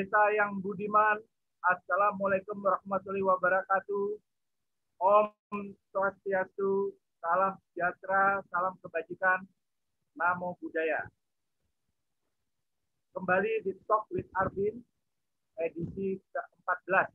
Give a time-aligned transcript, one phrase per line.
[0.00, 1.20] Desa yang budiman,
[1.60, 4.16] Assalamualaikum warahmatullahi wabarakatuh.
[4.96, 5.28] Om
[5.92, 9.44] Swastiastu, salam sejahtera, salam kebajikan,
[10.16, 11.04] namo buddhaya.
[13.12, 14.80] Kembali di Talk with Arvin,
[15.60, 17.12] edisi ke-14.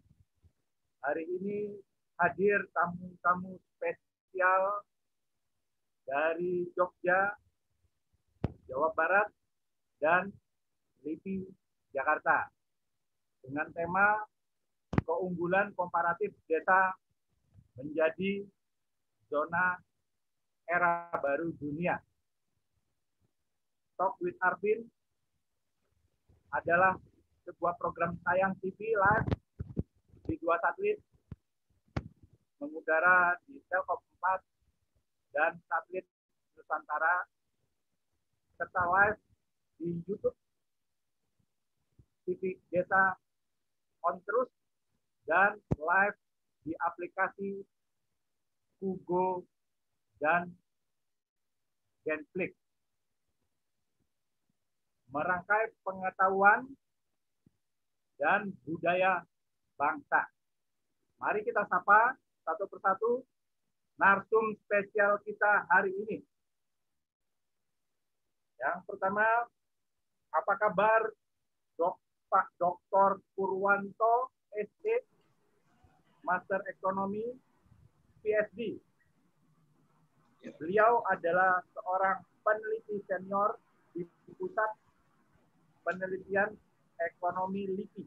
[1.10, 1.82] Hari ini
[2.22, 4.86] hadir tamu-tamu spesial
[6.06, 7.34] dari Jogja,
[8.70, 9.34] Jawa Barat,
[9.98, 10.30] dan
[11.02, 11.50] LIPI
[11.90, 12.54] Jakarta
[13.46, 14.26] dengan tema
[15.06, 16.98] keunggulan komparatif desa
[17.78, 18.42] menjadi
[19.30, 19.78] zona
[20.66, 22.02] era baru dunia.
[23.96, 24.84] Talk with Arvin
[26.52, 26.98] adalah
[27.46, 29.30] sebuah program tayang TV live
[30.26, 30.98] di dua satelit
[32.58, 34.42] mengudara di Telkom 4
[35.38, 36.08] dan satelit
[36.58, 37.30] Nusantara
[38.58, 39.20] serta live
[39.78, 40.34] di YouTube
[42.26, 43.14] TV Desa
[44.06, 44.50] on terus
[45.26, 46.18] dan live
[46.62, 47.66] di aplikasi
[48.78, 49.46] Google
[50.22, 50.54] dan
[52.06, 52.54] Genflix.
[55.10, 56.70] Merangkai pengetahuan
[58.22, 59.26] dan budaya
[59.80, 60.30] bangsa.
[61.18, 63.12] Mari kita sapa satu persatu
[63.96, 66.20] narsum spesial kita hari ini.
[68.60, 69.26] Yang pertama,
[70.36, 71.02] apa kabar
[72.36, 73.24] Pak Dr.
[73.32, 75.08] Purwanto SD,
[76.28, 77.24] Master Ekonomi,
[78.20, 78.76] PhD.
[80.60, 83.56] Beliau adalah seorang peneliti senior
[83.96, 84.04] di
[84.36, 84.68] Pusat
[85.88, 86.52] Penelitian
[87.00, 88.04] Ekonomi LIPI.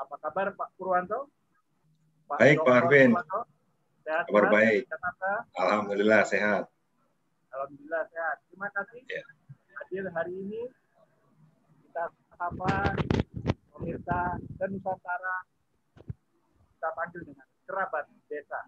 [0.00, 1.28] Apa kabar Pak Purwanto?
[2.32, 2.64] Pak baik Dr.
[2.64, 3.10] Pak Arvin.
[4.00, 4.80] Sehat, kabar baik.
[4.88, 5.32] Jakarta.
[5.60, 6.64] Alhamdulillah sehat.
[7.52, 8.36] Alhamdulillah sehat.
[8.48, 9.24] Terima kasih ya.
[9.84, 10.72] hadir hari ini.
[11.84, 12.96] Kita sapa
[13.76, 15.44] pemirsa dan Nusantara
[16.72, 18.60] kita panggil dengan kerabat desa.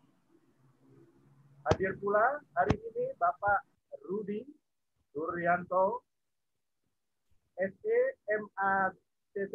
[1.65, 3.65] Hadir pula hari ini Bapak
[4.05, 4.45] Rudi
[5.17, 6.05] Duryanto,
[7.57, 9.55] SE MACC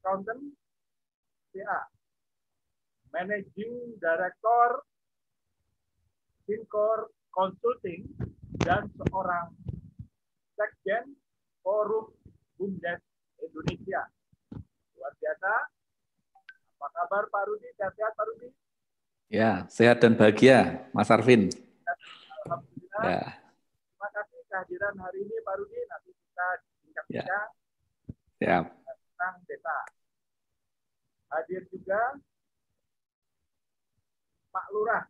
[0.00, 0.48] Accountant
[1.52, 1.80] CA,
[3.12, 4.80] Managing Director
[6.48, 8.08] Sincor Consulting
[8.64, 9.52] dan seorang
[10.56, 11.14] Sekjen
[11.60, 12.16] Forum
[12.56, 13.00] Bumdes
[13.44, 14.08] Indonesia.
[17.00, 17.68] Kabar Pak Rudi?
[17.80, 18.48] Sehat-sehat Pak Rudi?
[19.32, 21.48] Ya, sehat dan bahagia, Mas Arvin.
[22.44, 23.04] Alhamdulillah.
[23.08, 23.22] Ya.
[23.88, 25.80] Terima kasih kehadiran hari ini Pak Rudi.
[25.88, 26.46] Nanti kita
[26.84, 27.48] bincang-bincang
[28.36, 28.58] ya.
[28.68, 29.76] tentang desa.
[31.32, 32.20] Hadir juga
[34.52, 35.04] Pak Lurah.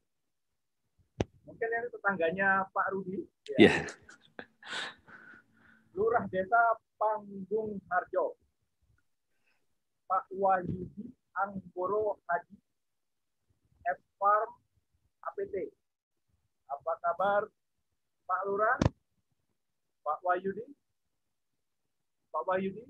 [1.42, 3.26] Mungkin ini tetangganya Pak Rudi.
[3.58, 3.66] Ya.
[3.66, 3.74] ya.
[5.98, 8.38] Lurah Desa Panggung Harjo.
[10.06, 11.09] Pak Wahyudi
[11.40, 12.56] Anggoro Haji
[13.88, 14.50] F Farm
[15.24, 15.72] APT.
[16.68, 17.42] Apa kabar
[18.28, 18.78] Pak Lurah?
[20.04, 20.68] Pak Wahyudi?
[22.28, 22.84] Pak Wahyudi?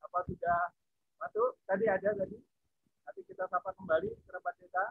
[0.00, 0.72] Apa sudah
[1.20, 1.60] masuk?
[1.68, 2.38] Tadi ada tadi.
[3.04, 4.84] Nanti kita sapa kembali kerabat kita.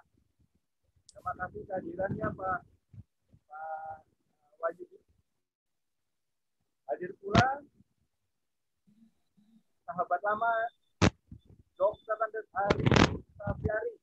[1.09, 2.59] Terima kasih kehadirannya Pak
[3.49, 3.97] Pak
[4.61, 5.01] Wahyudi.
[6.85, 7.65] Hadir pula
[9.89, 10.53] sahabat lama
[11.75, 12.87] Andes Hari
[13.35, 13.93] Safiari.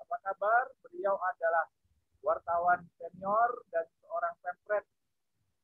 [0.00, 0.64] Apa kabar?
[0.88, 1.68] Beliau adalah
[2.24, 4.84] wartawan senior dan seorang pempret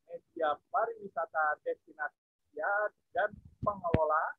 [0.04, 2.60] media pariwisata destinasi
[3.16, 3.32] dan
[3.64, 4.36] pengelola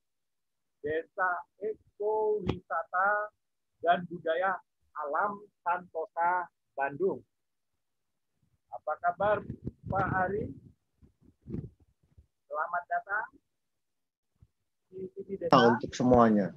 [0.86, 3.34] Desa Ekowisata
[3.82, 4.62] dan Budaya
[5.02, 6.46] Alam Santosa
[6.78, 7.26] Bandung.
[8.70, 9.42] Apa kabar
[9.90, 10.54] Pak Ari?
[12.46, 13.28] Selamat datang
[15.74, 16.54] untuk semuanya.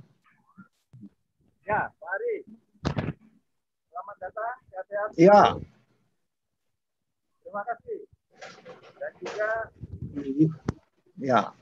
[1.71, 2.35] Ya, Pak Ari.
[3.95, 5.09] Selamat datang, sehat-sehat.
[5.15, 5.43] Iya.
[7.47, 8.01] Terima kasih.
[8.99, 9.51] Dan juga
[11.23, 11.55] ya.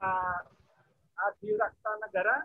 [0.00, 0.48] Pak
[1.12, 2.36] Adi Raksa Negara.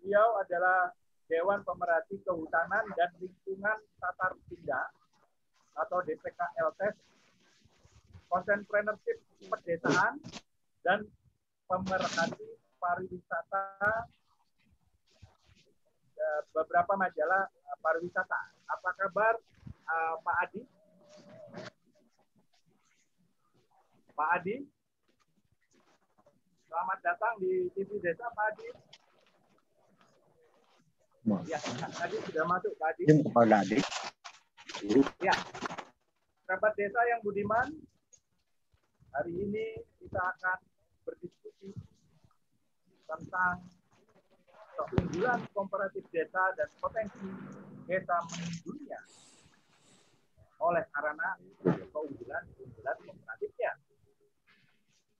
[0.00, 0.96] Beliau adalah
[1.28, 4.88] Dewan Pemerhati Kehutanan dan Lingkungan Tatar Pindah
[5.84, 6.96] atau DPK LTES,
[8.32, 9.20] Entrepreneurship
[9.52, 10.16] Pedesaan,
[10.80, 11.04] dan
[11.68, 14.08] pemerhati pariwisata
[16.52, 18.40] beberapa majalah eh, pariwisata.
[18.70, 19.34] Apa kabar
[19.88, 20.62] uh, Pak Adi?
[24.14, 24.56] Pak Adi?
[26.70, 28.68] Selamat datang di TV Desa Pak Adi.
[31.48, 31.56] Ya,
[31.96, 33.04] tadi sudah masuk Pak Adi.
[33.32, 33.78] Pak Adi.
[35.22, 35.34] Ya.
[36.44, 37.72] Kerabat desa yang budiman,
[39.16, 40.58] hari ini kita akan
[41.08, 41.72] berdiskusi
[43.08, 43.64] tentang
[44.76, 47.28] keunggulan komparatif desa dan potensi
[47.86, 48.16] desa
[48.66, 49.00] dunia
[50.64, 51.36] oleh karena
[51.92, 53.72] keunggulan-keunggulan komparatifnya.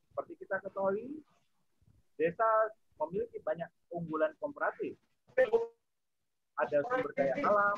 [0.08, 1.20] Seperti kita ketahui,
[2.16, 2.48] desa
[3.02, 4.96] memiliki banyak keunggulan komparatif.
[6.54, 7.76] Ada sumber daya alam,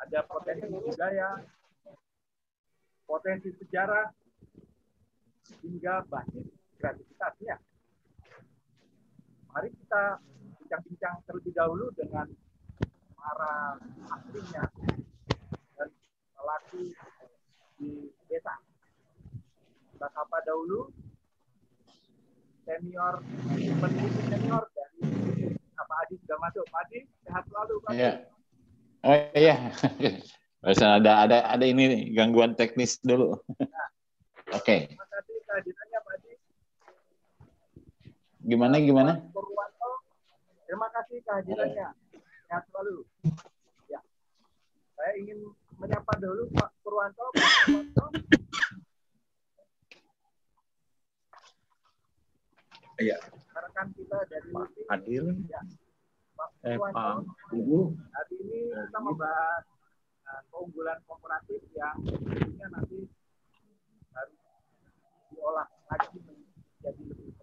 [0.00, 1.30] ada potensi budaya,
[3.04, 4.08] potensi sejarah,
[5.60, 6.48] hingga basis
[6.80, 7.60] kreativitasnya.
[9.52, 10.16] Mari kita
[10.72, 12.24] bincang-bincang terlebih dahulu dengan
[13.12, 13.76] para
[14.08, 14.64] ahlinya
[15.76, 15.88] dan
[16.32, 16.96] pelaku
[17.76, 18.56] di desa.
[19.92, 20.88] Kita sapa dahulu
[22.64, 23.20] senior
[23.52, 26.64] peneliti senior dari apa Adi sudah masuk.
[26.72, 26.98] Pak Adi,
[27.28, 27.90] sehat selalu Pak.
[27.92, 28.12] Iya.
[29.04, 29.56] Oh iya.
[30.64, 33.36] Ada ada ada ini gangguan teknis dulu.
[33.60, 34.56] Nah.
[34.56, 34.64] Oke.
[34.64, 34.80] Okay.
[34.88, 36.32] Terima kasih kehadirannya Pak Adi.
[38.48, 39.12] Gimana gimana?
[40.72, 41.88] Terima kasih kehadirannya.
[42.48, 43.04] Sehat selalu.
[43.92, 44.00] Ya.
[44.96, 47.28] Saya ingin menyapa dulu Pak Purwanto.
[47.36, 48.06] Pak Purwanto.
[52.96, 53.20] Iya.
[53.52, 55.24] Rekan kita dari Pak Adil.
[55.52, 55.60] Ya.
[56.40, 57.36] Pak Eh, Purwanto.
[57.36, 57.78] Pak Ibu.
[57.92, 59.64] Hari ini kita membahas
[60.24, 62.00] uh, keunggulan kooperatif yang
[62.72, 63.12] nanti
[64.16, 64.40] harus
[65.28, 67.41] diolah lagi menjadi lebih.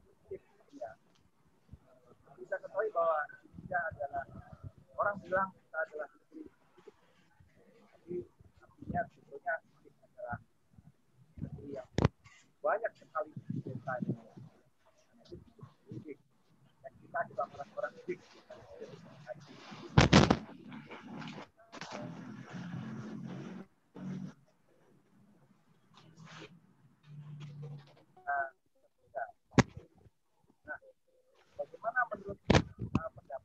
[2.49, 4.25] Kita ketahui bahwa Indonesia adalah
[4.97, 6.49] orang bilang kita adalah negeri.
[8.01, 8.25] Tapi
[8.57, 10.37] artinya sebetulnya kita adalah
[11.45, 11.85] negeri yang
[12.65, 14.17] banyak sekali desa yang
[16.81, 18.17] dan kita juga orang-orang didik.
[18.17, 18.57] Nah,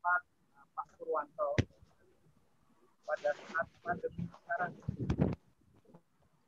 [0.05, 1.57] Pak Purwanto.
[3.09, 4.73] Pada saat pandemi sekarang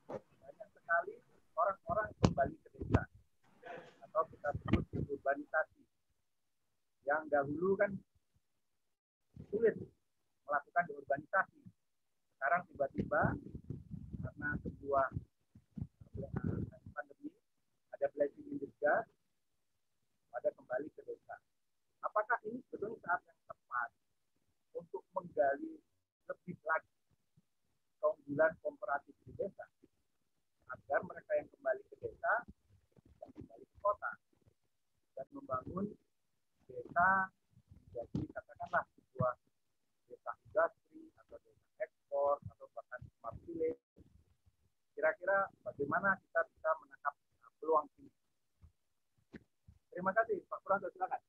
[0.08, 1.14] banyak sekali
[1.56, 3.02] orang-orang kembali ke desa.
[4.04, 5.82] Atau kita sebut urbanisasi.
[7.08, 7.96] Yang dahulu kan
[9.48, 9.76] sulit
[10.44, 11.60] melakukan urbanisasi.
[12.36, 13.22] Sekarang tiba-tiba
[14.20, 15.08] karena sebuah
[16.20, 16.60] uh,
[16.92, 17.32] pandemi
[17.96, 19.08] ada blessing in disguise
[20.28, 21.40] pada kembali ke desa.
[22.04, 23.90] Apakah ini sebetulnya saat yang tepat
[24.76, 25.80] untuk menggali
[26.28, 26.94] lebih lagi
[27.98, 29.66] keunggulan komparatif di desa
[30.70, 32.32] agar mereka yang kembali ke desa
[33.18, 34.12] dan kembali ke kota
[35.18, 35.86] dan membangun
[36.70, 37.08] desa
[37.90, 39.34] menjadi katakanlah sebuah
[40.06, 43.82] desa industri atau desa ekspor atau bahkan smart village.
[44.94, 47.14] Kira-kira bagaimana kita bisa menangkap
[47.58, 48.10] peluang ini?
[49.90, 51.20] Terima kasih, Pak Purwanto, silakan.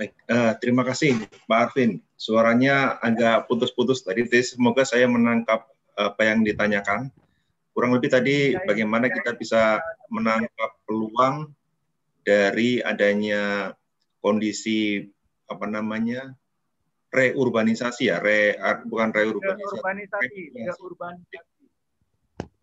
[0.00, 1.18] Baik, uh, terima kasih
[1.50, 1.98] Pak Arvin.
[2.14, 4.22] Suaranya agak putus-putus tadi.
[4.38, 5.66] Semoga saya menangkap
[5.98, 7.10] apa yang ditanyakan.
[7.74, 9.82] Kurang lebih tadi bagaimana kita bisa
[10.14, 11.50] menangkap peluang
[12.22, 13.74] dari adanya
[14.22, 15.02] kondisi
[15.50, 16.38] apa namanya
[17.10, 18.54] reurbanisasi ya, re,
[18.86, 19.74] bukan reurbanisasi.
[19.74, 20.40] Urbanisasi,
[20.78, 21.64] urbanisasi.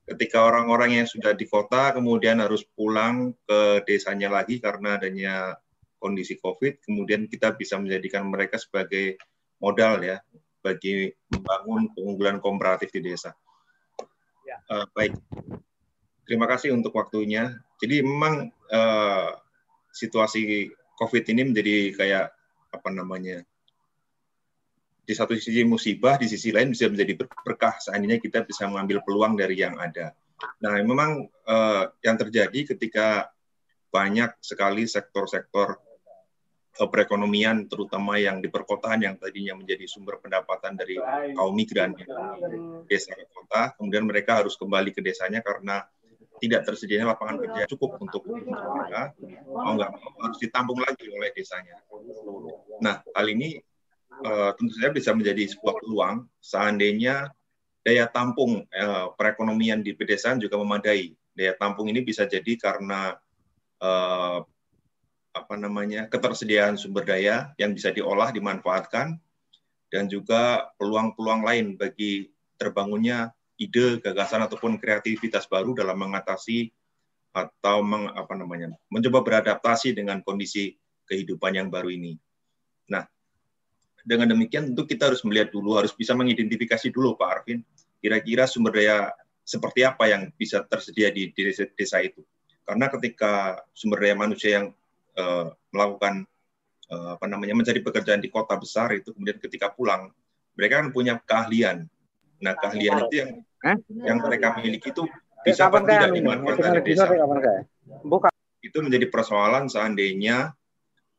[0.07, 5.59] Ketika orang-orang yang sudah di kota kemudian harus pulang ke desanya lagi karena adanya
[5.98, 9.18] kondisi COVID, kemudian kita bisa menjadikan mereka sebagai
[9.58, 10.18] modal ya
[10.62, 13.34] bagi membangun keunggulan komparatif di desa.
[14.46, 14.58] Ya.
[14.72, 15.16] Uh, baik,
[16.24, 17.58] terima kasih untuk waktunya.
[17.77, 19.30] Jadi memang uh,
[19.94, 22.25] situasi COVID ini menjadi kayak
[22.74, 23.46] apa namanya?
[25.08, 27.80] Di satu sisi musibah, di sisi lain bisa menjadi berkah.
[27.80, 30.12] Seandainya kita bisa mengambil peluang dari yang ada.
[30.60, 33.32] Nah, memang uh, yang terjadi ketika
[33.88, 35.80] banyak sekali sektor-sektor
[36.86, 41.01] perekonomian terutama yang di perkotaan yang tadinya menjadi sumber pendapatan dari
[41.34, 42.05] kaum migran ya,
[42.86, 45.81] desa ke kota kemudian mereka harus kembali ke desanya karena
[46.38, 49.13] tidak tersedianya lapangan kerja cukup untuk mereka
[49.50, 51.81] mau nggak mau harus ditampung lagi oleh desanya.
[52.81, 53.57] Nah hal ini
[54.22, 57.34] uh, tentu saja bisa menjadi sebuah peluang seandainya
[57.81, 61.13] daya tampung uh, perekonomian di pedesaan juga memadai.
[61.34, 63.17] Daya tampung ini bisa jadi karena
[63.81, 64.41] uh,
[65.44, 69.20] apa namanya ketersediaan sumber daya yang bisa diolah dimanfaatkan
[69.88, 72.27] dan juga peluang-peluang lain bagi
[72.60, 76.70] terbangunnya ide gagasan ataupun kreativitas baru dalam mengatasi
[77.34, 80.74] atau meng, apa namanya mencoba beradaptasi dengan kondisi
[81.06, 82.17] kehidupan yang baru ini.
[82.89, 83.06] Nah,
[84.03, 87.62] dengan demikian tentu kita harus melihat dulu harus bisa mengidentifikasi dulu Pak Arvin
[88.01, 89.13] kira-kira sumber daya
[89.48, 92.20] seperti apa yang bisa tersedia di, desa, desa itu.
[92.67, 94.75] Karena ketika sumber daya manusia yang
[95.17, 96.24] uh, melakukan
[96.93, 100.13] uh, apa namanya mencari pekerjaan di kota besar itu kemudian ketika pulang
[100.53, 101.86] mereka kan punya keahlian.
[102.41, 103.77] Nah keahlian itu yang eh?
[104.05, 105.03] yang mereka miliki itu
[105.41, 107.05] bisa apa tidak dimanfaatkan di desa.
[108.01, 108.31] Bukan.
[108.62, 110.51] Itu menjadi persoalan seandainya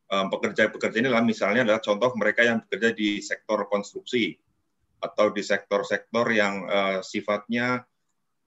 [0.08, 4.32] pekerja-pekerja ini adalah misalnya adalah contoh mereka yang bekerja di sektor konstruksi
[4.98, 7.86] atau di sektor-sektor yang uh, sifatnya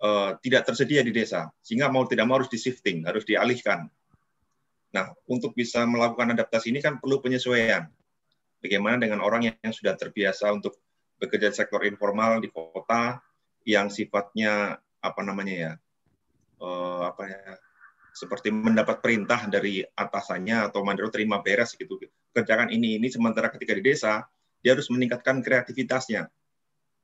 [0.04, 3.88] uh, tidak tersedia di desa, sehingga mau tidak mau harus di shifting, harus dialihkan.
[4.92, 7.88] Nah, untuk bisa melakukan adaptasi ini kan perlu penyesuaian.
[8.62, 10.78] Bagaimana dengan orang yang, sudah terbiasa untuk
[11.18, 13.24] bekerja di sektor informal di kota,
[13.64, 15.72] yang sifatnya apa namanya ya,
[16.62, 17.42] uh, apa ya,
[18.12, 21.96] seperti mendapat perintah dari atasannya atau mandiri terima beres gitu
[22.36, 24.28] kerjakan ini ini sementara ketika di desa
[24.60, 26.28] dia harus meningkatkan kreativitasnya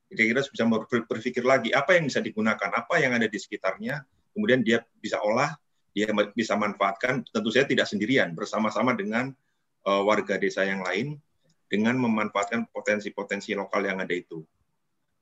[0.08, 0.64] kira-kira bisa
[1.04, 4.00] berpikir lagi apa yang bisa digunakan, apa yang ada di sekitarnya,
[4.32, 5.52] kemudian dia bisa olah,
[5.98, 9.34] dia bisa manfaatkan, tentu saja tidak sendirian, bersama-sama dengan
[9.82, 11.18] uh, warga desa yang lain,
[11.66, 14.46] dengan memanfaatkan potensi-potensi lokal yang ada itu.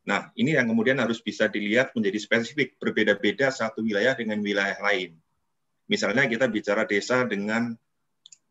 [0.06, 5.16] Nah, ini yang kemudian harus bisa dilihat menjadi spesifik, berbeda-beda satu wilayah dengan wilayah lain.
[5.88, 7.73] Misalnya kita bicara desa dengan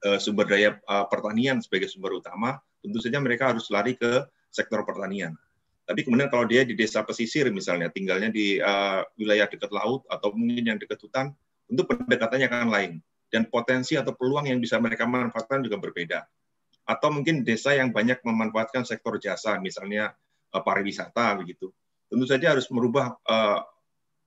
[0.03, 4.82] uh, sumber daya uh, pertanian sebagai sumber utama, tentu saja mereka harus lari ke sektor
[4.84, 5.38] pertanian
[5.86, 10.34] tapi kemudian kalau dia di desa pesisir misalnya, tinggalnya di uh, wilayah dekat laut atau
[10.34, 11.29] mungkin yang dekat hutan,
[11.69, 12.91] tentu pendekatannya akan lain.
[13.29, 16.24] Dan potensi atau peluang yang bisa mereka manfaatkan juga berbeda.
[16.86, 20.13] Atau mungkin desa yang banyak memanfaatkan sektor jasa, misalnya
[20.53, 21.74] uh, pariwisata begitu.
[22.07, 23.60] Tentu saja harus merubah uh,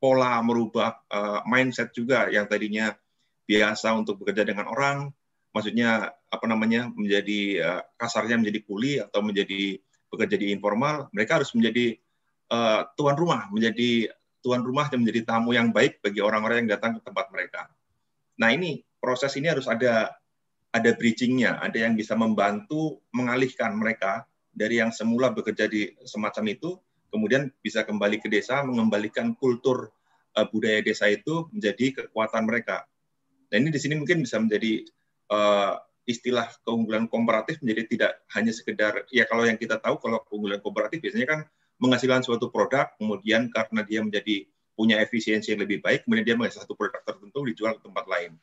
[0.02, 2.92] pola, merubah uh, mindset juga yang tadinya
[3.48, 5.08] biasa untuk bekerja dengan orang,
[5.54, 7.64] maksudnya apa namanya menjadi
[7.96, 9.80] kasarnya menjadi kuli atau menjadi
[10.12, 11.96] bekerja di informal, mereka harus menjadi
[12.52, 16.98] uh, tuan rumah, menjadi tuan rumah dan menjadi tamu yang baik bagi orang-orang yang datang
[16.98, 17.66] ke tempat mereka.
[18.38, 20.14] Nah ini proses ini harus ada
[20.68, 26.76] ada bridgingnya, ada yang bisa membantu mengalihkan mereka dari yang semula bekerja di semacam itu,
[27.08, 29.88] kemudian bisa kembali ke desa, mengembalikan kultur
[30.36, 32.84] uh, budaya desa itu menjadi kekuatan mereka.
[33.48, 34.84] Dan ini di sini mungkin bisa menjadi
[35.32, 40.56] uh, istilah keunggulan komparatif menjadi tidak hanya sekedar ya kalau yang kita tahu kalau keunggulan
[40.64, 41.40] komparatif biasanya kan
[41.78, 44.46] menghasilkan suatu produk kemudian karena dia menjadi
[44.78, 48.38] punya efisiensi yang lebih baik kemudian dia menghasilkan satu produk tertentu dijual ke tempat lain.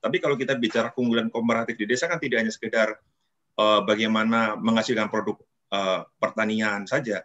[0.00, 2.96] Tapi kalau kita bicara keunggulan komparatif di desa kan tidak hanya sekedar
[3.60, 5.36] uh, bagaimana menghasilkan produk
[5.68, 7.20] uh, pertanian saja,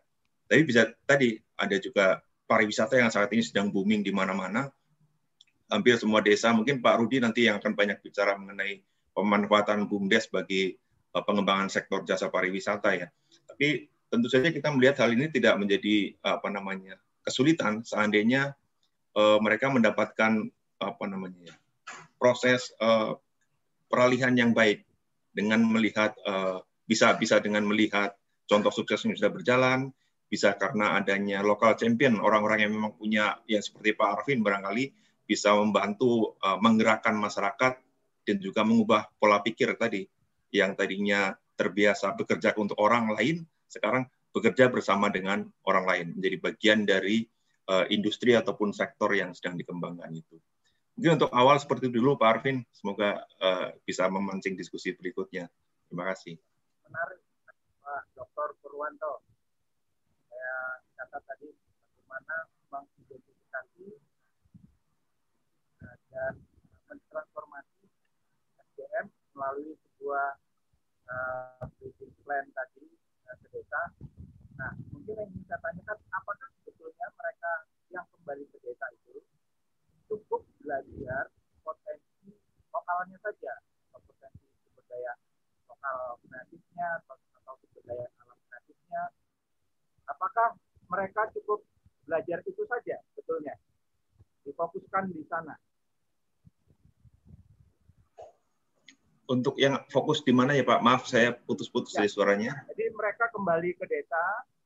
[0.45, 4.67] tapi bisa tadi ada juga pariwisata yang saat ini sedang booming di mana-mana.
[5.65, 8.85] Hampir semua desa, mungkin Pak Rudi nanti yang akan banyak bicara mengenai
[9.17, 10.75] pemanfaatan BUMDes bagi
[11.15, 13.07] uh, pengembangan sektor jasa pariwisata ya.
[13.47, 16.95] Tapi tentu saja kita melihat hal ini tidak menjadi apa namanya
[17.25, 17.81] kesulitan.
[17.81, 18.53] Seandainya
[19.17, 20.45] uh, mereka mendapatkan
[20.79, 21.55] apa namanya
[22.19, 23.15] proses uh,
[23.87, 24.83] peralihan yang baik
[25.31, 28.13] dengan melihat uh, bisa bisa dengan melihat
[28.45, 29.89] contoh sukses yang sudah berjalan
[30.25, 34.91] bisa karena adanya lokal champion orang-orang yang memang punya ya seperti Pak Arvin barangkali
[35.25, 37.73] bisa membantu uh, menggerakkan masyarakat
[38.25, 40.05] dan juga mengubah pola pikir tadi.
[40.53, 46.79] Yang tadinya terbiasa bekerja untuk orang lain sekarang bekerja bersama dengan orang lain menjadi bagian
[46.83, 47.23] dari
[47.71, 50.35] uh, industri ataupun sektor yang sedang dikembangkan itu.
[50.95, 55.51] Mungkin untuk awal seperti dulu Pak Arvin, semoga uh, bisa memancing diskusi berikutnya.
[55.91, 56.39] Terima kasih.
[56.87, 57.19] Menarik
[57.83, 58.55] Pak Dr.
[58.63, 59.23] Purwanto.
[60.31, 60.55] Saya
[60.95, 62.35] catat tadi bagaimana
[62.71, 63.87] mengidentifikasi
[65.83, 66.33] uh, dan
[66.87, 67.91] mentransformasi
[68.71, 70.27] SDM melalui sebuah
[71.11, 71.67] uh,
[72.23, 72.94] plan tadi
[73.33, 73.81] ke desa.
[74.55, 77.51] Nah, mungkin yang ingin saya tanyakan, apakah sebetulnya mereka
[77.89, 79.19] yang kembali ke desa itu
[80.05, 81.33] cukup belajar
[81.65, 82.29] potensi
[82.69, 83.53] lokalnya saja,
[83.89, 85.13] potensi sumber daya
[85.65, 89.01] lokal kreatifnya, atau, atau sumber daya alam kreatifnya.
[90.05, 90.49] Apakah
[90.85, 91.65] mereka cukup
[92.05, 93.57] belajar itu saja sebetulnya?
[94.45, 95.57] Difokuskan di sana.
[99.25, 100.79] Untuk yang fokus di mana ya Pak?
[100.81, 102.03] Maaf saya putus-putus ya.
[102.03, 102.51] dari suaranya.
[102.73, 104.23] Jadi mereka kembali ke desa.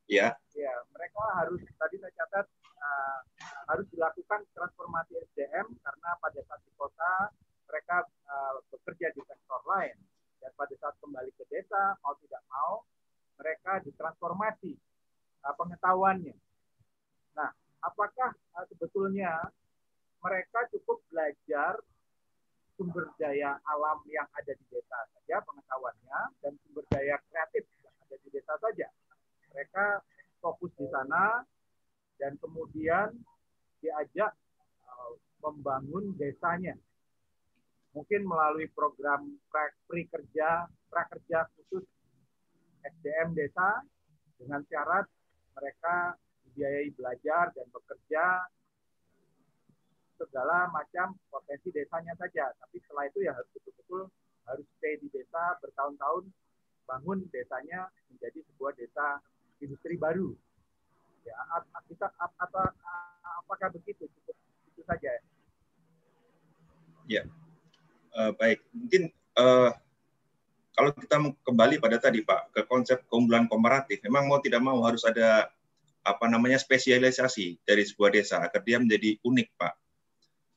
[0.10, 0.34] Ya.
[0.58, 2.46] Ya, mereka harus tadi saya catat
[2.82, 3.20] uh,
[3.70, 7.30] harus dilakukan transformasi SDM karena pada saat di kota
[7.70, 9.94] mereka uh, bekerja di sektor lain
[10.42, 12.82] dan pada saat kembali ke desa mau tidak mau
[13.38, 14.74] mereka ditransformasi
[15.46, 16.36] uh, pengetahuannya.
[17.38, 17.54] Nah,
[17.86, 19.38] apakah uh, sebetulnya
[20.26, 21.78] mereka cukup belajar
[22.80, 28.16] sumber daya alam yang ada di desa saja pengetahuannya dan sumber daya kreatif yang ada
[28.24, 28.88] di desa saja.
[29.52, 29.86] Mereka
[30.40, 31.44] fokus di sana
[32.16, 33.12] dan kemudian
[33.84, 34.32] diajak
[34.88, 35.12] uh,
[35.44, 36.80] membangun desanya.
[37.92, 41.84] Mungkin melalui program prakerja, prakerja khusus
[42.80, 43.84] SDM desa
[44.40, 45.04] dengan syarat
[45.52, 46.16] mereka
[46.48, 48.48] dibiayai belajar dan bekerja
[50.20, 52.52] segala macam potensi desanya saja.
[52.60, 54.12] Tapi setelah itu ya harus betul-betul
[54.50, 56.28] harus stay di desa bertahun-tahun
[56.90, 59.24] bangun desanya menjadi sebuah desa
[59.64, 60.34] industri baru.
[61.24, 61.36] Ya,
[61.88, 62.66] kita atau
[63.46, 64.10] apakah begitu?
[64.10, 64.36] Cukup
[64.74, 65.12] itu saja.
[67.06, 67.24] Ya,
[68.18, 68.66] uh, baik.
[68.74, 69.70] Mungkin uh,
[70.74, 75.04] kalau kita kembali pada tadi Pak ke konsep keunggulan komparatif, memang mau tidak mau harus
[75.06, 75.52] ada
[76.02, 79.74] apa namanya spesialisasi dari sebuah desa agar dia menjadi unik Pak.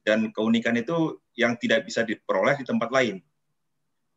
[0.02, 3.22] Dan keunikan itu yang tidak bisa diperoleh di tempat lain.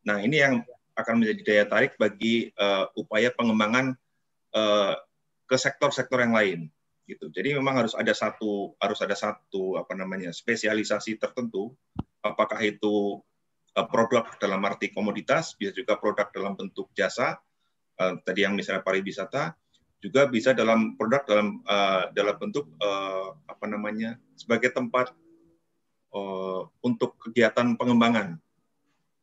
[0.06, 0.62] Nah ini yang
[0.96, 3.94] akan menjadi daya tarik bagi uh, upaya pengembangan
[4.56, 4.94] uh,
[5.46, 6.60] ke sektor-sektor yang lain
[7.06, 7.30] gitu.
[7.30, 11.70] Jadi memang harus ada satu harus ada satu apa namanya spesialisasi tertentu
[12.26, 13.22] apakah itu
[13.78, 17.38] uh, produk dalam arti komoditas, bisa juga produk dalam bentuk jasa,
[18.00, 19.54] uh, tadi yang misalnya pariwisata,
[20.02, 25.14] juga bisa dalam produk dalam uh, dalam bentuk uh, apa namanya sebagai tempat
[26.14, 28.38] uh, untuk kegiatan pengembangan.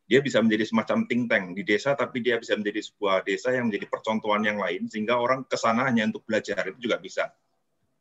[0.04, 3.72] Dia bisa menjadi semacam think tank di desa, tapi dia bisa menjadi sebuah desa yang
[3.72, 7.32] menjadi percontohan yang lain, sehingga orang ke sana hanya untuk belajar itu juga bisa.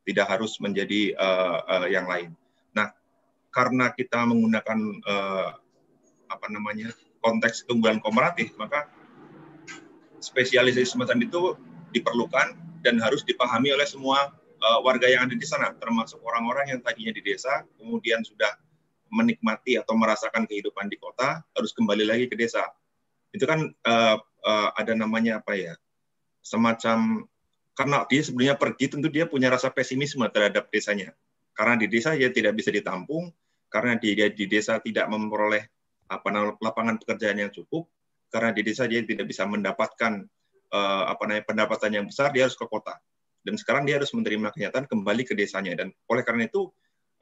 [0.04, 2.36] Tidak harus menjadi uh, uh, yang lain.
[2.76, 2.92] Nah,
[3.56, 5.50] karena kita menggunakan uh,
[6.28, 6.92] apa namanya
[7.24, 8.92] konteks keunggulan komparatif, maka
[10.20, 11.56] spesialisasi semacam itu
[11.96, 16.80] diperlukan dan harus dipahami oleh semua uh, warga yang ada di sana, termasuk orang-orang yang
[16.84, 18.60] tadinya di desa, kemudian sudah
[19.14, 22.66] menikmati atau merasakan kehidupan di kota, harus kembali lagi ke desa.
[23.30, 25.78] Itu kan uh, uh, ada namanya apa ya,
[26.42, 27.30] semacam
[27.78, 31.14] karena dia sebenarnya pergi, tentu dia punya rasa pesimisme terhadap desanya.
[31.54, 33.30] Karena di desa dia tidak bisa ditampung,
[33.70, 35.66] karena dia di desa tidak memperoleh
[36.06, 37.90] apa namanya lapangan pekerjaan yang cukup
[38.30, 40.30] karena di desa dia tidak bisa mendapatkan
[40.70, 42.94] uh, apa namanya pendapatan yang besar dia harus ke kota
[43.42, 46.70] dan sekarang dia harus menerima kenyataan kembali ke desanya dan oleh karena itu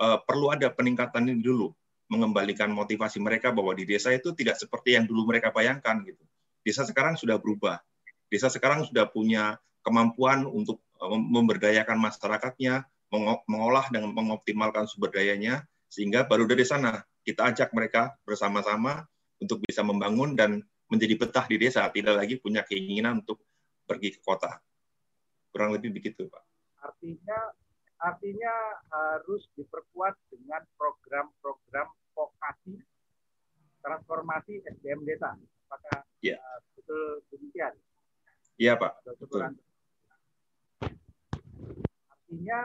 [0.04, 1.72] uh, perlu ada peningkatan ini dulu
[2.12, 6.20] mengembalikan motivasi mereka bahwa di desa itu tidak seperti yang dulu mereka bayangkan gitu
[6.68, 7.80] desa sekarang sudah berubah
[8.28, 12.84] desa sekarang sudah punya kemampuan untuk uh, memberdayakan masyarakatnya
[13.48, 19.04] mengolah dan mengoptimalkan sumber dayanya sehingga baru dari sana kita ajak mereka bersama-sama
[19.42, 23.40] untuk bisa membangun dan menjadi betah di desa, tidak lagi punya keinginan untuk
[23.88, 24.60] pergi ke kota.
[25.50, 26.44] Kurang lebih begitu, Pak.
[26.84, 27.40] Artinya
[28.02, 28.54] artinya
[28.90, 32.80] harus diperkuat dengan program-program vokasi
[33.82, 35.34] transformasi SDM desa.
[35.68, 36.38] Apakah ya.
[36.38, 37.02] uh, betul
[37.34, 37.74] demikian?
[38.62, 38.92] Iya, Pak.
[39.18, 39.42] Betul.
[42.12, 42.60] Artinya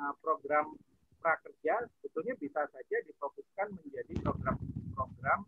[0.00, 0.72] uh, program
[1.20, 5.40] prakerja sebetulnya bisa saja difokuskan menjadi program-program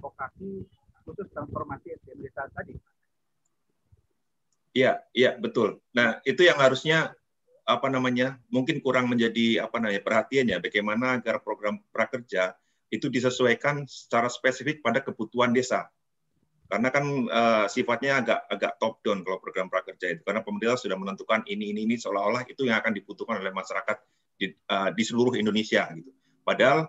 [0.00, 0.64] vokasi
[1.04, 2.74] khusus transformasi SDM desa tadi.
[4.76, 5.80] Iya, iya betul.
[5.96, 7.12] Nah itu yang harusnya
[7.68, 12.56] apa namanya mungkin kurang menjadi apa namanya perhatiannya bagaimana agar program prakerja
[12.88, 15.88] itu disesuaikan secara spesifik pada kebutuhan desa.
[16.68, 20.22] Karena kan uh, sifatnya agak agak top down kalau program prakerja itu.
[20.24, 23.96] Karena pemerintah sudah menentukan ini ini ini seolah-olah itu yang akan dibutuhkan oleh masyarakat
[24.36, 26.12] di, uh, di seluruh Indonesia gitu.
[26.44, 26.88] Padahal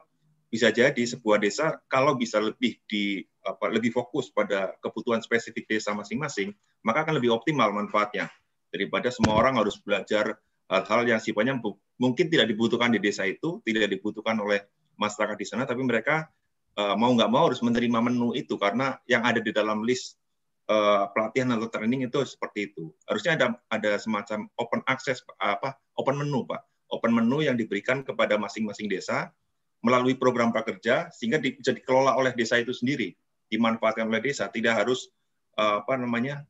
[0.51, 5.95] bisa jadi sebuah desa kalau bisa lebih di apa lebih fokus pada kebutuhan spesifik desa
[5.95, 6.51] masing-masing,
[6.83, 8.27] maka akan lebih optimal manfaatnya.
[8.69, 10.37] Daripada semua orang harus belajar
[10.69, 11.57] hal-hal yang sifatnya
[11.97, 14.61] mungkin tidak dibutuhkan di desa itu, tidak dibutuhkan oleh
[14.99, 16.27] masyarakat di sana, tapi mereka
[16.75, 20.19] uh, mau nggak mau harus menerima menu itu karena yang ada di dalam list
[20.67, 22.91] uh, pelatihan atau training itu seperti itu.
[23.07, 28.35] Harusnya ada ada semacam open access apa open menu pak open menu yang diberikan kepada
[28.35, 29.31] masing-masing desa
[29.79, 33.15] melalui program prakerja sehingga bisa dikelola oleh desa itu sendiri,
[33.47, 35.07] dimanfaatkan oleh desa, tidak harus
[35.55, 36.43] uh, apa namanya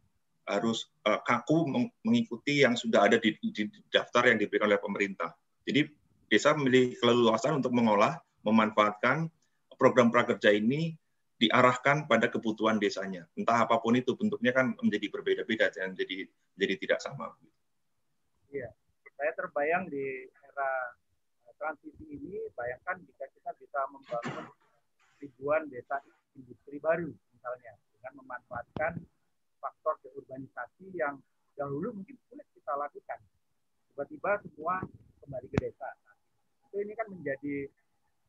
[0.50, 1.70] harus uh, kaku
[2.02, 5.30] mengikuti yang sudah ada di, di daftar yang diberikan oleh pemerintah.
[5.62, 5.86] Jadi
[6.26, 9.32] desa memiliki keleluasan untuk mengolah, memanfaatkan
[9.80, 10.96] program prakerja ini
[11.40, 13.24] diarahkan pada kebutuhan desanya.
[13.36, 16.28] Entah apa pun itu bentuknya kan menjadi berbeda-beda dan jadi
[16.60, 17.32] jadi tidak sama.
[18.52, 18.76] Iya
[19.20, 20.72] saya terbayang di era
[21.44, 24.48] eh, transisi ini, bayangkan jika kita bisa membangun
[25.20, 26.00] ribuan desa
[26.40, 29.04] industri baru, misalnya, dengan memanfaatkan
[29.60, 31.20] faktor deurbanisasi yang
[31.60, 33.20] dahulu mungkin sulit kita lakukan.
[33.92, 34.80] Tiba-tiba semua
[35.20, 35.92] kembali ke desa.
[36.08, 36.16] Nah,
[36.72, 37.68] itu ini kan menjadi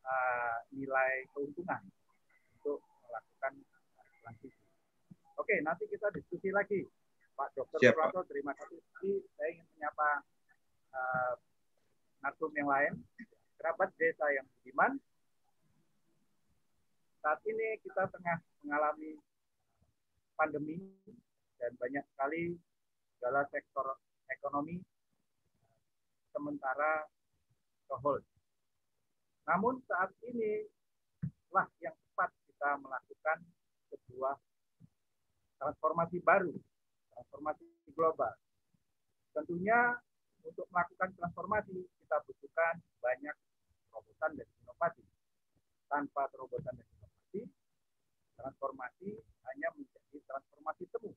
[0.04, 1.82] uh, nilai keuntungan
[2.60, 3.52] untuk melakukan
[4.20, 4.62] transisi.
[5.40, 6.84] Oke, nanti kita diskusi lagi.
[7.34, 7.80] Pak Dr.
[7.96, 8.80] Prato, terima kasih.
[9.36, 10.10] Saya ingin menyapa
[10.92, 11.34] uh,
[12.20, 12.94] narsum yang lain.
[13.60, 14.96] kerabat desa yang budiman,
[17.20, 19.20] saat ini kita tengah mengalami
[20.32, 20.80] pandemi
[21.60, 22.56] dan banyak sekali
[23.20, 24.00] segala sektor
[24.32, 24.80] ekonomi
[26.32, 27.04] sementara
[27.84, 28.24] ke hold.
[29.50, 30.62] Namun saat ini
[31.50, 33.42] lah yang tepat kita melakukan
[33.90, 34.38] sebuah
[35.58, 36.54] transformasi baru,
[37.10, 38.30] transformasi global.
[39.34, 39.98] Tentunya
[40.46, 43.34] untuk melakukan transformasi kita butuhkan banyak
[43.90, 45.02] terobosan dan inovasi.
[45.90, 47.50] Tanpa terobosan dan inovasi,
[48.38, 49.18] transformasi
[49.50, 51.10] hanya menjadi transformasi temu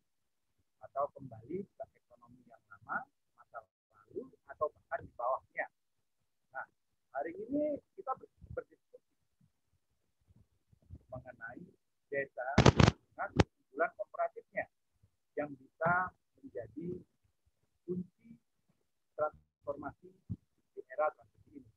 [0.82, 3.06] atau kembali ke ekonomi yang lama,
[3.38, 3.62] masa
[3.94, 5.70] lalu, atau bahkan di bawahnya.
[7.14, 8.98] Hari ini kita berdiskusi
[11.14, 11.62] mengenai
[12.10, 14.66] desa dengan keunggulan komparatifnya
[15.38, 16.10] yang bisa
[16.42, 16.90] menjadi
[17.86, 18.30] kunci
[19.14, 20.10] transformasi
[20.74, 21.72] di era transisi ini.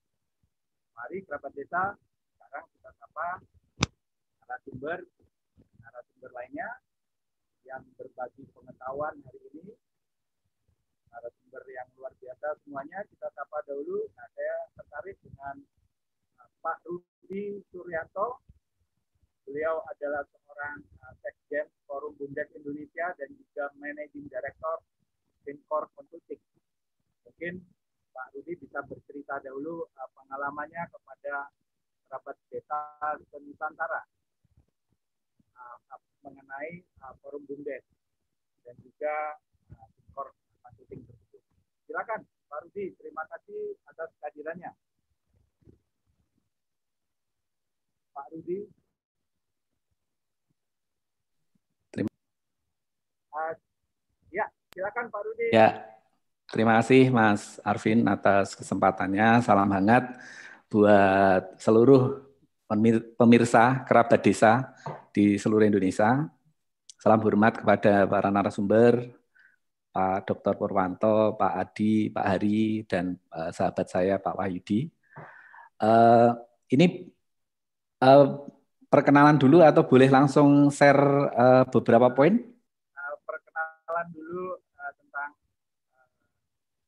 [0.97, 2.01] Mari kerabat desa,
[2.33, 3.29] sekarang kita sapa
[4.41, 5.05] narasumber
[5.85, 6.81] narasumber lainnya
[7.69, 9.77] yang berbagi pengetahuan hari ini.
[11.17, 14.05] Narasumber yang luar biasa semuanya kita sapa dahulu.
[14.13, 15.65] Nah, saya tertarik dengan
[16.37, 18.45] uh, Pak Rudi Suryanto.
[19.49, 24.85] Beliau adalah seorang uh, Sekjen Forum Bumdes Indonesia dan juga Managing Director
[25.41, 26.43] Fincor Consulting.
[27.25, 27.65] Mungkin
[28.13, 31.49] Pak Rudi bisa bercerita dahulu uh, pengalamannya kepada
[32.13, 33.01] kerabat desa
[33.41, 34.05] Nusantara
[36.27, 36.83] mengenai
[37.23, 37.87] forum bumdes
[38.67, 39.15] dan juga
[40.87, 41.41] tersebut.
[41.87, 44.71] Silakan Pak Rudi, terima kasih atas kehadirannya.
[48.15, 48.59] Pak Rudi.
[51.93, 52.11] Terima.
[53.35, 53.55] Uh,
[54.33, 55.47] ya, silakan Pak Rudi.
[55.53, 55.69] Ya,
[56.51, 59.43] terima kasih Mas Arvin atas kesempatannya.
[59.43, 60.17] Salam hangat
[60.71, 62.27] buat seluruh
[63.15, 64.75] pemirsa kerabat desa
[65.15, 66.27] di seluruh Indonesia.
[66.97, 69.16] Salam hormat kepada para narasumber,
[69.97, 70.61] Pak Dr.
[70.61, 74.93] Purwanto, Pak Adi, Pak Hari, dan uh, sahabat saya Pak Wahyudi.
[75.81, 76.37] Uh,
[76.69, 77.09] ini
[78.05, 78.45] uh,
[78.93, 81.01] perkenalan dulu atau boleh langsung share
[81.33, 82.37] uh, beberapa poin?
[82.93, 85.31] Uh, perkenalan dulu uh, tentang
[85.97, 86.07] uh,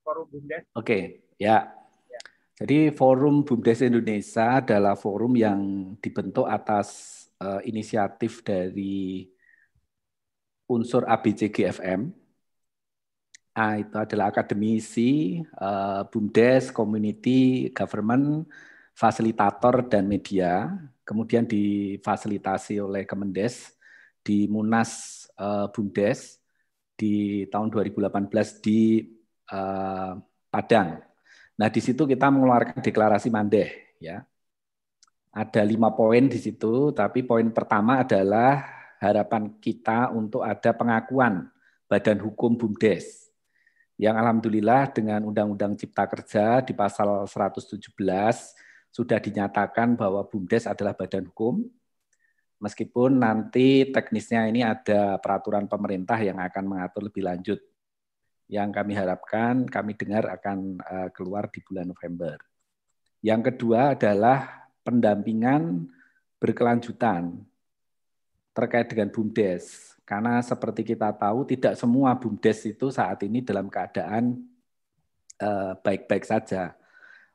[0.04, 0.68] Forum Bumdes.
[0.76, 1.02] Oke, okay,
[1.40, 1.64] ya.
[2.12, 2.20] ya.
[2.60, 5.60] Jadi Forum Bumdes Indonesia adalah forum yang
[6.04, 9.32] dibentuk atas uh, inisiatif dari
[10.68, 12.27] unsur ABCGFM.
[13.58, 18.46] A itu adalah akademisi, uh, BUMDes, community, government,
[18.94, 20.70] fasilitator, dan media.
[21.02, 23.74] Kemudian difasilitasi oleh Kemendes
[24.22, 26.38] di Munas uh, BUMDes
[26.94, 29.02] di tahun 2018 di
[29.50, 30.14] uh,
[30.46, 31.02] Padang.
[31.58, 34.22] Nah, di situ kita mengeluarkan deklarasi Mandeh, ya
[35.38, 38.64] ada lima poin di situ, tapi poin pertama adalah
[38.98, 41.46] harapan kita untuk ada pengakuan
[41.86, 43.27] Badan Hukum BUMDes.
[43.98, 47.82] Yang alhamdulillah dengan Undang-Undang Cipta Kerja di pasal 117
[48.94, 51.66] sudah dinyatakan bahwa BUMDes adalah badan hukum.
[52.62, 57.58] Meskipun nanti teknisnya ini ada peraturan pemerintah yang akan mengatur lebih lanjut.
[58.46, 62.38] Yang kami harapkan, kami dengar akan eh, keluar di bulan November.
[63.18, 65.90] Yang kedua adalah pendampingan
[66.38, 67.34] berkelanjutan
[68.54, 69.97] terkait dengan BUMDes.
[70.08, 74.40] Karena seperti kita tahu tidak semua BUMDes itu saat ini dalam keadaan
[75.36, 76.62] eh, baik-baik uh, saja.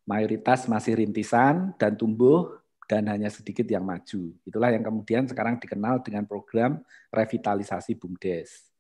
[0.10, 2.58] Mayoritas masih rintisan dan tumbuh
[2.90, 4.34] dan hanya sedikit yang maju.
[4.42, 6.82] Itulah yang kemudian sekarang dikenal dengan program
[7.14, 8.74] revitalisasi BUMDes.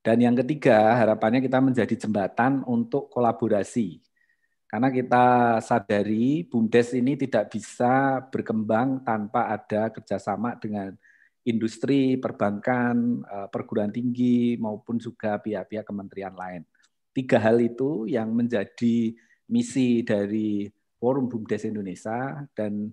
[0.00, 4.00] Dan yang ketiga, harapannya kita menjadi jembatan untuk kolaborasi
[4.70, 5.26] karena kita
[5.66, 10.94] sadari BUMDes ini tidak bisa berkembang tanpa ada kerjasama dengan
[11.48, 16.62] industri, perbankan, eh, perguruan tinggi, maupun juga pihak-pihak kementerian lain.
[17.10, 19.16] Tiga hal itu yang menjadi
[19.50, 22.92] misi dari Forum BUMDes Indonesia dan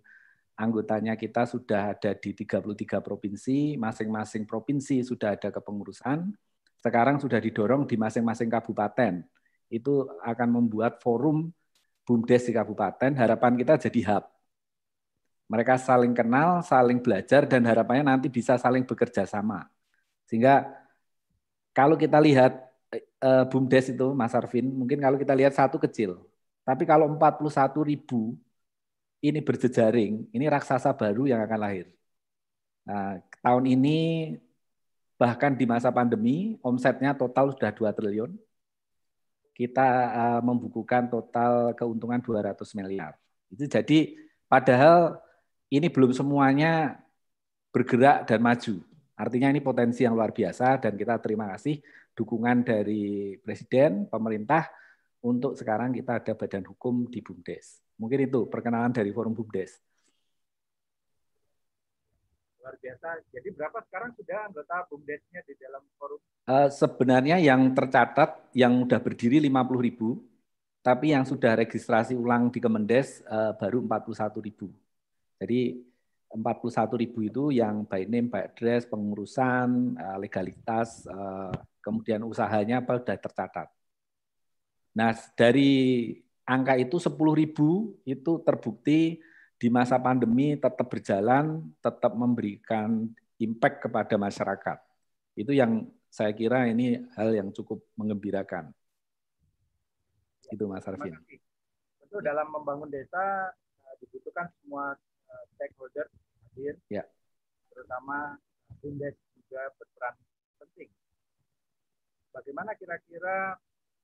[0.57, 6.33] anggotanya kita sudah ada di 33 provinsi, masing-masing provinsi sudah ada kepengurusan,
[6.81, 9.21] sekarang sudah didorong di masing-masing kabupaten.
[9.67, 11.51] Itu akan membuat forum
[12.07, 14.36] BUMDes di kabupaten, harapan kita jadi hub.
[15.47, 19.67] Mereka saling kenal, saling belajar, dan harapannya nanti bisa saling bekerja sama.
[20.27, 20.67] Sehingga
[21.71, 22.67] kalau kita lihat
[23.23, 26.19] uh, BUMDes itu, Mas Arvin, mungkin kalau kita lihat satu kecil.
[26.67, 27.47] Tapi kalau 41
[27.87, 28.35] ribu
[29.23, 31.87] ini berjejaring, ini raksasa baru yang akan lahir.
[32.83, 33.97] Nah, tahun ini
[35.15, 38.35] bahkan di masa pandemi, omsetnya total sudah 2 triliun
[39.57, 43.17] kita uh, membukukan total keuntungan 200 miliar.
[43.49, 44.13] Itu jadi
[44.45, 45.17] padahal
[45.67, 46.99] ini belum semuanya
[47.71, 48.79] bergerak dan maju.
[49.17, 51.81] Artinya ini potensi yang luar biasa dan kita terima kasih
[52.13, 54.69] dukungan dari Presiden, pemerintah
[55.21, 57.81] untuk sekarang kita ada badan hukum di BUMDes.
[57.97, 59.81] Mungkin itu perkenalan dari Forum BUMDes.
[62.61, 63.07] Luar biasa.
[63.33, 66.19] Jadi berapa sekarang sudah anggota BUMDesnya di dalam forum?
[66.47, 70.21] Uh, sebenarnya yang tercatat yang sudah berdiri 50 ribu,
[70.85, 74.71] tapi yang sudah registrasi ulang di Kemendes uh, baru 41 ribu.
[75.37, 75.81] Jadi
[76.33, 82.99] 41 ribu itu yang by name, by address, pengurusan, uh, legalitas, uh, kemudian usahanya apa
[82.99, 83.67] sudah tercatat.
[84.97, 86.11] Nah, dari
[86.43, 89.21] angka itu 10 ribu itu terbukti
[89.57, 93.07] di masa pandemi tetap berjalan, tetap memberikan
[93.39, 94.77] impact kepada masyarakat.
[95.37, 98.73] Itu yang saya kira ini hal yang cukup mengembirakan.
[100.49, 101.13] Itu Mas Arvin.
[101.99, 104.95] Tentu dalam membangun desa eh, dibutuhkan semua
[105.27, 106.07] eh, stakeholder
[106.47, 107.03] hadir, ya.
[107.71, 108.39] terutama
[108.79, 110.15] BUMDes juga berperan
[110.59, 110.89] penting.
[112.33, 113.57] Bagaimana kira-kira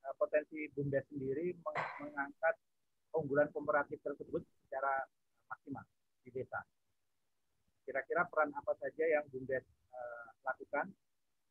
[0.04, 2.56] Eh, potensi BUMDes sendiri mengangkat
[3.08, 5.08] keunggulan komparatif tersebut secara
[5.48, 5.86] maksimal
[6.28, 6.60] di desa.
[7.88, 9.64] Kira-kira peran apa saja yang BUMDes
[9.96, 10.92] uh, lakukan?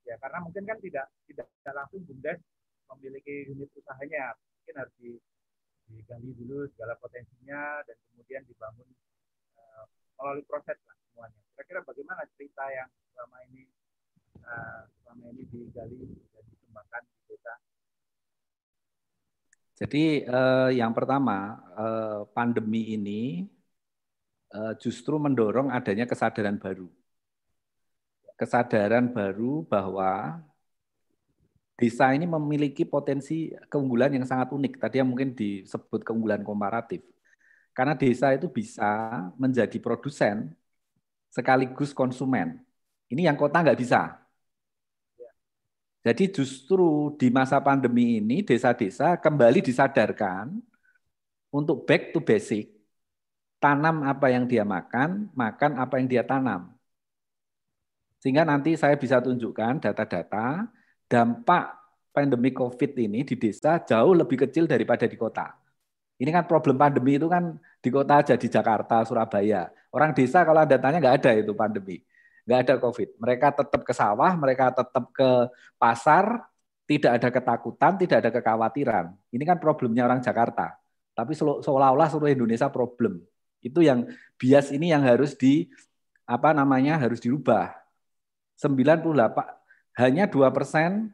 [0.05, 2.45] Ya, karena mungkin kan tidak tidak langsung BUMDes
[2.93, 4.95] memiliki unit usahanya, mungkin harus
[5.89, 8.89] digali dulu segala potensinya dan kemudian dibangun
[10.23, 11.41] melalui proses lah semuanya.
[11.59, 13.67] Kira-kira bagaimana cerita yang selama ini
[14.47, 15.99] uh, selama ini digali
[16.31, 17.55] dan dikembangkan di desa?
[19.83, 23.43] Jadi eh, yang pertama eh, pandemi ini
[24.55, 26.87] eh, justru mendorong adanya kesadaran baru.
[28.39, 30.39] Kesadaran baru bahwa
[31.79, 34.73] desa ini memiliki potensi keunggulan yang sangat unik.
[34.83, 37.03] Tadi yang mungkin disebut keunggulan komparatif.
[37.73, 38.89] Karena desa itu bisa
[39.41, 40.53] menjadi produsen
[41.33, 42.61] sekaligus konsumen.
[43.09, 44.21] Ini yang kota nggak bisa.
[46.03, 50.61] Jadi justru di masa pandemi ini desa-desa kembali disadarkan
[51.55, 52.69] untuk back to basic.
[53.63, 56.75] Tanam apa yang dia makan, makan apa yang dia tanam.
[58.19, 60.67] Sehingga nanti saya bisa tunjukkan data-data
[61.07, 61.71] dampak
[62.11, 65.62] pandemi COVID ini di desa jauh lebih kecil daripada di kota.
[66.23, 69.67] Ini kan problem pandemi itu kan di kota aja, di Jakarta, Surabaya.
[69.91, 71.99] Orang desa kalau datanya nggak ada itu pandemi
[72.47, 73.09] nggak ada COVID.
[73.23, 75.31] Mereka tetap ke sawah, mereka tetap ke
[75.79, 76.43] pasar,
[76.87, 79.07] tidak ada ketakutan, tidak ada kekhawatiran.
[79.31, 80.75] Ini kan problemnya orang Jakarta.
[81.13, 83.23] Tapi seolah-olah seluruh Indonesia problem.
[83.63, 85.71] Itu yang bias ini yang harus di
[86.27, 87.71] apa namanya harus dirubah.
[88.59, 89.07] 98
[90.03, 91.13] hanya 2 persen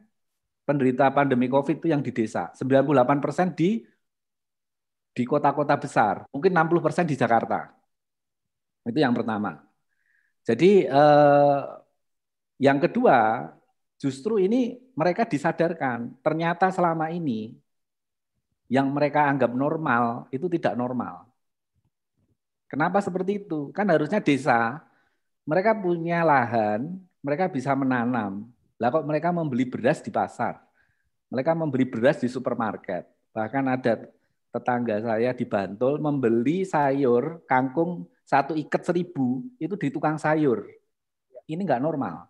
[0.65, 2.49] penderita pandemi COVID itu yang di desa.
[2.57, 3.85] 98 persen di
[5.19, 6.23] di kota-kota besar.
[6.31, 7.75] Mungkin 60 persen di Jakarta.
[8.87, 9.59] Itu yang pertama.
[10.47, 11.59] Jadi eh,
[12.63, 13.51] yang kedua,
[13.99, 17.51] justru ini mereka disadarkan ternyata selama ini
[18.71, 21.27] yang mereka anggap normal itu tidak normal.
[22.71, 23.75] Kenapa seperti itu?
[23.75, 24.79] Kan harusnya desa
[25.43, 28.47] mereka punya lahan, mereka bisa menanam.
[28.77, 30.61] Lah kok mereka membeli beras di pasar?
[31.33, 33.09] Mereka membeli beras di supermarket.
[33.33, 34.05] Bahkan ada
[34.49, 40.65] tetangga saya di Bantul membeli sayur kangkung satu ikat seribu itu di tukang sayur.
[41.49, 42.29] Ini nggak normal.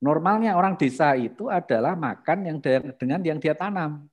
[0.00, 2.58] Normalnya orang desa itu adalah makan yang
[2.96, 4.08] dengan yang dia tanam.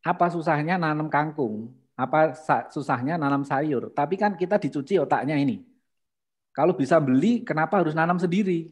[0.00, 1.74] Apa susahnya nanam kangkung?
[1.98, 2.32] Apa
[2.72, 3.92] susahnya nanam sayur?
[3.92, 5.60] Tapi kan kita dicuci otaknya ini.
[6.56, 8.70] Kalau bisa beli, kenapa harus nanam sendiri?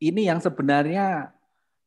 [0.00, 1.32] Ini yang sebenarnya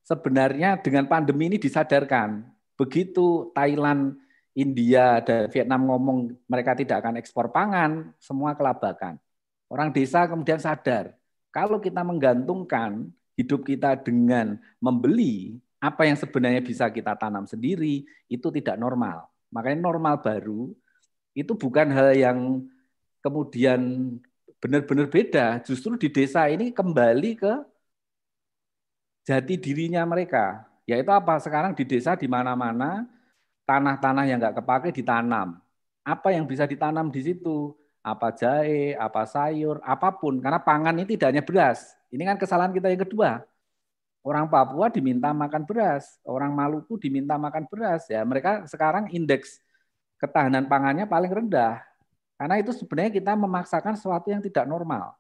[0.06, 2.59] sebenarnya dengan pandemi ini disadarkan.
[2.80, 4.16] Begitu Thailand
[4.56, 9.20] India dan Vietnam ngomong mereka tidak akan ekspor pangan, semua kelabakan.
[9.68, 11.12] Orang desa kemudian sadar,
[11.52, 18.48] kalau kita menggantungkan hidup kita dengan membeli apa yang sebenarnya bisa kita tanam sendiri, itu
[18.52, 19.28] tidak normal.
[19.52, 20.72] Makanya normal baru
[21.36, 22.64] itu bukan hal yang
[23.24, 24.16] kemudian
[24.60, 25.64] benar-benar beda.
[25.64, 27.54] Justru di desa ini kembali ke
[29.26, 30.69] jati dirinya mereka.
[30.90, 31.38] Yaitu apa?
[31.38, 33.06] Sekarang di desa di mana-mana
[33.70, 35.62] tanah-tanah yang nggak kepake ditanam.
[36.02, 37.78] Apa yang bisa ditanam di situ?
[38.02, 40.42] Apa jahe, apa sayur, apa pun.
[40.42, 41.94] Karena pangan ini tidak hanya beras.
[42.10, 43.46] Ini kan kesalahan kita yang kedua.
[44.26, 48.10] Orang Papua diminta makan beras, orang Maluku diminta makan beras.
[48.10, 49.62] Ya, mereka sekarang indeks
[50.20, 51.80] ketahanan pangannya paling rendah.
[52.36, 55.16] Karena itu sebenarnya kita memaksakan sesuatu yang tidak normal.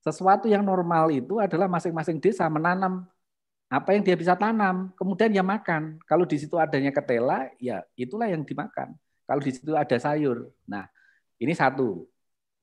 [0.00, 3.04] Sesuatu yang normal itu adalah masing-masing desa menanam
[3.70, 6.02] apa yang dia bisa tanam, kemudian dia makan.
[6.02, 8.98] Kalau di situ adanya ketela, ya itulah yang dimakan.
[9.30, 10.50] kalau di situ ada sayur.
[10.66, 10.90] Nah,
[11.38, 12.02] ini satu.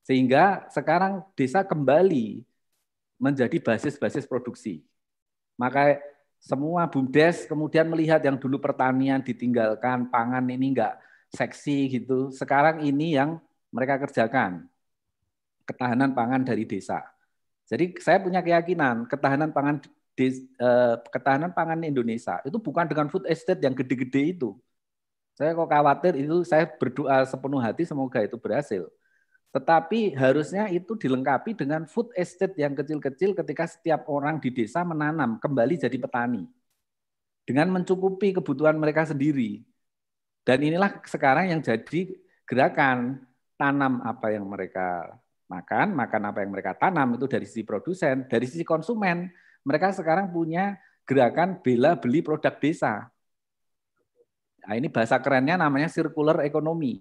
[0.04, 2.44] Sehingga sekarang desa kembali
[3.16, 4.84] menjadi basis-basis produksi.
[5.56, 5.96] Maka
[6.36, 11.00] semua BUMDes kemudian melihat yang dulu pertanian ditinggalkan, pangan ini enggak
[11.32, 12.28] seksi gitu.
[12.36, 13.40] Sekarang ini yang
[13.72, 14.68] mereka kerjakan.
[15.64, 17.00] Ketahanan pangan dari desa.
[17.68, 19.80] Jadi saya punya keyakinan ketahanan pangan
[20.26, 24.58] eh, ketahanan pangan Indonesia itu bukan dengan food estate yang gede-gede itu.
[25.38, 28.90] Saya kok khawatir itu saya berdoa sepenuh hati semoga itu berhasil.
[29.54, 35.38] Tetapi harusnya itu dilengkapi dengan food estate yang kecil-kecil ketika setiap orang di desa menanam
[35.38, 36.44] kembali jadi petani.
[37.46, 39.64] Dengan mencukupi kebutuhan mereka sendiri.
[40.44, 42.12] Dan inilah sekarang yang jadi
[42.44, 43.24] gerakan
[43.56, 45.16] tanam apa yang mereka
[45.48, 49.32] makan, makan apa yang mereka tanam itu dari sisi produsen, dari sisi konsumen,
[49.66, 53.08] mereka sekarang punya gerakan bela beli produk desa.
[54.68, 57.00] Nah, ini bahasa kerennya namanya circular economy.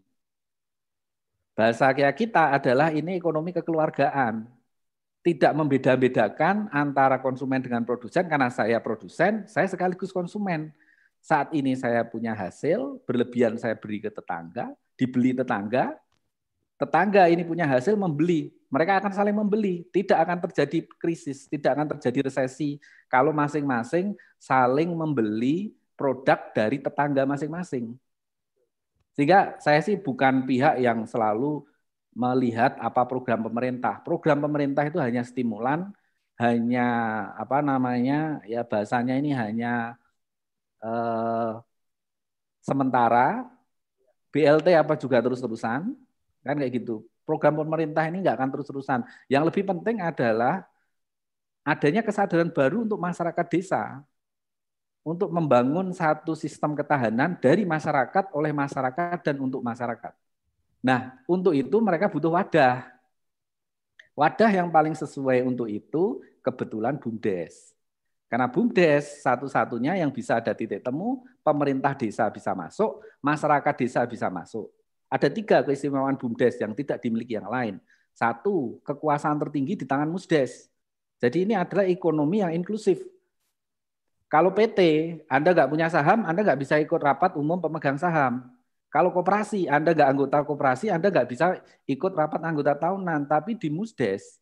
[1.52, 4.48] Bahasa kita adalah ini ekonomi kekeluargaan.
[5.26, 10.72] Tidak membeda-bedakan antara konsumen dengan produsen karena saya produsen, saya sekaligus konsumen.
[11.20, 15.98] Saat ini saya punya hasil, berlebihan saya beri ke tetangga, dibeli tetangga,
[16.78, 21.88] tetangga ini punya hasil membeli, mereka akan saling membeli, tidak akan terjadi krisis, tidak akan
[21.98, 22.78] terjadi resesi.
[23.10, 27.98] Kalau masing-masing saling membeli produk dari tetangga masing-masing.
[29.18, 31.66] Sehingga saya sih bukan pihak yang selalu
[32.13, 33.98] melihat apa program pemerintah.
[34.06, 35.90] Program pemerintah itu hanya stimulan,
[36.38, 36.86] hanya
[37.34, 39.98] apa namanya ya bahasanya ini hanya
[40.86, 41.52] eh,
[42.62, 43.50] sementara.
[44.28, 45.98] BLT apa juga terus-terusan
[46.48, 47.04] Kan kayak gitu.
[47.28, 49.00] Program pemerintah ini nggak akan terus-terusan.
[49.28, 50.64] Yang lebih penting adalah
[51.68, 54.00] adanya kesadaran baru untuk masyarakat desa
[55.08, 60.12] untuk membangun satu sistem ketahanan dari masyarakat oleh masyarakat dan untuk masyarakat.
[60.84, 62.92] Nah, untuk itu mereka butuh wadah.
[64.12, 67.72] Wadah yang paling sesuai untuk itu kebetulan BUMDes.
[68.28, 74.28] Karena BUMDes satu-satunya yang bisa ada titik temu, pemerintah desa bisa masuk, masyarakat desa bisa
[74.28, 74.68] masuk.
[75.08, 77.80] Ada tiga keistimewaan BUMDes yang tidak dimiliki yang lain.
[78.12, 80.68] Satu, kekuasaan tertinggi di tangan MUSDes.
[81.22, 83.01] Jadi ini adalah ekonomi yang inklusif.
[84.28, 84.80] Kalau PT,
[85.32, 88.43] Anda nggak punya saham, Anda nggak bisa ikut rapat umum pemegang saham.
[88.91, 93.30] Kalau koperasi, Anda nggak anggota koperasi, Anda nggak bisa ikut rapat anggota tahunan.
[93.30, 94.41] Tapi di MUSDes,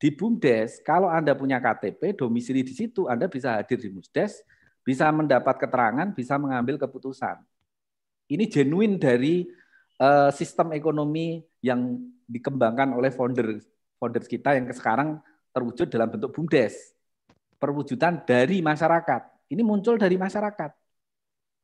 [0.00, 4.40] di BUMDes, kalau Anda punya KTP, domisili di situ, Anda bisa hadir di MUSDes,
[4.80, 7.36] bisa mendapat keterangan, bisa mengambil keputusan.
[8.32, 9.44] Ini genuine dari
[10.00, 13.60] uh, sistem ekonomi yang dikembangkan oleh founder
[14.00, 15.20] founders kita yang sekarang
[15.52, 16.96] terwujud dalam bentuk BUMDes.
[17.60, 19.52] Perwujudan dari masyarakat.
[19.52, 20.70] Ini muncul dari masyarakat.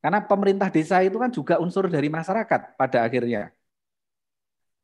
[0.04, 3.48] Karena pemerintah desa itu kan juga unsur dari masyarakat pada akhirnya.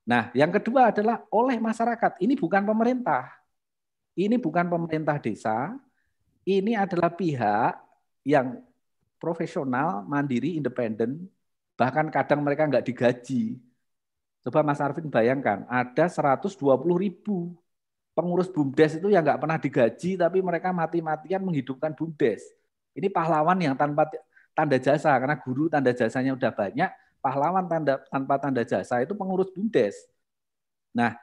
[0.09, 2.19] Nah, yang kedua adalah oleh masyarakat.
[2.19, 3.29] Ini bukan pemerintah.
[4.17, 5.77] Ini bukan pemerintah desa.
[6.43, 7.77] Ini adalah pihak
[8.25, 8.65] yang
[9.21, 11.31] profesional, mandiri, independen,
[11.83, 13.59] Bahkan kadang mereka nggak digaji.
[14.47, 16.55] Coba Mas Arvin bayangkan, ada 120
[16.95, 17.59] ribu
[18.15, 22.47] pengurus BUMDes itu yang nggak pernah digaji, tapi mereka mati-matian menghidupkan BUMDes.
[22.95, 24.07] Ini pahlawan yang tanpa
[24.55, 29.51] tanda jasa, karena guru tanda jasanya udah banyak, pahlawan tanda, tanpa tanda jasa itu pengurus
[29.51, 30.07] BUMDes.
[30.95, 31.19] Nah,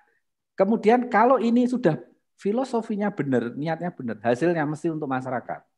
[0.60, 1.96] kemudian kalau ini sudah
[2.36, 5.69] filosofinya benar, niatnya benar, hasilnya mesti untuk masyarakat.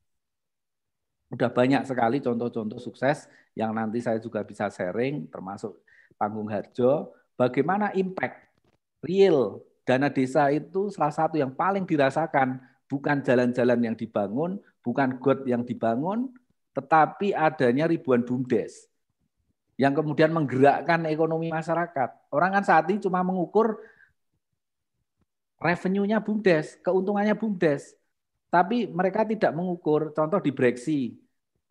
[1.32, 5.80] Udah banyak sekali contoh-contoh sukses yang nanti saya juga bisa sharing, termasuk
[6.20, 8.52] Panggung Harjo, bagaimana impact
[9.00, 15.48] real dana desa itu salah satu yang paling dirasakan, bukan jalan-jalan yang dibangun, bukan got
[15.48, 16.30] yang dibangun,
[16.76, 18.92] tetapi adanya ribuan BUMDes
[19.80, 22.10] yang kemudian menggerakkan ekonomi masyarakat.
[22.30, 23.82] Orang kan saat ini cuma mengukur
[25.58, 27.98] revenue-nya BUMDes, keuntungannya BUMDes.
[28.52, 31.16] Tapi mereka tidak mengukur, contoh di Breksi,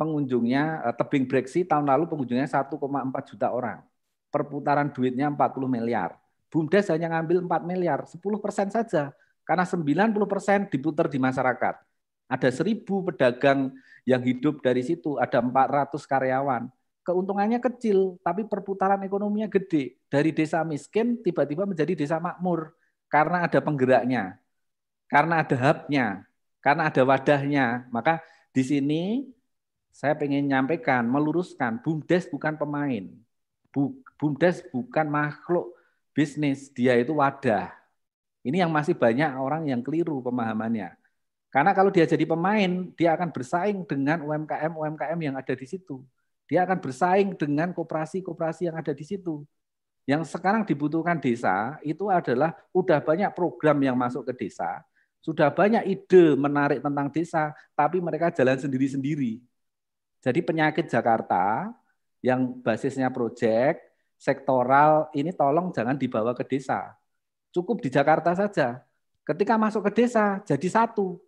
[0.01, 3.85] pengunjungnya, eh, tebing Breksi tahun lalu pengunjungnya 1,4 juta orang.
[4.33, 6.17] Perputaran duitnya 40 miliar.
[6.49, 9.13] BUMDes hanya ngambil 4 miliar, 10 persen saja.
[9.45, 11.77] Karena 90 persen diputar di masyarakat.
[12.31, 13.75] Ada 1000 pedagang
[14.09, 16.71] yang hidup dari situ, ada 400 karyawan.
[17.05, 19.99] Keuntungannya kecil, tapi perputaran ekonominya gede.
[20.09, 22.73] Dari desa miskin tiba-tiba menjadi desa makmur.
[23.11, 24.39] Karena ada penggeraknya,
[25.11, 26.30] karena ada hubnya,
[26.61, 27.89] karena ada wadahnya.
[27.93, 28.21] Maka
[28.53, 29.03] di sini
[29.91, 33.05] saya ingin menyampaikan, meluruskan, BUMDes bukan pemain.
[34.17, 35.75] BUMDes bukan makhluk
[36.15, 37.73] bisnis, dia itu wadah.
[38.41, 40.97] Ini yang masih banyak orang yang keliru pemahamannya.
[41.51, 46.01] Karena kalau dia jadi pemain, dia akan bersaing dengan UMKM-UMKM yang ada di situ.
[46.47, 49.43] Dia akan bersaing dengan koperasi-koperasi yang ada di situ.
[50.07, 54.83] Yang sekarang dibutuhkan desa itu adalah udah banyak program yang masuk ke desa,
[55.21, 59.41] sudah banyak ide menarik tentang desa, tapi mereka jalan sendiri-sendiri.
[60.21, 61.73] Jadi penyakit Jakarta
[62.21, 63.81] yang basisnya proyek,
[64.21, 66.97] sektoral, ini tolong jangan dibawa ke desa.
[67.53, 68.85] Cukup di Jakarta saja.
[69.25, 71.21] Ketika masuk ke desa, jadi satu.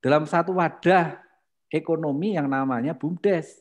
[0.00, 1.20] Dalam satu wadah
[1.72, 3.60] ekonomi yang namanya BUMDes.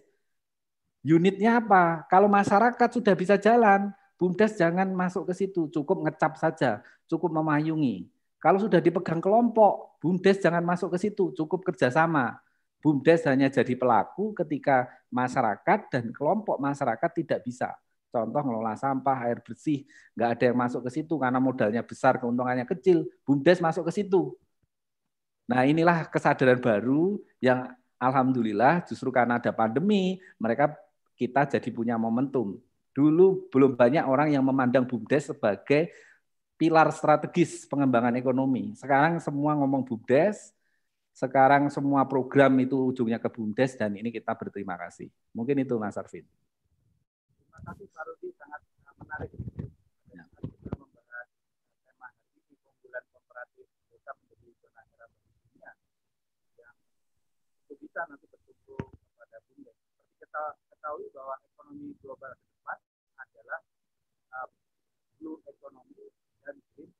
[1.05, 2.03] Unitnya apa?
[2.09, 8.14] Kalau masyarakat sudah bisa jalan, BUMDes jangan masuk ke situ, cukup ngecap saja, cukup memayungi.
[8.45, 12.37] Kalau sudah dipegang kelompok, BUMDes jangan masuk ke situ, cukup kerjasama.
[12.77, 17.73] BUMDes hanya jadi pelaku ketika masyarakat dan kelompok masyarakat tidak bisa.
[18.13, 22.69] Contoh ngelola sampah, air bersih, nggak ada yang masuk ke situ karena modalnya besar, keuntungannya
[22.69, 23.09] kecil.
[23.25, 24.37] BUMDes masuk ke situ.
[25.49, 30.77] Nah inilah kesadaran baru yang alhamdulillah justru karena ada pandemi, mereka
[31.17, 32.61] kita jadi punya momentum.
[32.93, 35.89] Dulu belum banyak orang yang memandang BUMDes sebagai
[36.55, 38.71] pilar strategis pengembangan ekonomi.
[38.79, 40.55] Sekarang semua ngomong BUMDes,
[41.11, 45.11] sekarang semua program itu ujungnya ke BUMDes dan ini kita berterima kasih.
[45.35, 46.23] Mungkin itu Mas Arvin.
[46.23, 48.61] Terima kasih Pak Rudi, sangat
[48.99, 49.31] menarik.
[50.11, 50.23] Ya.
[50.79, 51.27] Membahas
[51.83, 55.71] tema hari ini keunggulan kooperatif desa menjadi zona merah dunia
[56.59, 56.75] yang
[57.67, 59.75] itu bisa nanti bertumbuh kepada BUMDes.
[59.75, 62.79] Seperti kita ketahui bahwa ekonomi global ke depan
[63.19, 63.59] adalah
[64.39, 64.47] uh,
[65.19, 66.11] blue economy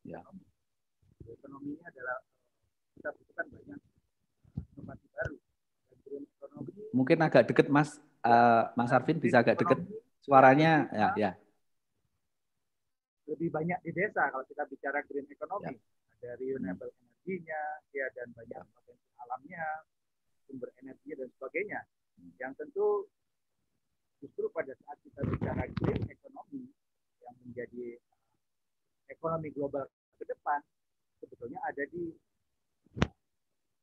[0.06, 0.20] ya.
[0.22, 0.46] economy.
[1.26, 2.18] Ekonomi ini adalah
[2.96, 3.80] kita butuhkan banyak
[4.78, 5.36] inovasi baru.
[5.90, 9.80] Dan green economy mungkin agak deket Mas uh, Mas Arvin bisa agak deket
[10.24, 11.32] suaranya ya ya
[13.26, 15.76] lebih banyak di desa kalau kita bicara green economy.
[15.76, 15.82] Ya.
[16.16, 17.02] Ada renewable hmm.
[17.06, 17.62] energinya,
[17.94, 18.72] ya dan banyak ya.
[18.74, 19.66] potensi alamnya,
[20.48, 21.82] sumber energi dan sebagainya.
[22.18, 22.32] Hmm.
[22.38, 22.88] Yang tentu
[24.22, 26.66] justru pada saat kita bicara green economy
[27.22, 28.00] yang menjadi
[29.10, 29.86] ekonomi global
[30.18, 30.60] ke depan
[31.22, 32.14] sebetulnya ada di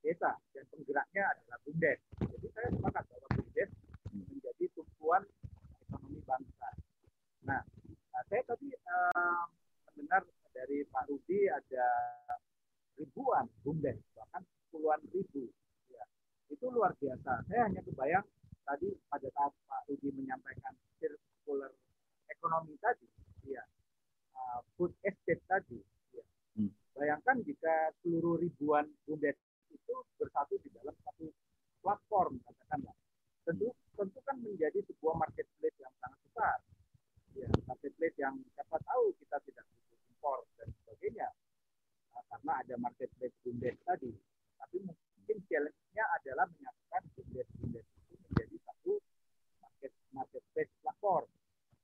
[0.02, 1.98] desa dan penggeraknya adalah BUMDes.
[2.18, 3.70] Jadi saya sepakat bahwa BUMDes
[4.10, 5.22] menjadi tumpuan
[5.86, 6.68] ekonomi bangsa.
[7.46, 7.62] Nah,
[8.26, 9.46] saya tadi uh,
[9.92, 11.86] mendengar dari Pak Rudi ada
[12.98, 14.42] ribuan BUMDes, bahkan
[14.74, 15.46] puluhan ribu.
[15.92, 16.04] Ya,
[16.50, 17.46] itu luar biasa.
[17.46, 18.26] Saya hanya kebayang
[18.66, 21.70] tadi pada saat Pak Rudi menyampaikan circular
[22.26, 23.06] ekonomi tadi,
[23.46, 23.62] ya,
[24.37, 25.80] uh, food estate tadi,
[26.12, 26.24] ya.
[26.57, 26.70] Hmm.
[26.97, 29.37] bayangkan jika seluruh ribuan bumdes
[29.72, 31.33] itu bersatu di dalam satu
[31.80, 32.95] platform katakanlah,
[33.49, 36.57] tentu tentu kan menjadi sebuah marketplace yang sangat besar,
[37.37, 41.28] ya, marketplace yang siapa tahu kita tidak butuh impor dan sebagainya,
[42.12, 44.12] nah, karena ada marketplace bumdes tadi,
[44.61, 47.87] tapi mungkin challenge-nya adalah menyatukan bumdes-bumdes
[48.33, 48.93] menjadi satu
[49.61, 51.26] market marketplace platform.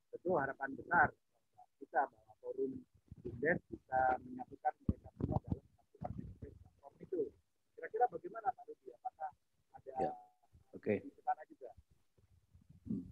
[0.09, 1.09] Tentu harapan besar
[1.79, 2.72] kita bahwa forum
[3.22, 7.20] Bumdes bisa menyatukan mereka semua dalam satu marketplace platform itu.
[7.76, 8.89] Kira-kira bagaimana Pak Rudi?
[8.95, 9.30] Apakah
[9.74, 10.12] ada ya.
[10.72, 10.82] Oke.
[10.82, 10.99] Okay.
[11.05, 11.70] di sana juga?
[12.89, 13.05] Hmm.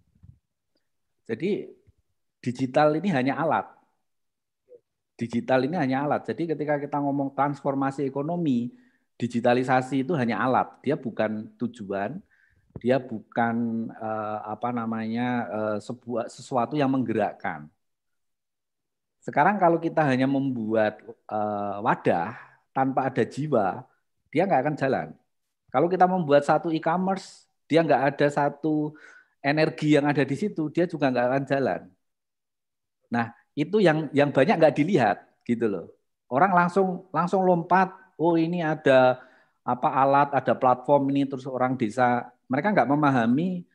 [1.27, 1.51] Jadi
[2.41, 3.67] digital ini hanya alat.
[5.17, 6.23] Digital ini hanya alat.
[6.29, 8.71] Jadi ketika kita ngomong transformasi ekonomi,
[9.17, 10.69] digitalisasi itu hanya alat.
[10.85, 12.21] Dia bukan tujuan,
[12.79, 17.67] dia bukan uh, apa namanya uh, sebuah sesuatu yang menggerakkan.
[19.27, 22.39] Sekarang kalau kita hanya membuat uh, wadah
[22.71, 23.83] tanpa ada jiwa,
[24.31, 25.07] dia nggak akan jalan.
[25.67, 28.95] Kalau kita membuat satu e-commerce, dia nggak ada satu
[29.43, 31.81] energi yang ada di situ, dia juga nggak akan jalan.
[33.11, 35.87] Nah, itu yang yang banyak nggak dilihat gitu loh.
[36.31, 37.91] Orang langsung langsung lompat,
[38.23, 39.19] oh ini ada
[39.67, 43.67] apa alat, ada platform ini terus orang desa mereka nggak memahami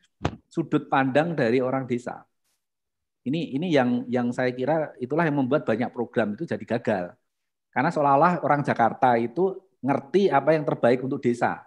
[0.48, 2.24] sudut pandang dari orang desa.
[3.22, 7.14] Ini ini yang yang saya kira itulah yang membuat banyak program itu jadi gagal.
[7.70, 11.62] Karena seolah-olah orang Jakarta itu ngerti apa yang terbaik untuk desa.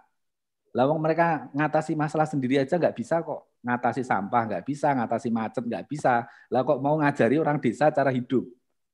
[0.76, 3.48] Lawang mereka ngatasi masalah sendiri aja nggak bisa kok.
[3.64, 6.28] Ngatasi sampah nggak bisa, ngatasi macet nggak bisa.
[6.52, 8.44] Lah kok mau ngajari orang desa cara hidup,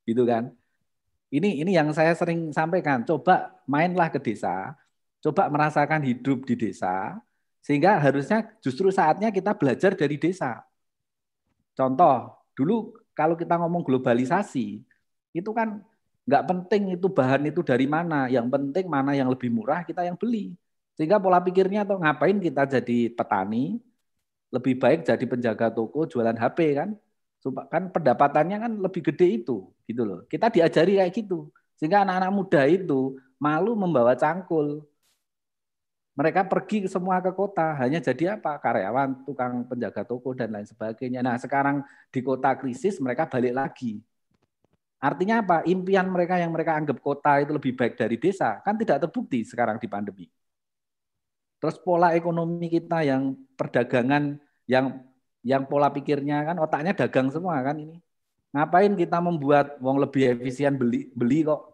[0.06, 0.54] gitu kan?
[1.32, 3.02] Ini ini yang saya sering sampaikan.
[3.02, 4.78] Coba mainlah ke desa,
[5.18, 7.18] coba merasakan hidup di desa,
[7.58, 10.62] sehingga harusnya justru saatnya kita belajar dari desa.
[11.72, 14.80] Contoh, dulu kalau kita ngomong globalisasi,
[15.32, 15.80] itu kan
[16.22, 20.16] nggak penting itu bahan itu dari mana, yang penting mana yang lebih murah kita yang
[20.16, 20.54] beli.
[20.96, 23.80] Sehingga pola pikirnya atau ngapain kita jadi petani,
[24.52, 26.92] lebih baik jadi penjaga toko jualan HP kan.
[27.72, 30.22] Kan pendapatannya kan lebih gede itu, gitu loh.
[30.30, 31.50] Kita diajari kayak gitu.
[31.80, 34.86] Sehingga anak-anak muda itu malu membawa cangkul,
[36.12, 38.60] Mereka pergi semua ke kota, hanya jadi apa?
[38.60, 41.24] Karyawan, tukang penjaga toko dan lain sebagainya.
[41.24, 41.80] Nah, sekarang
[42.12, 44.04] di kota krisis mereka balik lagi.
[45.02, 45.66] Artinya apa?
[45.66, 49.80] Impian mereka yang mereka anggap kota itu lebih baik dari desa kan tidak terbukti sekarang
[49.82, 50.30] di pandemi.
[51.58, 54.38] Terus pola ekonomi kita yang perdagangan
[54.70, 55.02] yang
[55.42, 57.98] yang pola pikirnya kan otaknya dagang semua kan ini.
[58.54, 61.71] Ngapain kita membuat wong lebih efisien beli beli kok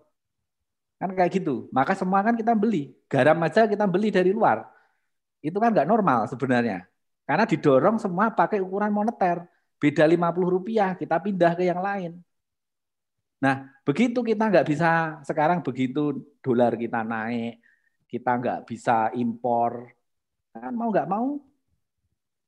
[0.98, 1.70] Kan kayak gitu.
[1.70, 2.90] Maka semua kan kita beli.
[3.06, 4.66] Garam aja kita beli dari luar.
[5.38, 6.84] Itu kan nggak normal sebenarnya.
[7.22, 9.46] Karena didorong semua pakai ukuran moneter.
[9.78, 12.18] Beda 50 rupiah, kita pindah ke yang lain.
[13.38, 17.62] Nah, begitu kita nggak bisa, sekarang begitu dolar kita naik,
[18.10, 19.94] kita nggak bisa impor,
[20.50, 21.38] kan mau nggak mau,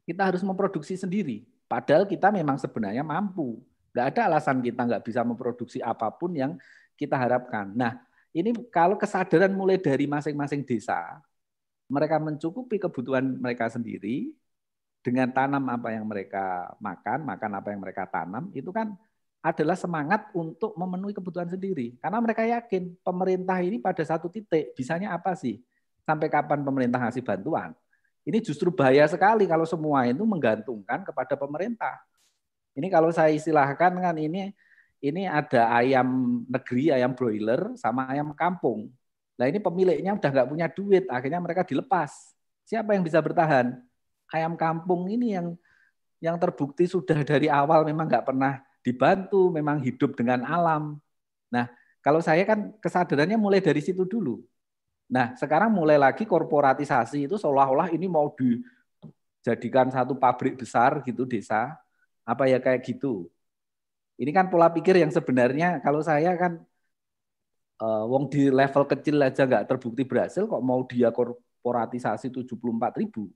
[0.03, 1.47] kita harus memproduksi sendiri.
[1.71, 3.63] Padahal kita memang sebenarnya mampu.
[3.95, 6.59] Nggak ada alasan kita nggak bisa memproduksi apa pun yang
[6.99, 7.71] kita harapkan.
[7.71, 11.19] Nah, ini kalau kesadaran mulai dari masing-masing desa,
[11.91, 14.31] mereka mencukupi kebutuhan mereka sendiri
[15.03, 18.95] dengan tanam apa yang mereka makan, makan apa yang mereka tanam, itu kan
[19.41, 21.97] adalah semangat untuk memenuhi kebutuhan sendiri.
[21.97, 25.65] Karena mereka yakin pemerintah ini pada satu titik bisanya apa sih?
[26.05, 27.73] Sampai kapan pemerintah ngasih bantuan?
[28.21, 31.97] Ini justru bahaya sekali kalau semua itu menggantungkan kepada pemerintah.
[32.77, 34.53] Ini kalau saya istilahkan kan ini
[35.01, 38.93] ini ada ayam negeri, ayam broiler, sama ayam kampung.
[39.41, 42.37] Nah ini pemiliknya udah nggak punya duit, akhirnya mereka dilepas.
[42.69, 43.81] Siapa yang bisa bertahan?
[44.31, 45.57] Ayam kampung ini yang
[46.21, 51.01] yang terbukti sudah dari awal memang nggak pernah dibantu, memang hidup dengan alam.
[51.49, 51.67] Nah,
[52.05, 54.45] kalau saya kan kesadarannya mulai dari situ dulu.
[55.11, 61.75] Nah, sekarang mulai lagi korporatisasi itu seolah-olah ini mau dijadikan satu pabrik besar gitu desa.
[62.23, 63.27] Apa ya kayak gitu.
[64.21, 66.61] Ini kan pola pikir yang sebenarnya kalau saya kan
[67.81, 73.33] uh, wong di level kecil aja nggak terbukti berhasil kok mau dia korporatisasi 74 ribu.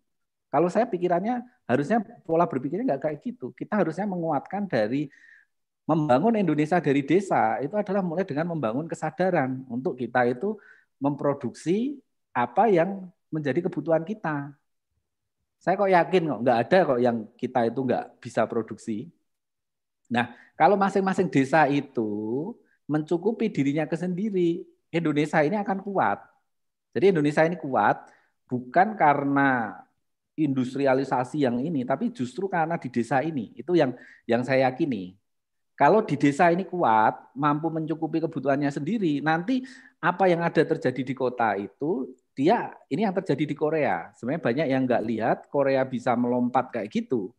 [0.53, 3.51] Kalau saya pikirannya harusnya pola berpikirnya nggak kayak gitu.
[3.57, 5.09] Kita harusnya menguatkan dari
[5.89, 10.57] membangun Indonesia dari desa itu adalah mulai dengan membangun kesadaran untuk kita itu
[11.01, 11.97] memproduksi
[12.33, 14.53] apa yang menjadi kebutuhan kita.
[15.61, 19.09] Saya kok yakin kok nggak ada kok yang kita itu nggak bisa produksi.
[20.15, 22.55] Nah, kalau masing-masing desa itu
[22.87, 24.63] mencukupi dirinya ke sendiri,
[24.95, 26.23] Indonesia ini akan kuat.
[26.95, 28.07] Jadi Indonesia ini kuat
[28.47, 29.75] bukan karena
[30.39, 33.51] industrialisasi yang ini, tapi justru karena di desa ini.
[33.59, 33.99] Itu yang
[34.31, 35.19] yang saya yakini.
[35.75, 39.67] Kalau di desa ini kuat, mampu mencukupi kebutuhannya sendiri, nanti
[39.99, 44.15] apa yang ada terjadi di kota itu, dia ini yang terjadi di Korea.
[44.15, 47.35] Sebenarnya banyak yang nggak lihat Korea bisa melompat kayak gitu.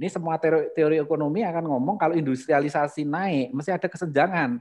[0.00, 4.56] Ini semua teori, teori ekonomi akan ngomong kalau industrialisasi naik, mesti ada kesenjangan.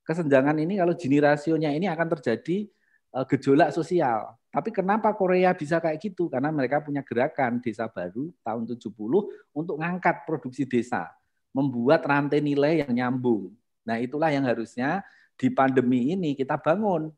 [0.00, 2.64] Kesenjangan ini kalau gini rasionya ini akan terjadi
[3.12, 4.32] uh, gejolak sosial.
[4.48, 6.32] Tapi kenapa Korea bisa kayak gitu?
[6.32, 8.88] Karena mereka punya gerakan desa baru tahun 70
[9.52, 11.12] untuk ngangkat produksi desa,
[11.52, 13.52] membuat rantai nilai yang nyambung.
[13.84, 15.04] Nah, itulah yang harusnya
[15.36, 17.12] di pandemi ini kita bangun.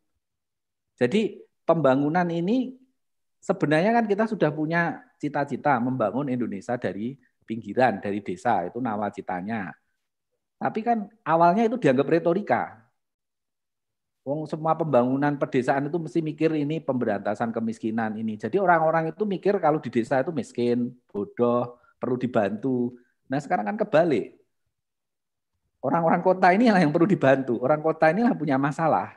[0.98, 2.74] Jadi pembangunan ini
[3.38, 7.14] sebenarnya kan kita sudah punya cita-cita membangun Indonesia dari
[7.50, 9.74] pinggiran dari desa itu nawacitanya.
[10.62, 12.62] Tapi kan awalnya itu dianggap retorika.
[14.22, 18.36] Wong semua pembangunan pedesaan itu mesti mikir ini pemberantasan kemiskinan ini.
[18.36, 22.94] Jadi orang-orang itu mikir kalau di desa itu miskin, bodoh, perlu dibantu.
[23.26, 24.36] Nah sekarang kan kebalik.
[25.80, 27.56] Orang-orang kota ini yang perlu dibantu.
[27.64, 29.16] Orang kota ini yang punya masalah.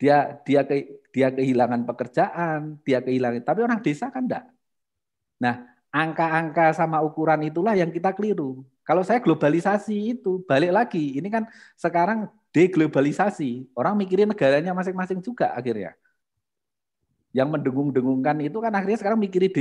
[0.00, 3.44] Dia dia ke, dia kehilangan pekerjaan, dia kehilangan.
[3.44, 4.44] Tapi orang desa kan enggak.
[5.36, 8.60] Nah, angka-angka sama ukuran itulah yang kita keliru.
[8.84, 13.72] Kalau saya globalisasi itu balik lagi, ini kan sekarang deglobalisasi.
[13.72, 15.96] Orang mikirin negaranya masing-masing juga akhirnya.
[17.32, 19.52] Yang mendengung-dengungkan itu kan akhirnya sekarang mikirin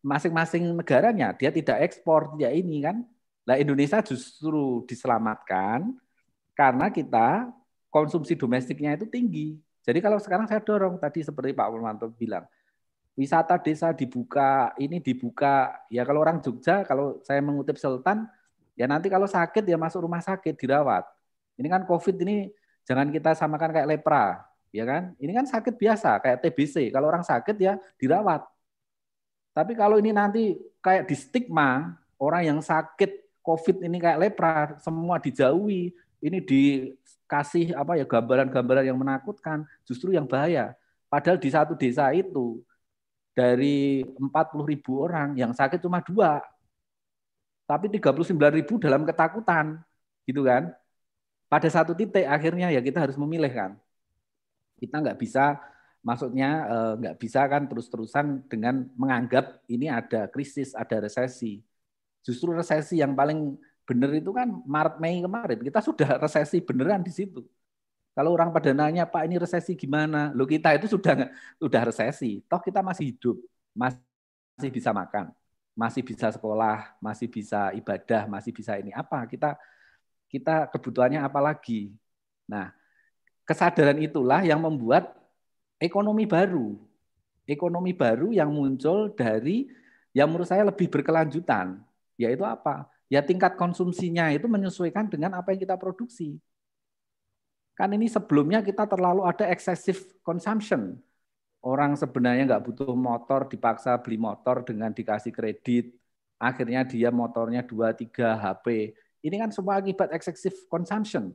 [0.00, 1.34] masing-masing negaranya.
[1.34, 2.96] Dia tidak ekspor, tidak ini kan.
[3.42, 5.90] Nah Indonesia justru diselamatkan
[6.54, 7.50] karena kita
[7.90, 9.58] konsumsi domestiknya itu tinggi.
[9.82, 12.46] Jadi kalau sekarang saya dorong tadi seperti Pak Purwanto bilang,
[13.12, 15.84] wisata desa dibuka, ini dibuka.
[15.92, 18.24] Ya kalau orang Jogja, kalau saya mengutip Sultan,
[18.72, 21.04] ya nanti kalau sakit ya masuk rumah sakit dirawat.
[21.60, 22.48] Ini kan COVID ini
[22.88, 24.40] jangan kita samakan kayak lepra,
[24.72, 25.12] ya kan?
[25.20, 26.88] Ini kan sakit biasa kayak TBC.
[26.88, 28.44] Kalau orang sakit ya dirawat.
[29.52, 35.20] Tapi kalau ini nanti kayak di stigma orang yang sakit COVID ini kayak lepra semua
[35.20, 35.92] dijauhi,
[36.22, 40.72] ini dikasih apa ya gambaran-gambaran yang menakutkan, justru yang bahaya.
[41.12, 42.64] Padahal di satu desa itu
[43.32, 46.40] dari 40 ribu orang yang sakit cuma dua.
[47.66, 49.80] Tapi 39 ribu dalam ketakutan.
[50.28, 50.72] Gitu kan.
[51.48, 53.70] Pada satu titik akhirnya ya kita harus memilih kan.
[54.80, 55.60] Kita nggak bisa
[56.02, 61.62] Maksudnya eh, nggak bisa kan terus-terusan dengan menganggap ini ada krisis, ada resesi.
[62.26, 63.54] Justru resesi yang paling
[63.86, 67.46] benar itu kan Maret Mei kemarin kita sudah resesi beneran di situ.
[68.12, 70.36] Kalau orang pada nanya Pak ini resesi gimana?
[70.36, 72.44] Lo kita itu sudah sudah resesi.
[72.44, 73.40] Toh kita masih hidup,
[73.72, 75.32] masih bisa makan,
[75.72, 79.24] masih bisa sekolah, masih bisa ibadah, masih bisa ini apa?
[79.24, 79.56] Kita
[80.28, 81.96] kita kebutuhannya apa lagi?
[82.44, 82.72] Nah,
[83.48, 85.16] kesadaran itulah yang membuat
[85.80, 86.76] ekonomi baru.
[87.48, 89.66] Ekonomi baru yang muncul dari
[90.12, 91.80] yang menurut saya lebih berkelanjutan,
[92.20, 92.86] yaitu apa?
[93.08, 96.36] Ya tingkat konsumsinya itu menyesuaikan dengan apa yang kita produksi.
[97.82, 101.02] Kan ini sebelumnya kita terlalu ada excessive consumption.
[101.66, 105.90] Orang sebenarnya nggak butuh motor, dipaksa beli motor dengan dikasih kredit.
[106.38, 108.94] Akhirnya dia motornya 2-3 HP.
[109.26, 111.34] Ini kan semua akibat excessive consumption.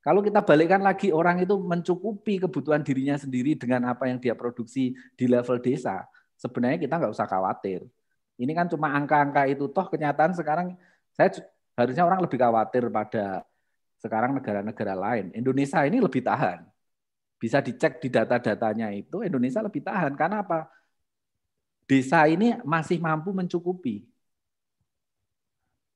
[0.00, 4.96] Kalau kita balikkan lagi orang itu mencukupi kebutuhan dirinya sendiri dengan apa yang dia produksi
[5.12, 6.08] di level desa,
[6.40, 7.84] sebenarnya kita nggak usah khawatir.
[8.40, 9.68] Ini kan cuma angka-angka itu.
[9.68, 10.80] Toh kenyataan sekarang
[11.12, 11.28] saya
[11.76, 13.44] harusnya orang lebih khawatir pada
[14.04, 15.32] sekarang negara-negara lain.
[15.32, 16.60] Indonesia ini lebih tahan.
[17.40, 20.12] Bisa dicek di data-datanya itu Indonesia lebih tahan.
[20.12, 20.68] Karena apa?
[21.88, 24.04] Desa ini masih mampu mencukupi.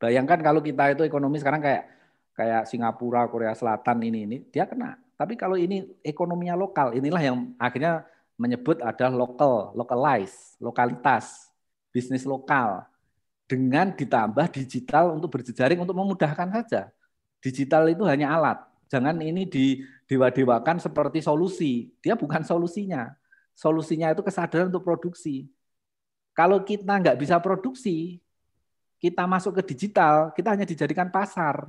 [0.01, 1.85] Bayangkan kalau kita itu ekonomi sekarang kayak
[2.33, 4.97] kayak Singapura, Korea Selatan ini ini dia kena.
[5.19, 8.07] Tapi kalau ini ekonominya lokal, inilah yang akhirnya
[8.39, 11.51] menyebut ada lokal, localize, lokalitas,
[11.91, 12.87] bisnis lokal
[13.51, 16.95] dengan ditambah digital untuk berjejaring untuk memudahkan saja.
[17.39, 18.59] Digital itu hanya alat.
[18.89, 21.93] Jangan ini didewa-dewakan seperti solusi.
[22.03, 23.15] Dia bukan solusinya.
[23.55, 25.51] Solusinya itu kesadaran untuk produksi.
[26.35, 28.23] Kalau kita nggak bisa produksi,
[29.03, 31.67] kita masuk ke digital, kita hanya dijadikan pasar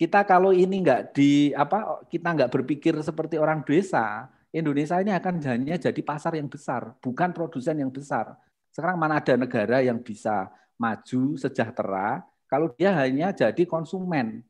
[0.00, 5.44] kita kalau ini nggak di apa kita nggak berpikir seperti orang desa, Indonesia ini akan
[5.44, 8.32] hanya jadi pasar yang besar, bukan produsen yang besar.
[8.72, 10.48] Sekarang mana ada negara yang bisa
[10.80, 14.42] maju sejahtera kalau dia hanya jadi konsumen.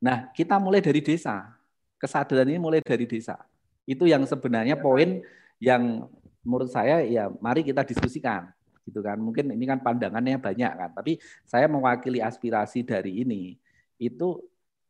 [0.00, 1.52] Nah, kita mulai dari desa.
[2.00, 3.36] Kesadaran ini mulai dari desa.
[3.84, 5.20] Itu yang sebenarnya poin
[5.60, 6.08] yang
[6.40, 8.48] menurut saya ya mari kita diskusikan
[8.88, 9.20] gitu kan.
[9.20, 13.60] Mungkin ini kan pandangannya banyak kan, tapi saya mewakili aspirasi dari ini
[14.00, 14.40] itu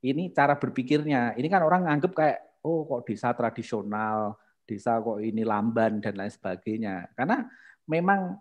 [0.06, 1.34] ini cara berpikirnya.
[1.34, 6.30] Ini kan orang anggap kayak oh kok desa tradisional, desa kok ini lamban dan lain
[6.30, 7.10] sebagainya.
[7.18, 7.42] Karena
[7.90, 8.38] memang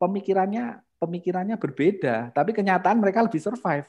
[0.00, 3.88] pemikirannya pemikirannya berbeda, tapi kenyataan mereka lebih survive.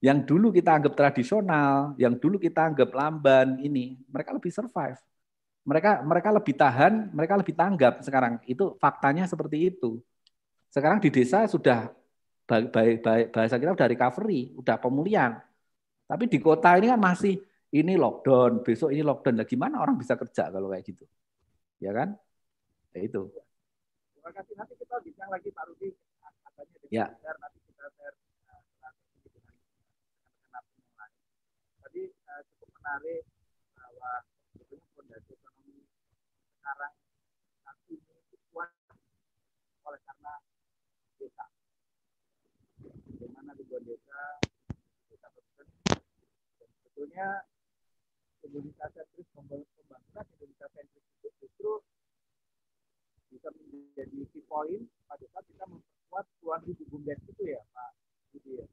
[0.00, 4.96] Yang dulu kita anggap tradisional, yang dulu kita anggap lamban ini, mereka lebih survive.
[5.60, 8.40] Mereka mereka lebih tahan, mereka lebih tanggap sekarang.
[8.48, 10.00] Itu faktanya seperti itu.
[10.72, 11.92] Sekarang di desa sudah
[12.48, 15.36] bahasa kita udah recovery, udah pemulihan.
[16.08, 17.38] Tapi di kota ini kan masih
[17.70, 19.38] ini lockdown, besok ini lockdown.
[19.38, 21.04] Nah, gimana orang bisa kerja kalau kayak gitu?
[21.78, 22.16] Ya kan?
[22.90, 23.30] Ya itu.
[24.20, 24.52] Terima kasih.
[24.52, 25.96] Nanti kita bincang lagi Pak Rudi.
[26.44, 27.08] Katanya ya.
[27.40, 28.16] nanti kita share
[31.80, 33.24] Tadi uh, cukup menarik
[33.72, 34.12] bahwa
[34.52, 35.88] sebetulnya fondasi ekonomi
[36.60, 36.94] sekarang
[37.64, 38.70] saat ini kuat
[39.88, 40.34] oleh karena
[41.16, 41.44] desa
[42.84, 44.20] bagaimana ribuan desa
[45.08, 45.68] kita berpen
[46.60, 47.28] dan sebetulnya
[48.44, 51.80] Indonesia sentris pembangunan Indonesia sentris itu justru
[53.30, 57.90] bisa menjadi key point pada saat kita memperkuat tuan ribu bumdes itu ya Pak
[58.34, 58.66] Budi ya.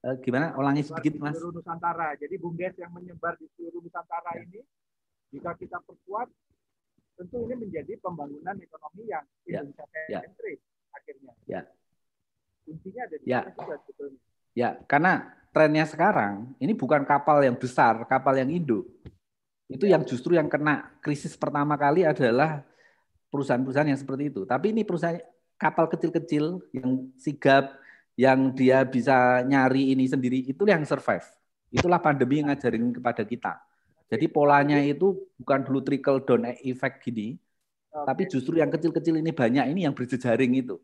[0.00, 0.56] Uh, gimana?
[0.56, 1.36] Ulangi sedikit Mas.
[1.36, 2.16] Seluruh Nusantara.
[2.16, 4.48] Jadi bumdes yang menyebar di seluruh Nusantara ya.
[4.48, 4.60] ini,
[5.28, 6.32] jika kita perkuat,
[7.20, 9.60] tentu ini menjadi pembangunan ekonomi yang ya.
[9.60, 10.20] Indonesia ya.
[10.24, 10.96] sentris ya.
[10.96, 11.32] akhirnya.
[11.44, 11.60] Ya.
[12.64, 13.40] Kuncinya ada di ya.
[13.52, 14.20] juga sebetulnya.
[14.56, 15.12] Ya, karena
[15.52, 18.88] trennya sekarang ini bukan kapal yang besar, kapal yang induk.
[19.70, 22.66] Itu yang justru yang kena krisis pertama kali adalah
[23.30, 24.42] perusahaan-perusahaan yang seperti itu.
[24.42, 25.22] Tapi ini perusahaan
[25.54, 27.78] kapal kecil-kecil yang sigap,
[28.18, 31.22] yang dia bisa nyari ini sendiri, itu yang survive.
[31.70, 33.62] Itulah pandemi yang ngajarin kepada kita.
[34.10, 37.38] Jadi polanya itu bukan dulu trickle down effect gini,
[37.94, 38.02] okay.
[38.10, 40.82] tapi justru yang kecil-kecil ini banyak ini yang berjejaring itu.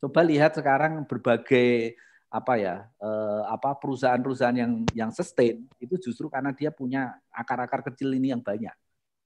[0.00, 2.00] Coba lihat sekarang berbagai
[2.36, 8.12] apa ya eh, apa perusahaan-perusahaan yang yang sustain itu justru karena dia punya akar-akar kecil
[8.12, 8.72] ini yang banyak.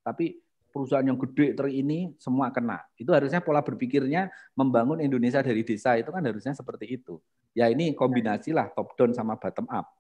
[0.06, 0.38] Tapi
[0.70, 2.78] perusahaan yang gede ter ini semua kena.
[2.94, 7.18] Itu harusnya pola berpikirnya membangun Indonesia dari desa itu kan harusnya seperti itu.
[7.50, 9.90] Ya ini kombinasi lah top down sama bottom up.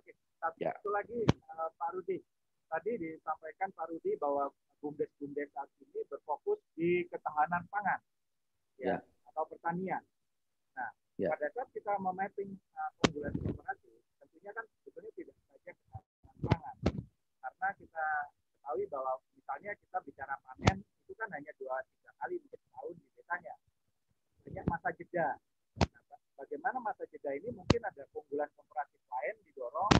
[0.00, 0.72] Oke, satu ya.
[0.88, 2.18] lagi uh, Pak Rudi.
[2.66, 4.48] Tadi disampaikan Pak Rudi bahwa
[4.80, 8.00] bumdes-bumdes saat ini berfokus di ketahanan pangan.
[8.80, 8.96] Ya.
[8.96, 8.98] ya
[9.28, 10.00] atau pertanian.
[10.76, 11.32] Nah, ya.
[11.32, 15.76] pada saat kita memapping uh, keunggulan korporasi, tentunya kan sebetulnya tidak saja objek
[16.44, 16.76] pangan.
[17.40, 18.06] Karena kita
[18.52, 23.08] ketahui bahwa misalnya kita bicara panen itu kan hanya dua tiga kali di tahun di
[23.16, 23.54] desanya.
[24.44, 25.28] Banyak masa jeda.
[25.80, 26.02] Nah,
[26.36, 29.96] bagaimana masa jeda ini mungkin ada keunggulan komparatif lain didorong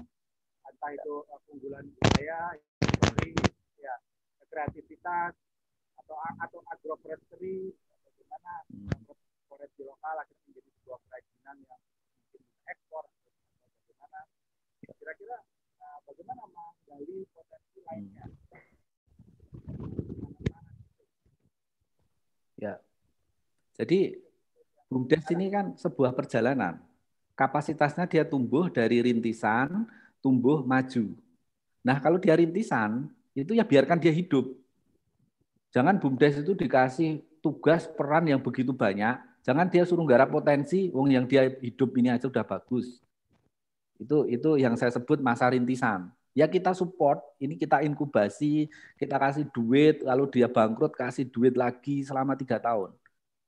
[0.67, 3.95] entah itu uh, keunggulan budaya, ya
[4.57, 5.37] kreativitas
[6.01, 8.53] atau atau agroforestry bagaimana
[9.57, 13.05] agroforestry lokal akhirnya menjadi sebuah kerajinan yang mungkin ekspor
[13.89, 14.21] bagaimana?
[14.85, 15.37] Kira-kira
[15.81, 18.25] uh, bagaimana menggali potensi lainnya?
[22.61, 22.75] Ya.
[23.81, 24.21] Jadi
[24.93, 26.77] BUMDes ini kan sebuah perjalanan.
[27.33, 29.89] Kapasitasnya dia tumbuh dari rintisan
[30.21, 31.17] tumbuh maju.
[31.81, 34.53] Nah kalau dia rintisan itu ya biarkan dia hidup.
[35.73, 41.15] Jangan BUMDes itu dikasih tugas peran yang begitu banyak jangan dia suruh garap potensi wong
[41.15, 43.07] yang dia hidup ini aja udah bagus
[43.97, 46.13] itu itu yang saya sebut masa rintisan.
[46.37, 48.69] Ya kita support, ini kita inkubasi,
[49.01, 52.93] kita kasih duit, lalu dia bangkrut kasih duit lagi selama tiga tahun.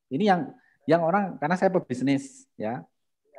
[0.09, 0.41] Ini yang
[0.89, 2.81] yang orang karena saya pebisnis ya.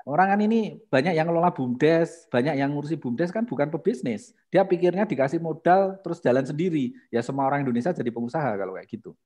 [0.06, 4.38] Orang kan ini banyak yang ngelola bumdes, banyak yang ngurusi bumdes kan bukan pebisnis.
[4.54, 6.94] Dia pikirnya dikasih modal terus jalan sendiri.
[7.10, 9.18] Ya semua orang Indonesia jadi pengusaha kalau kayak gitu.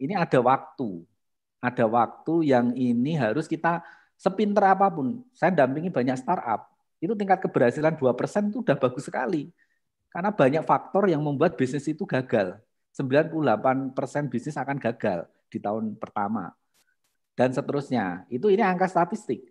[0.00, 1.04] Ini ada waktu.
[1.62, 3.86] Ada waktu yang ini harus kita
[4.18, 5.22] sepinter apa pun.
[5.30, 9.50] Saya dampingi banyak startup itu tingkat keberhasilan 2% itu udah bagus sekali.
[10.06, 12.62] Karena banyak faktor yang membuat bisnis itu gagal.
[12.94, 16.54] 98% bisnis akan gagal di tahun pertama.
[17.34, 18.22] Dan seterusnya.
[18.30, 19.42] Itu ini angka statistik.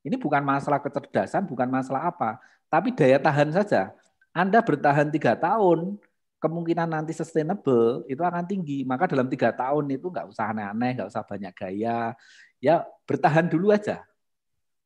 [0.00, 2.40] Ini bukan masalah kecerdasan, bukan masalah apa.
[2.72, 3.92] Tapi daya tahan saja.
[4.32, 6.00] Anda bertahan tiga tahun,
[6.44, 8.84] kemungkinan nanti sustainable itu akan tinggi.
[8.84, 12.12] Maka dalam tiga tahun itu nggak usah aneh-aneh, nggak usah banyak gaya.
[12.60, 14.04] Ya bertahan dulu aja.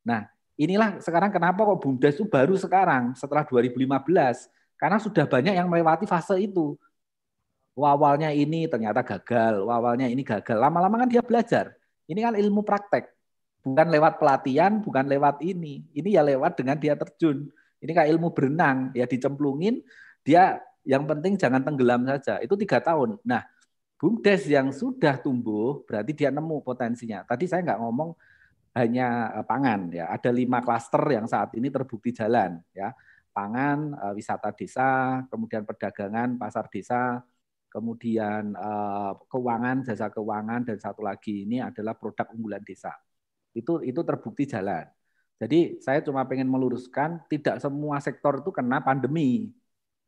[0.07, 4.47] Nah, inilah sekarang kenapa kok BUMDes itu baru sekarang setelah 2015
[4.79, 6.79] karena sudah banyak yang melewati fase itu.
[7.79, 10.59] Awalnya ini ternyata gagal, awalnya ini gagal.
[10.59, 11.75] Lama-lama kan dia belajar.
[12.11, 13.07] Ini kan ilmu praktek.
[13.63, 15.87] Bukan lewat pelatihan, bukan lewat ini.
[15.95, 17.47] Ini ya lewat dengan dia terjun.
[17.79, 19.79] Ini kayak ilmu berenang, ya dicemplungin,
[20.27, 22.41] dia yang penting jangan tenggelam saja.
[22.41, 23.21] Itu tiga tahun.
[23.21, 23.45] Nah,
[24.01, 27.27] BUMDes yang sudah tumbuh, berarti dia nemu potensinya.
[27.29, 28.11] Tadi saya nggak ngomong
[28.73, 30.09] hanya eh, pangan ya.
[30.09, 32.97] Ada lima klaster yang saat ini terbukti jalan ya.
[33.37, 37.21] Pangan, eh, wisata desa, kemudian perdagangan, pasar desa,
[37.69, 42.97] kemudian eh, keuangan, jasa keuangan dan satu lagi ini adalah produk unggulan desa.
[43.53, 44.89] Itu itu terbukti jalan.
[45.39, 49.55] Jadi saya cuma pengen meluruskan tidak semua sektor itu kena pandemi.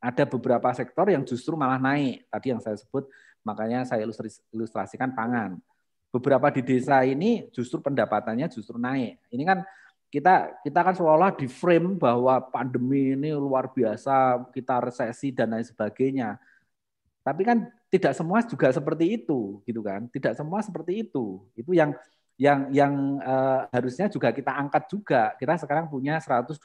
[0.01, 2.25] Ada beberapa sektor yang justru malah naik.
[2.27, 3.05] Tadi yang saya sebut
[3.45, 4.05] makanya saya
[4.53, 5.61] ilustrasikan pangan
[6.11, 9.17] beberapa di desa ini justru pendapatannya justru naik.
[9.31, 9.63] Ini kan
[10.11, 15.63] kita kita kan seolah di frame bahwa pandemi ini luar biasa, kita resesi dan lain
[15.63, 16.35] sebagainya.
[17.23, 20.11] Tapi kan tidak semua juga seperti itu, gitu kan?
[20.11, 21.39] Tidak semua seperti itu.
[21.55, 21.95] Itu yang
[22.35, 22.93] yang yang
[23.23, 25.31] uh, harusnya juga kita angkat juga.
[25.39, 26.59] Kita sekarang punya 125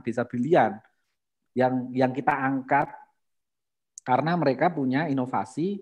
[0.00, 0.80] desa bilian
[1.56, 2.92] yang yang kita angkat
[4.04, 5.80] karena mereka punya inovasi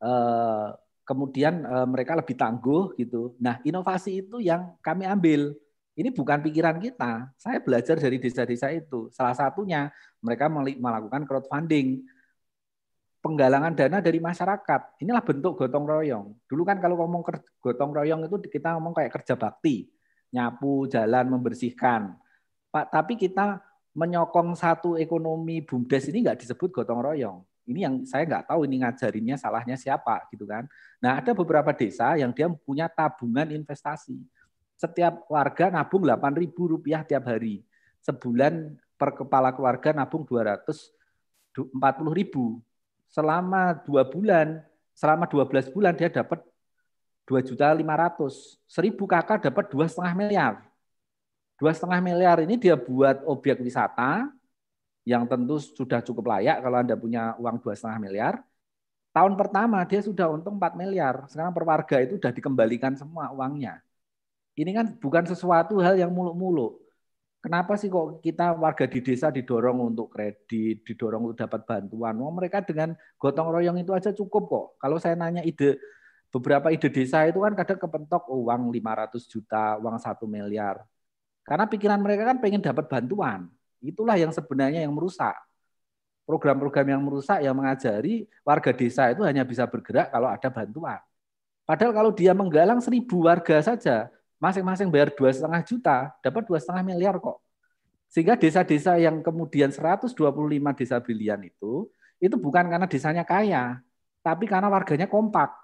[0.00, 0.72] uh,
[1.06, 3.38] kemudian e, mereka lebih tangguh gitu.
[3.38, 5.54] Nah, inovasi itu yang kami ambil.
[5.96, 7.32] Ini bukan pikiran kita.
[7.40, 9.08] Saya belajar dari desa-desa itu.
[9.14, 9.88] Salah satunya
[10.20, 12.04] mereka melakukan crowdfunding.
[13.24, 15.00] Penggalangan dana dari masyarakat.
[15.00, 16.26] Inilah bentuk gotong royong.
[16.44, 17.24] Dulu kan kalau ngomong
[17.62, 19.88] gotong royong itu kita ngomong kayak kerja bakti.
[20.36, 22.12] Nyapu, jalan, membersihkan.
[22.68, 23.64] Pak, tapi kita
[23.96, 28.78] menyokong satu ekonomi BUMDes ini nggak disebut gotong royong ini yang saya nggak tahu ini
[28.82, 30.70] ngajarinnya salahnya siapa gitu kan.
[31.02, 34.22] Nah ada beberapa desa yang dia punya tabungan investasi.
[34.78, 37.66] Setiap warga nabung 8 ribu rupiah tiap hari.
[38.06, 41.74] Sebulan per kepala keluarga nabung 240
[42.14, 42.62] ribu.
[43.10, 44.62] Selama dua bulan,
[44.94, 46.38] selama 12 bulan dia dapat
[47.26, 48.62] 2 juta 500.
[48.70, 50.54] Seribu kakak dapat dua setengah miliar.
[51.56, 54.28] Dua setengah miliar ini dia buat objek wisata,
[55.06, 58.34] yang tentu sudah cukup layak kalau Anda punya uang dua setengah miliar.
[59.14, 61.24] Tahun pertama dia sudah untung 4 miliar.
[61.30, 63.80] Sekarang per warga itu sudah dikembalikan semua uangnya.
[64.58, 66.76] Ini kan bukan sesuatu hal yang muluk-muluk.
[67.40, 72.18] Kenapa sih kok kita warga di desa didorong untuk kredit, didorong untuk dapat bantuan?
[72.20, 74.66] Oh, mereka dengan gotong royong itu aja cukup kok.
[74.82, 75.78] Kalau saya nanya ide
[76.28, 80.82] beberapa ide desa itu kan kadang kepentok oh, uang 500 juta, uang satu miliar.
[81.46, 83.46] Karena pikiran mereka kan pengen dapat bantuan.
[83.78, 85.32] Itulah yang sebenarnya yang merusak.
[86.26, 90.98] Program-program yang merusak yang mengajari warga desa itu hanya bisa bergerak kalau ada bantuan.
[91.62, 94.10] Padahal kalau dia menggalang seribu warga saja,
[94.42, 97.38] masing-masing bayar dua setengah juta, dapat dua setengah miliar kok.
[98.10, 100.14] Sehingga desa-desa yang kemudian 125
[100.74, 101.90] desa brilian itu,
[102.22, 103.82] itu bukan karena desanya kaya,
[104.22, 105.54] tapi karena warganya kompak.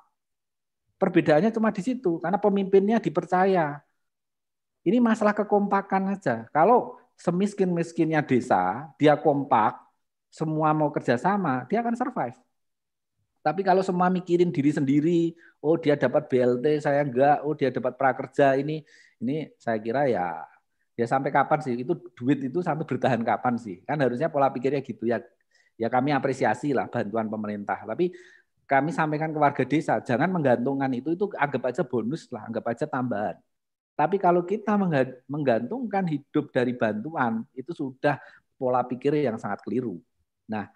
[0.99, 3.83] Perbedaannya cuma di situ, karena pemimpinnya dipercaya.
[4.83, 6.47] Ini masalah kekompakan aja.
[6.51, 9.79] Kalau semiskin-miskinnya desa, dia kompak,
[10.27, 12.39] semua mau kerjasama, dia akan survive.
[13.43, 15.21] Tapi kalau semua mikirin diri sendiri,
[15.63, 18.87] oh dia dapat BLT, saya enggak, oh dia dapat prakerja ini,
[19.19, 20.47] ini saya kira ya
[20.93, 23.81] ya sampai kapan sih itu duit itu sampai bertahan kapan sih?
[23.83, 25.19] Kan harusnya pola pikirnya gitu ya.
[25.81, 28.13] Ya kami apresiasi lah bantuan pemerintah, tapi
[28.69, 32.85] kami sampaikan ke warga desa, jangan menggantungkan itu itu anggap aja bonus lah, anggap aja
[32.87, 33.37] tambahan.
[33.93, 34.75] Tapi kalau kita
[35.29, 38.17] menggantungkan hidup dari bantuan, itu sudah
[38.57, 40.01] pola pikir yang sangat keliru.
[40.49, 40.71] Nah,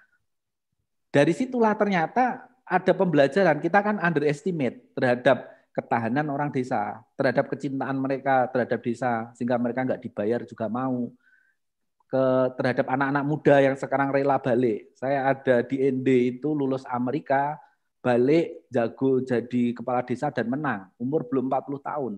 [1.09, 3.63] dari situlah ternyata ada pembelajaran.
[3.63, 10.03] Kita kan underestimate terhadap ketahanan orang desa, terhadap kecintaan mereka terhadap desa, sehingga mereka nggak
[10.03, 11.09] dibayar juga mau.
[12.07, 14.95] Ke terhadap anak-anak muda yang sekarang rela balik.
[14.95, 17.59] Saya ada di ND itu lulus Amerika,
[17.99, 20.87] balik jago jadi kepala desa dan menang.
[21.03, 22.13] Umur belum 40 tahun.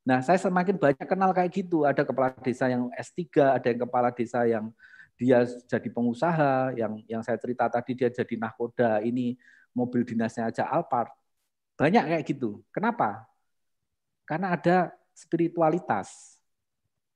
[0.00, 1.84] Nah, saya semakin banyak kenal kayak gitu.
[1.84, 4.72] Ada kepala desa yang S3, ada yang kepala desa yang
[5.20, 9.36] dia jadi pengusaha, yang yang saya cerita tadi dia jadi nahkoda, ini
[9.76, 11.12] mobil dinasnya aja Alphard.
[11.76, 12.64] Banyak kayak gitu.
[12.72, 13.28] Kenapa?
[14.24, 16.40] Karena ada spiritualitas.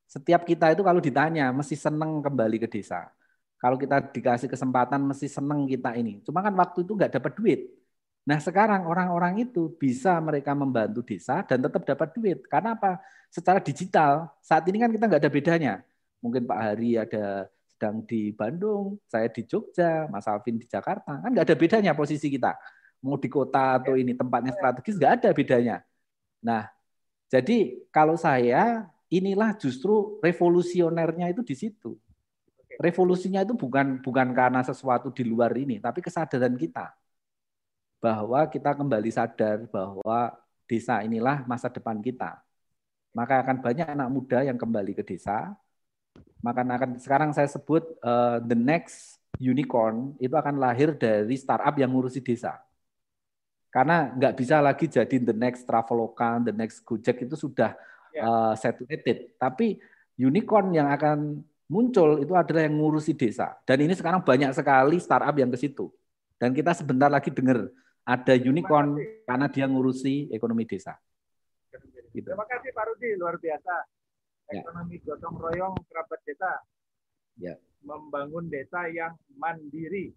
[0.04, 3.08] Setiap kita itu kalau ditanya mesti seneng kembali ke desa.
[3.56, 6.20] Kalau kita dikasih kesempatan mesti seneng kita ini.
[6.20, 7.60] Cuma kan waktu itu nggak dapat duit.
[8.24, 12.40] Nah sekarang orang-orang itu bisa mereka membantu desa dan tetap dapat duit.
[12.48, 12.96] Karena apa?
[13.28, 15.74] Secara digital saat ini kan kita nggak ada bedanya.
[16.24, 21.28] Mungkin Pak Hari ada sedang di Bandung, saya di Jogja, Mas Alvin di Jakarta, kan
[21.28, 22.56] nggak ada bedanya posisi kita.
[23.04, 25.76] Mau di kota atau ini tempatnya strategis nggak ada bedanya.
[26.40, 26.64] Nah,
[27.28, 32.00] jadi kalau saya inilah justru revolusionernya itu di situ.
[32.80, 36.88] Revolusinya itu bukan bukan karena sesuatu di luar ini, tapi kesadaran kita
[38.04, 40.36] bahwa kita kembali sadar bahwa
[40.68, 42.36] desa inilah masa depan kita.
[43.16, 45.56] Maka akan banyak anak muda yang kembali ke desa,
[46.44, 51.96] maka akan sekarang saya sebut uh, the next unicorn itu akan lahir dari startup yang
[51.96, 52.60] ngurusi desa.
[53.72, 57.72] Karena nggak bisa lagi jadi the next Traveloka, the next Gojek itu sudah
[58.12, 58.20] yeah.
[58.20, 58.28] Ya.
[58.28, 59.32] uh, saturated.
[59.40, 59.80] Tapi
[60.20, 61.40] unicorn yang akan
[61.72, 63.56] muncul itu adalah yang ngurusi desa.
[63.64, 65.88] Dan ini sekarang banyak sekali startup yang ke situ.
[66.36, 67.72] Dan kita sebentar lagi dengar
[68.04, 70.96] ada unicorn karena dia ngurusi ekonomi desa.
[72.14, 72.30] Gitu.
[72.30, 73.74] Terima kasih Pak Rudi, luar biasa.
[74.52, 74.60] Ya.
[74.60, 76.60] ekonomi gotong royong kerabat desa
[77.40, 77.56] ya.
[77.80, 80.12] membangun desa yang mandiri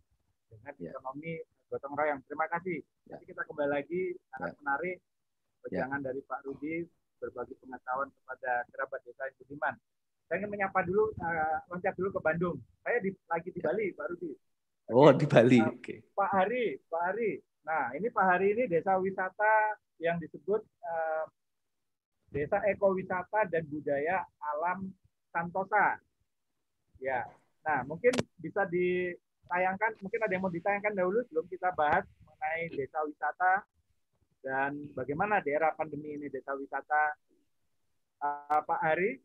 [0.52, 0.92] dengan ya.
[0.92, 1.40] ekonomi
[1.72, 2.20] gotong royong.
[2.28, 2.84] Terima kasih.
[3.08, 3.18] Ya.
[3.18, 4.58] Nanti kita kembali lagi sangat ya.
[4.60, 4.98] menarik
[5.64, 6.06] perjalanan ya.
[6.12, 6.76] dari Pak Rudi
[7.18, 9.76] berbagi pengetahuan kepada kerabat desa yang budiman.
[10.28, 12.60] Saya ingin menyapa dulu, uh, loncat dulu ke Bandung.
[12.84, 14.32] Saya di, lagi di Bali, Pak Rudi.
[14.92, 15.60] Oh, di Bali.
[15.64, 15.80] Oke.
[15.80, 15.98] Okay.
[16.12, 17.32] Pak Hari, Pak Hari.
[17.68, 21.28] Nah, ini Pak Hari ini desa wisata yang disebut uh,
[22.32, 24.88] Desa Ekowisata dan Budaya Alam
[25.36, 26.00] Santosa.
[27.04, 27.28] Ya.
[27.68, 33.04] Nah, mungkin bisa ditayangkan, mungkin ada yang mau ditayangkan dahulu sebelum kita bahas mengenai desa
[33.04, 33.54] wisata
[34.40, 37.20] dan bagaimana daerah pandemi ini desa wisata.
[38.24, 39.20] Uh, Pak Hari,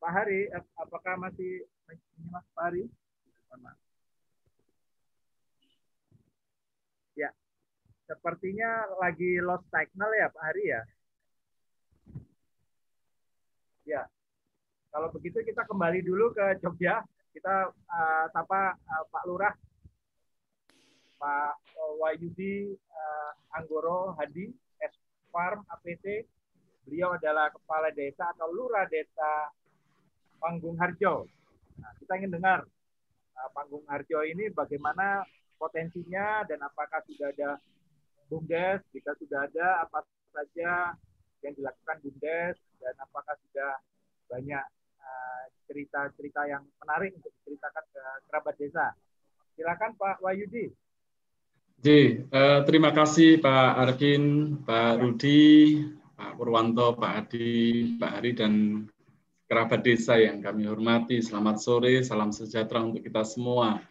[0.00, 0.48] Pak Hari,
[0.80, 2.84] apakah masih menyimak Pak Hari?
[8.04, 10.82] Sepertinya lagi lost signal ya Pak Hari ya.
[13.84, 14.02] Ya.
[14.92, 17.00] Kalau begitu kita kembali dulu ke Jogja.
[17.34, 19.50] Kita uh, uh, Pak Lurah,
[21.18, 21.54] Pak
[21.98, 24.94] Wayudi uh, Anggoro Hadi, S
[25.34, 26.28] Farm APT.
[26.86, 29.50] Beliau adalah kepala desa atau lurah desa
[30.38, 31.26] Panggung Harjo.
[31.80, 32.62] Nah, kita ingin dengar
[33.34, 35.24] uh, Panggung Harjo ini bagaimana
[35.58, 37.58] potensinya dan apakah sudah ada
[38.28, 40.04] BUMDes, jika sudah ada apa
[40.34, 40.96] saja
[41.44, 43.72] yang dilakukan BUMDes dan apakah sudah
[44.28, 44.64] banyak
[45.00, 48.86] eh, cerita-cerita uh, yang menarik untuk diceritakan ke kerabat desa.
[49.54, 50.72] Silakan Pak Wayudi.
[51.84, 55.84] Jadi, uh, terima kasih Pak Arkin, Pak Rudi,
[56.16, 58.52] Pak Purwanto, Pak Adi, Pak Hari, dan
[59.44, 61.20] kerabat desa yang kami hormati.
[61.20, 63.84] Selamat sore, salam sejahtera untuk kita semua.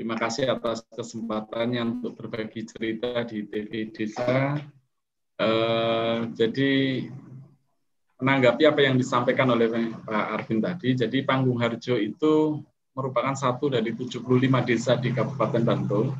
[0.00, 4.56] Terima kasih atas kesempatannya untuk berbagi cerita di TV Desa.
[5.36, 7.04] Uh, jadi
[8.16, 12.64] menanggapi apa yang disampaikan oleh Pak Arvin tadi, jadi Panggung Harjo itu
[12.96, 14.24] merupakan satu dari 75
[14.64, 16.16] desa di Kabupaten Bantul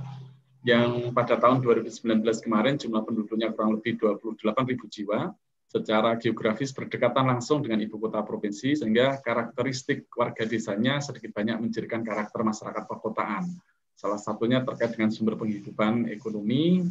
[0.61, 5.33] yang pada tahun 2019 kemarin jumlah penduduknya kurang lebih 28.000 jiwa
[5.71, 12.03] secara geografis berdekatan langsung dengan ibu kota provinsi sehingga karakteristik warga desanya sedikit banyak mencirikan
[12.03, 13.47] karakter masyarakat perkotaan.
[13.95, 16.83] Salah satunya terkait dengan sumber penghidupan ekonomi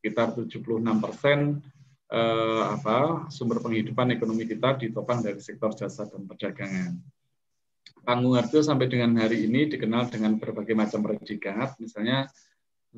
[0.00, 1.60] sekitar 76 persen
[2.08, 6.96] eh, sumber penghidupan ekonomi kita ditopang dari sektor jasa dan perdagangan.
[8.02, 12.26] Panggung Harjo sampai dengan hari ini dikenal dengan berbagai macam predikat, misalnya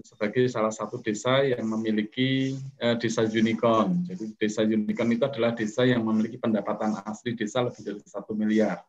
[0.03, 4.03] sebagai salah satu desa yang memiliki eh, desa unicorn.
[4.11, 8.83] Jadi desa unicorn itu adalah desa yang memiliki pendapatan asli desa lebih dari satu miliar.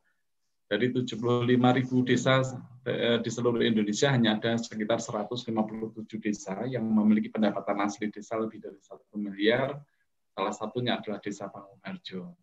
[0.65, 1.21] Dari 75
[1.53, 2.41] ribu desa
[2.89, 5.53] eh, di seluruh Indonesia hanya ada sekitar 157
[6.17, 9.77] desa yang memiliki pendapatan asli desa lebih dari satu miliar.
[10.33, 12.33] Salah satunya adalah desa Pangungharjo.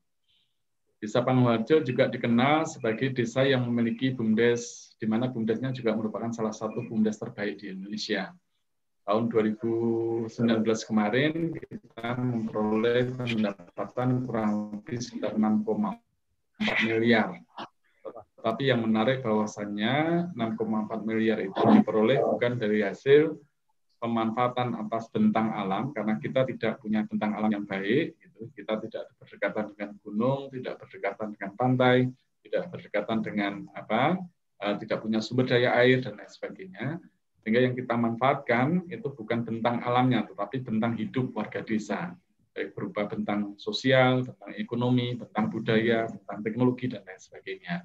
[1.02, 6.54] Desa Pangungharjo juga dikenal sebagai desa yang memiliki BUMDes, di mana BUMDesnya juga merupakan salah
[6.54, 8.30] satu BUMDes terbaik di Indonesia
[9.02, 10.30] tahun 2019
[10.62, 17.34] kemarin kita memperoleh pendapatan kurang lebih sekitar 6,4 miliar.
[18.42, 23.38] Tapi yang menarik bahwasannya 6,4 miliar itu diperoleh bukan dari hasil
[24.02, 28.50] pemanfaatan atas bentang alam karena kita tidak punya bentang alam yang baik gitu.
[28.54, 31.96] Kita tidak berdekatan dengan gunung, tidak berdekatan dengan pantai,
[32.42, 34.18] tidak berdekatan dengan apa?
[34.62, 37.02] Eh, tidak punya sumber daya air dan lain sebagainya
[37.42, 42.14] sehingga yang kita manfaatkan itu bukan tentang alamnya, tetapi tentang hidup warga desa.
[42.54, 47.82] Baik berupa tentang sosial, tentang ekonomi, tentang budaya, tentang teknologi, dan lain sebagainya.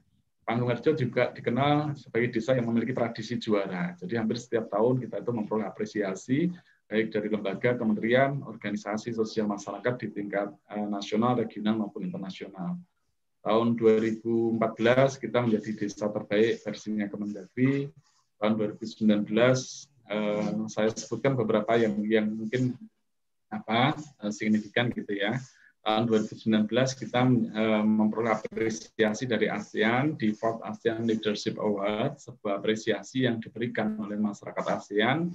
[0.47, 3.97] Panggung Harjo juga dikenal sebagai desa yang memiliki tradisi juara.
[3.99, 6.47] Jadi hampir setiap tahun kita itu memperoleh apresiasi
[6.88, 12.80] baik dari lembaga, kementerian, organisasi sosial masyarakat di tingkat eh, nasional, regional maupun internasional.
[13.43, 14.55] Tahun 2014
[15.24, 17.91] kita menjadi desa terbaik versinya Kemendagri,
[18.38, 19.27] tahun 2019
[20.07, 22.77] eh, saya sebutkan beberapa yang yang mungkin
[23.49, 25.38] apa eh, signifikan gitu ya.
[25.88, 26.67] Tahun 2019
[26.99, 33.95] kita eh, memperoleh apresiasi dari ASEAN di Fourth ASEAN Leadership Award, sebuah apresiasi yang diberikan
[34.03, 35.31] oleh masyarakat ASEAN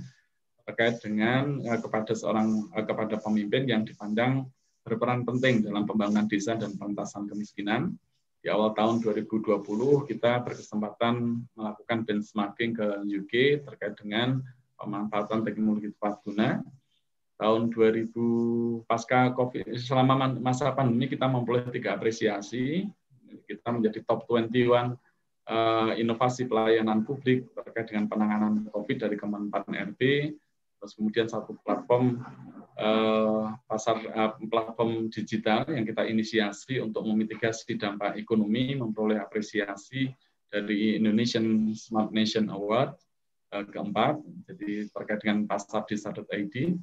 [0.69, 4.47] terkait dengan eh, kepada seorang eh, kepada pemimpin yang dipandang
[4.83, 7.95] berperan penting dalam pembangunan desa dan pengentasan kemiskinan
[8.43, 9.63] di awal tahun 2020
[10.11, 14.43] kita berkesempatan melakukan benchmarking ke UK terkait dengan
[14.75, 16.59] pemanfaatan teknologi tepat guna.
[17.39, 22.91] Tahun 2000 pasca COVID selama masa pandemi kita memperoleh tiga apresiasi.
[23.47, 24.91] Kita menjadi top 21 uh,
[25.47, 30.01] eh, inovasi pelayanan publik terkait dengan penanganan COVID dari Kemenpan RB.
[30.83, 32.19] Terus kemudian satu platform
[32.75, 40.13] uh, pasar uh, platform digital yang kita inisiasi untuk memitigasi dampak ekonomi memperoleh apresiasi
[40.53, 42.93] dari Indonesian Smart Nation Award
[43.57, 44.21] uh, keempat
[44.53, 46.77] jadi terkait dengan pasar desa.id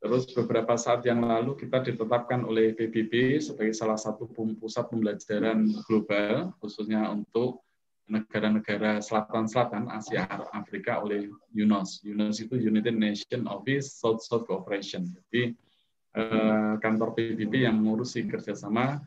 [0.00, 6.56] terus beberapa saat yang lalu kita ditetapkan oleh PBB sebagai salah satu pusat pembelajaran global
[6.58, 7.60] khususnya untuk
[8.10, 12.02] negara-negara selatan-selatan Asia Afrika oleh UNOS.
[12.02, 15.06] UNOS itu United Nations Office South South Cooperation.
[15.06, 15.54] Jadi
[16.16, 19.00] eh, kantor PBB yang mengurusi kerjasama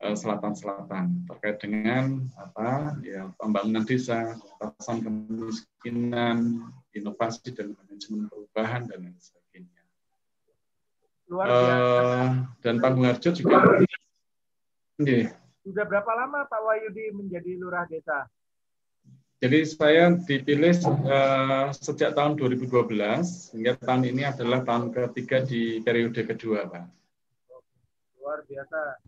[0.00, 6.38] eh, selatan-selatan terkait dengan apa ya pembangunan desa, pengentasan kemiskinan,
[6.92, 9.82] inovasi dan manajemen perubahan dan lain sebagainya.
[11.30, 11.70] Luar biasa.
[11.70, 12.30] Uh,
[12.60, 13.62] dan Panggung Harjo juga.
[15.00, 15.30] Okay.
[15.62, 18.26] Sudah berapa lama Pak Wahyudi menjadi lurah desa?
[19.40, 22.92] Jadi saya dipilih uh, sejak tahun 2012
[23.56, 26.84] hingga tahun ini adalah tahun ketiga di periode kedua, Pak.
[28.20, 29.00] Luar biasa.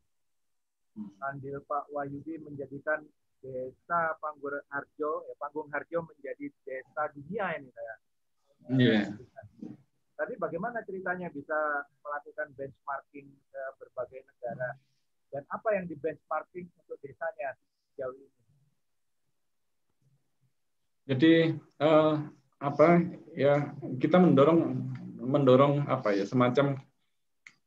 [1.29, 3.05] Andil Pak Wahyudi menjadikan
[3.45, 7.95] desa Panggung Harjo, ya, Panggung Harjo menjadi desa dunia ini saya.
[8.73, 9.01] Iya.
[9.13, 9.77] Yeah.
[10.17, 11.57] Tadi bagaimana ceritanya bisa
[12.01, 14.81] melakukan benchmarking ke berbagai negara
[15.29, 17.57] dan apa yang di benchmarking untuk desanya
[17.93, 18.42] sejauh ini?
[21.03, 21.51] Jadi
[21.83, 22.15] uh,
[22.63, 23.03] apa
[23.35, 24.61] ya kita mendorong
[25.19, 26.79] mendorong apa ya semacam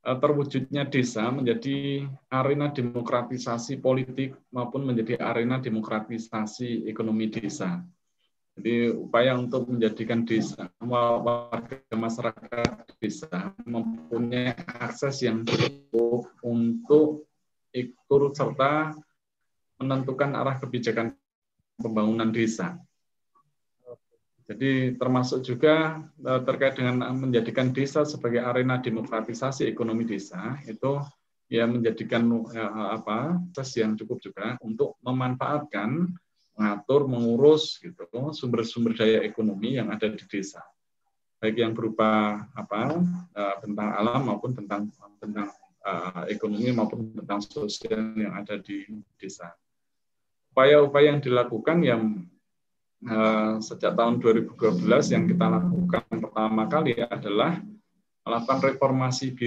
[0.07, 7.83] uh, terwujudnya desa menjadi arena demokratisasi politik maupun menjadi arena demokratisasi ekonomi desa.
[8.55, 17.27] Jadi upaya untuk menjadikan desa warga masyarakat desa mempunyai akses yang cukup untuk
[17.75, 18.95] ikut serta
[19.75, 21.11] menentukan arah kebijakan
[21.75, 22.79] pembangunan desa.
[24.45, 31.01] Jadi termasuk juga eh, terkait dengan menjadikan desa sebagai arena demokratisasi ekonomi desa itu
[31.49, 36.09] ya menjadikan ya, apa proses yang cukup juga untuk memanfaatkan
[36.57, 38.01] mengatur mengurus gitu
[38.33, 40.65] sumber-sumber daya ekonomi yang ada di desa
[41.37, 42.97] baik yang berupa apa
[43.61, 44.89] tentang alam maupun tentang
[45.21, 45.53] tentang
[46.25, 48.81] ekonomi maupun tentang sosial yang ada di
[49.21, 49.53] desa.
[50.55, 52.01] Upaya-upaya yang dilakukan yang
[53.05, 57.61] uh, sejak tahun 2012 yang kita lakukan pertama kali adalah
[58.25, 59.37] melakukan reformasi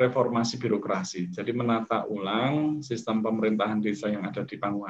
[0.00, 1.28] reformasi birokrasi.
[1.28, 4.88] Jadi menata ulang sistem pemerintahan desa yang ada di Panggung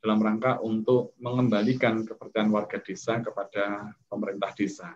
[0.00, 4.94] dalam rangka untuk mengembalikan kepercayaan warga desa kepada pemerintah desa.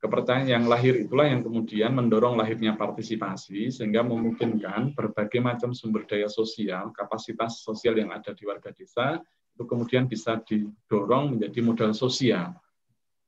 [0.00, 6.24] Kepercayaan yang lahir itulah yang kemudian mendorong lahirnya partisipasi sehingga memungkinkan berbagai macam sumber daya
[6.24, 9.20] sosial, kapasitas sosial yang ada di warga desa
[9.54, 12.56] itu kemudian bisa didorong menjadi modal sosial.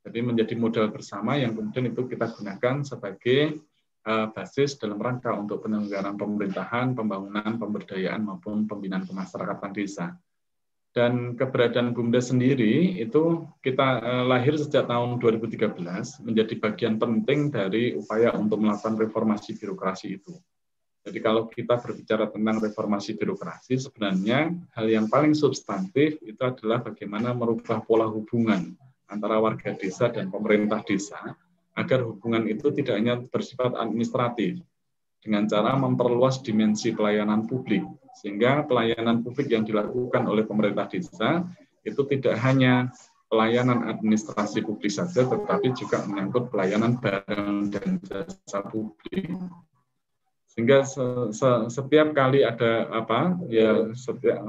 [0.02, 3.62] Jadi menjadi modal bersama yang kemudian itu kita gunakan sebagai
[4.06, 10.18] uh, basis dalam rangka untuk penyelenggaraan pemerintahan, pembangunan, pemberdayaan maupun pembinaan kemasyarakatan desa
[10.92, 15.72] dan keberadaan BUMDes sendiri itu kita eh, lahir sejak tahun 2013
[16.20, 20.36] menjadi bagian penting dari upaya untuk melakukan reformasi birokrasi itu.
[21.02, 27.34] Jadi kalau kita berbicara tentang reformasi birokrasi, sebenarnya hal yang paling substantif itu adalah bagaimana
[27.34, 28.78] merubah pola hubungan
[29.10, 31.34] antara warga desa dan pemerintah desa
[31.74, 34.62] agar hubungan itu tidak hanya bersifat administratif,
[35.22, 37.82] dengan cara memperluas dimensi pelayanan publik.
[38.18, 41.46] Sehingga pelayanan publik yang dilakukan oleh pemerintah desa
[41.82, 42.92] itu tidak hanya
[43.32, 49.32] pelayanan administrasi publik saja tetapi juga menyangkut pelayanan barang dan jasa publik
[50.52, 50.84] sehingga
[51.72, 54.44] setiap kali ada apa ya setiap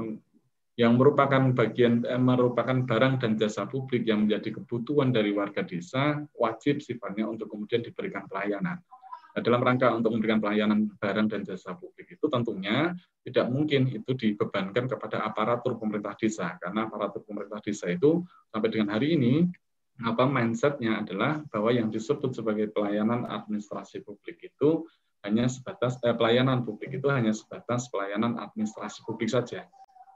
[0.74, 6.18] yang merupakan bagian eh, merupakan barang dan jasa publik yang menjadi kebutuhan dari warga desa
[6.34, 8.82] wajib sifatnya untuk kemudian diberikan pelayanan.
[9.34, 14.12] Nah, dalam rangka untuk memberikan pelayanan barang dan jasa publik itu tentunya tidak mungkin itu
[14.14, 19.46] dibebankan kepada aparatur pemerintah desa karena aparatur pemerintah desa itu sampai dengan hari ini
[20.02, 24.86] apa mindsetnya adalah bahwa yang disebut sebagai pelayanan administrasi publik itu
[25.24, 27.00] hanya sebatas eh, pelayanan publik.
[27.00, 29.64] Itu hanya sebatas pelayanan administrasi publik saja.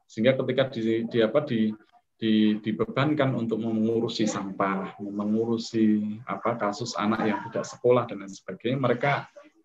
[0.08, 1.72] Sehingga ketika di, di apa di
[2.18, 8.78] di, dibebankan untuk mengurusi sampah, mengurusi apa kasus anak yang tidak sekolah dan lain sebagainya,
[8.78, 9.12] mereka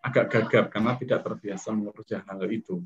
[0.06, 2.78] agak gagap karena tidak terbiasa mengurusi hal itu.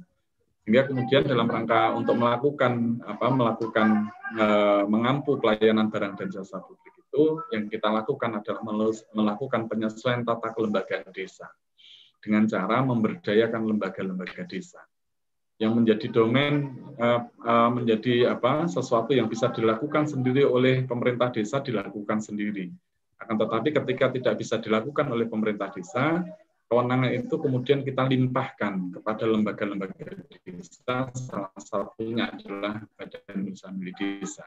[0.64, 4.46] Sehingga kemudian dalam rangka untuk melakukan apa melakukan e,
[4.88, 8.62] mengampu pelayanan barang dan jasa publik itu yang kita lakukan adalah
[9.16, 11.48] melakukan penyesuaian tata kelembagaan desa
[12.22, 14.82] dengan cara memberdayakan lembaga-lembaga desa
[15.58, 21.66] yang menjadi domain uh, uh, menjadi apa sesuatu yang bisa dilakukan sendiri oleh pemerintah desa
[21.66, 22.70] dilakukan sendiri.
[23.18, 26.22] Akan tetapi ketika tidak bisa dilakukan oleh pemerintah desa,
[26.70, 34.46] kewenangan itu kemudian kita limpahkan kepada lembaga-lembaga desa, salah satunya adalah Badan Usaha Milik Desa.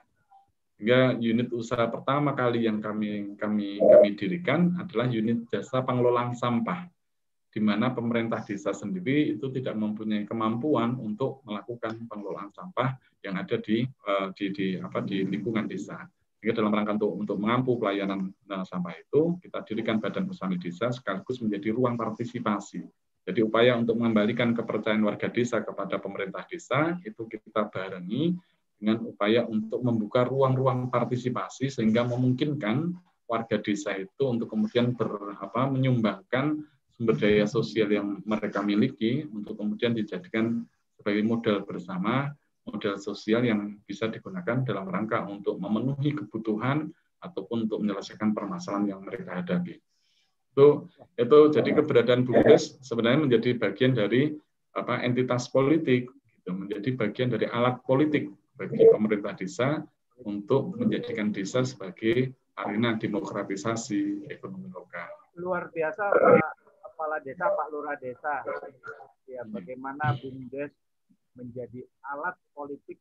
[0.78, 6.88] Hingga unit usaha pertama kali yang kami kami kami dirikan adalah unit jasa pengelolaan sampah
[7.50, 12.94] di mana pemerintah desa sendiri itu tidak mempunyai kemampuan untuk melakukan pengelolaan sampah
[13.26, 16.06] yang ada di eh, di, di apa di lingkungan desa.
[16.40, 20.88] Sehingga dalam rangka untuk untuk mengampu pelayanan uh, sampah itu kita dirikan Badan Usaha Desa
[20.88, 22.80] sekaligus menjadi ruang partisipasi.
[23.28, 28.40] Jadi upaya untuk mengembalikan kepercayaan warga desa kepada pemerintah desa itu kita barengi
[28.80, 32.96] dengan upaya untuk membuka ruang-ruang partisipasi sehingga memungkinkan
[33.28, 36.64] warga desa itu untuk kemudian ber, apa, menyumbangkan
[37.00, 40.68] sumber daya sosial yang mereka miliki untuk kemudian dijadikan
[41.00, 42.28] sebagai modal bersama,
[42.68, 46.92] modal sosial yang bisa digunakan dalam rangka untuk memenuhi kebutuhan
[47.24, 49.80] ataupun untuk menyelesaikan permasalahan yang mereka hadapi.
[50.52, 54.36] Itu itu jadi keberadaan BUMDes sebenarnya menjadi bagian dari
[54.76, 56.04] apa entitas politik
[56.36, 58.28] gitu, menjadi bagian dari alat politik
[58.60, 59.80] bagi pemerintah desa
[60.28, 65.08] untuk menjadikan desa sebagai arena demokratisasi ekonomi lokal.
[65.40, 66.59] Luar biasa Pak
[67.00, 68.34] kepala desa, Pak Lurah Desa.
[69.24, 70.68] Ya, bagaimana BUMDes
[71.32, 73.00] menjadi alat politik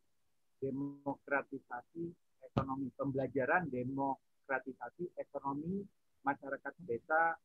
[0.64, 2.08] demokratisasi
[2.48, 5.84] ekonomi pembelajaran demokratisasi ekonomi
[6.24, 7.36] masyarakat desa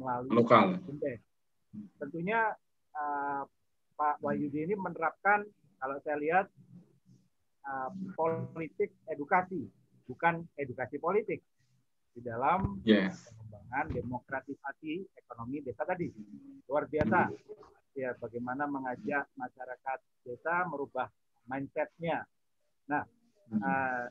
[0.00, 0.80] melalui lokal.
[0.80, 1.20] BUMDes.
[2.00, 2.56] Tentunya
[2.96, 3.44] uh,
[4.00, 5.44] Pak Wahyudi ini menerapkan
[5.76, 6.48] kalau saya lihat
[7.68, 9.68] uh, politik edukasi,
[10.08, 11.44] bukan edukasi politik
[12.16, 13.12] di dalam yeah
[13.66, 16.08] pengembangan demokratisasi ekonomi desa tadi.
[16.70, 17.28] Luar biasa.
[17.96, 21.08] Ya, bagaimana mengajak masyarakat desa merubah
[21.48, 22.28] mindsetnya.
[22.86, 23.02] Nah,
[23.56, 24.06] uh,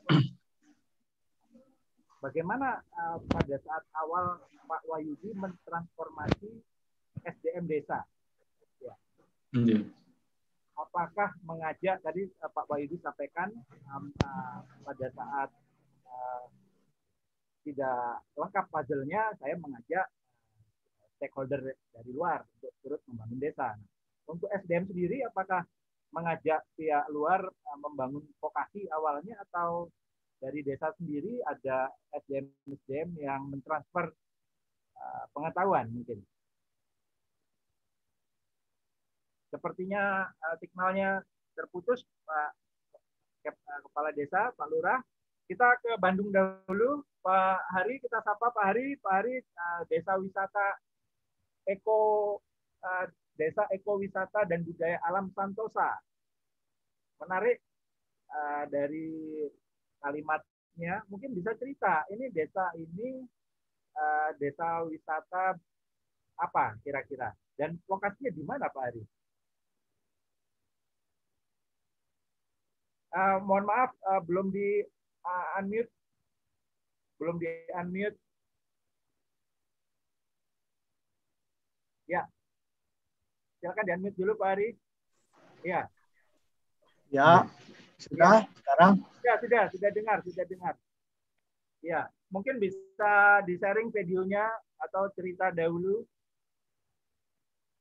[2.19, 6.61] bagaimana uh, pada saat awal Pak Wahyudi mentransformasi
[7.21, 8.01] SDM desa?
[8.81, 8.93] Ya.
[9.53, 9.93] Hmm.
[10.75, 13.53] Apakah mengajak tadi uh, Pak Wahyudi sampaikan
[13.93, 15.49] um, uh, pada saat
[16.09, 16.49] uh,
[17.65, 20.05] tidak lengkap puzzle-nya, saya mengajak
[21.17, 23.73] stakeholder dari luar untuk turut membangun desa.
[24.25, 25.61] untuk SDM sendiri apakah
[26.09, 29.85] mengajak pihak luar uh, membangun vokasi awalnya atau
[30.41, 34.09] dari desa sendiri ada SDM SDM yang mentransfer
[34.97, 36.25] uh, pengetahuan mungkin.
[39.53, 40.25] Sepertinya
[40.57, 41.21] signalnya
[41.55, 42.51] terputus Pak
[43.85, 44.99] Kepala Desa, Pak Lurah.
[45.45, 47.05] Kita ke Bandung dahulu.
[47.25, 49.01] Pak Hari, kita sapa Pak Hari.
[49.01, 49.41] Pak Hari,
[49.89, 50.77] Desa Wisata
[51.65, 52.37] Eko
[53.33, 55.97] Desa Ekowisata dan Budaya Alam Santosa.
[57.17, 57.57] Menarik
[58.29, 59.41] uh, dari
[60.05, 63.25] kalimatnya, mungkin bisa cerita, ini desa ini
[64.37, 65.57] desa wisata
[66.37, 67.33] apa kira-kira?
[67.57, 69.03] Dan lokasinya di mana Pak Ari?
[73.17, 74.85] Uh, mohon maaf, uh, belum di
[75.25, 75.89] uh, unmute.
[77.17, 78.19] Belum di unmute.
[82.05, 82.29] Ya,
[83.65, 84.69] Silakan di-unmute dulu Pak Ari.
[85.65, 85.89] Iya.
[87.09, 87.49] Ya,
[87.97, 89.01] sudah sekarang?
[89.25, 90.77] Ya, sudah, sudah dengar, sudah dengar.
[91.81, 94.45] Ya, mungkin bisa di-sharing videonya
[94.85, 96.05] atau cerita dahulu.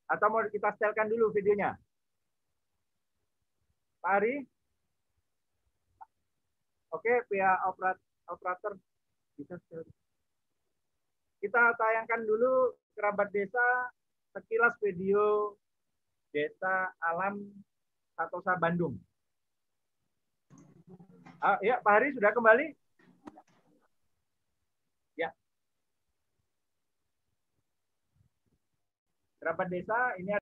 [0.08, 1.76] Atau mau kita setelkan dulu videonya?
[4.00, 4.40] Pak Ari?
[6.96, 7.60] Oke, pihak
[8.24, 8.72] operator
[9.34, 9.82] bisa setel.
[11.42, 13.92] Kita tayangkan dulu kerabat desa
[14.34, 15.54] sekilas video
[16.34, 17.46] Desa Alam
[18.18, 18.98] Satosa Bandung.
[21.38, 22.66] Ah, ya, Pak Hari sudah kembali?
[25.14, 25.30] Ya.
[29.38, 30.32] Kerabat desa ini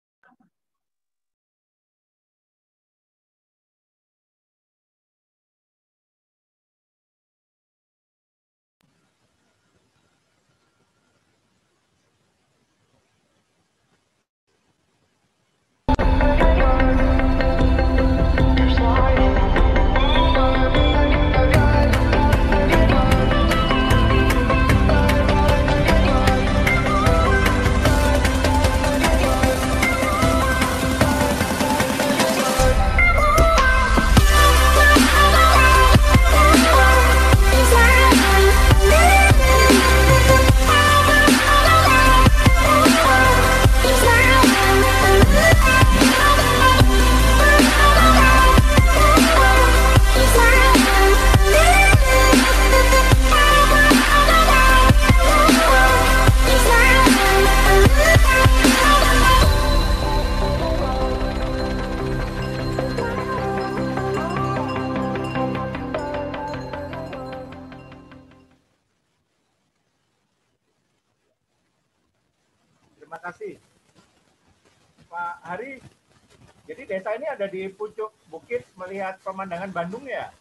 [77.63, 80.35] di pucuk bukit melihat pemandangan Bandung ya?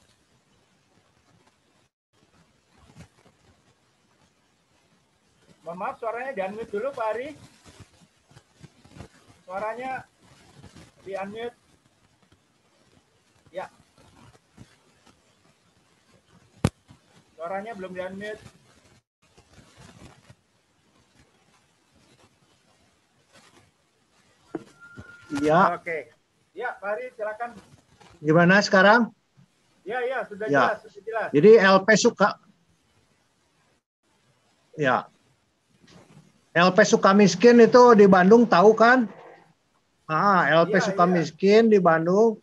[5.61, 7.29] Mohon maaf suaranya di unmute dulu Pak Ari.
[9.45, 10.01] Suaranya
[11.05, 11.57] di unmute.
[13.53, 13.69] Ya.
[17.37, 18.41] Suaranya belum di unmute.
[25.37, 25.77] Iya.
[25.77, 26.20] Oke.
[26.61, 27.49] Ya, Pak Hari, silakan.
[28.21, 29.09] Gimana sekarang?
[29.81, 30.77] Ya, ya, sudah ya.
[30.77, 31.29] jelas, sudah jelas.
[31.33, 32.37] Jadi LP suka
[34.77, 35.09] Ya.
[36.53, 39.09] LP suka miskin itu di Bandung tahu kan?
[40.05, 41.11] Ah, LP ya, suka ya.
[41.17, 42.37] miskin di Bandung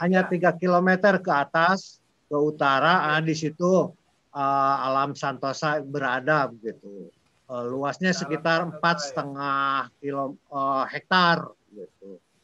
[0.00, 0.56] hanya tiga ya.
[0.56, 2.00] kilometer ke atas
[2.32, 3.12] ke utara.
[3.12, 3.92] Ah, di situ
[4.32, 7.12] uh, alam Santosa berada begitu.
[7.52, 11.52] Uh, luasnya sekitar empat setengah kilo uh, hektar.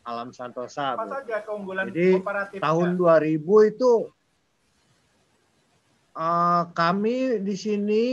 [0.09, 0.97] Alam Santosa.
[0.97, 2.17] Apa saja keunggulan Jadi
[2.57, 3.93] tahun 2000 itu
[6.17, 8.05] uh, kami di sini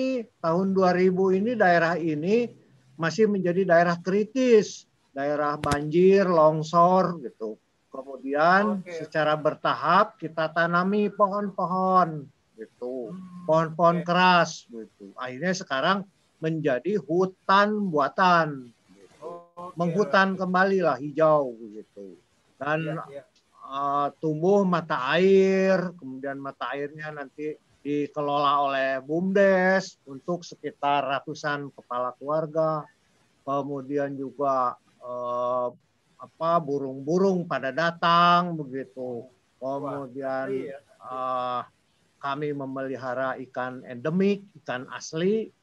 [0.44, 2.52] tahun 2000 ini daerah ini
[3.00, 4.84] masih menjadi daerah kritis,
[5.16, 7.56] daerah banjir, longsor gitu.
[7.88, 9.08] Kemudian okay.
[9.08, 12.28] secara bertahap kita tanami pohon-pohon
[12.60, 14.08] gitu, hmm, pohon-pohon okay.
[14.08, 15.16] keras gitu.
[15.16, 15.98] Akhirnya sekarang
[16.44, 18.75] menjadi hutan buatan
[19.74, 22.14] menghutan kembali lah hijau begitu
[22.62, 23.24] dan ya, ya.
[23.66, 32.14] Uh, tumbuh mata air kemudian mata airnya nanti dikelola oleh bumdes untuk sekitar ratusan kepala
[32.14, 32.86] keluarga
[33.42, 35.70] kemudian juga uh,
[36.16, 39.30] apa burung-burung pada datang begitu.
[39.62, 41.62] Kemudian uh,
[42.18, 45.54] kami memelihara ikan endemik ikan asli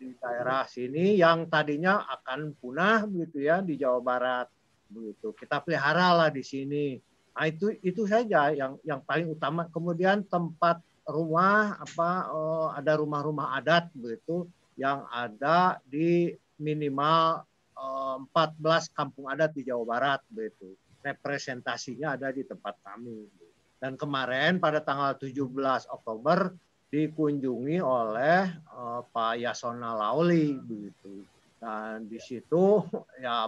[0.00, 4.48] di daerah sini yang tadinya akan punah gitu ya di Jawa Barat.
[4.90, 5.30] begitu.
[5.38, 6.98] Kita pelihara lah di sini.
[7.30, 9.70] Nah, itu itu saja yang yang paling utama.
[9.70, 17.46] Kemudian tempat rumah apa oh, ada rumah-rumah adat begitu yang ada di minimal
[17.78, 20.74] eh, 14 kampung adat di Jawa Barat begitu.
[21.06, 23.30] Representasinya ada di tempat kami.
[23.78, 25.38] Dan kemarin pada tanggal 17
[25.86, 26.52] Oktober
[26.90, 31.22] dikunjungi oleh uh, Pak Yasona Lauli begitu.
[31.60, 32.82] Dan di situ
[33.22, 33.46] ya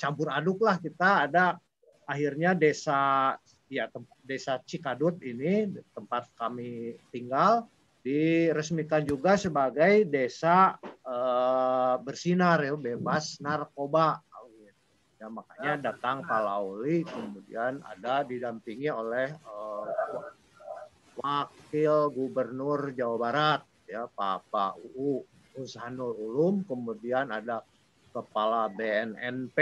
[0.00, 1.60] campur aduk lah kita ada
[2.08, 3.36] akhirnya desa
[3.68, 3.86] ya
[4.24, 7.68] desa Cikadut ini tempat kami tinggal
[8.00, 14.24] diresmikan juga sebagai desa eh, bersinar ya bebas narkoba
[15.20, 19.84] ya makanya datang Pak Lauli kemudian ada didampingi oleh eh,
[21.20, 25.20] wakil gubernur Jawa Barat ya Pak Pak UU
[25.60, 27.60] Usanul Ulum kemudian ada
[28.10, 29.58] kepala BNNP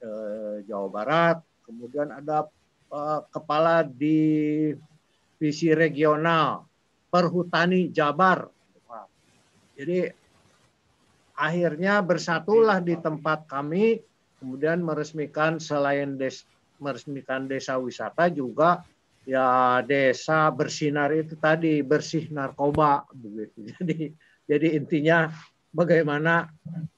[0.00, 2.48] eh, Jawa Barat, kemudian ada
[2.92, 6.64] eh, kepala divisi regional
[7.12, 8.48] perhutani Jabar.
[9.80, 10.12] Jadi
[11.40, 13.96] akhirnya bersatulah di tempat kami,
[14.36, 16.44] kemudian meresmikan selain des,
[16.76, 18.84] meresmikan desa wisata juga
[19.30, 23.70] ya desa bersinar itu tadi bersih narkoba begitu.
[23.78, 24.10] Jadi
[24.50, 25.30] jadi intinya
[25.70, 26.50] bagaimana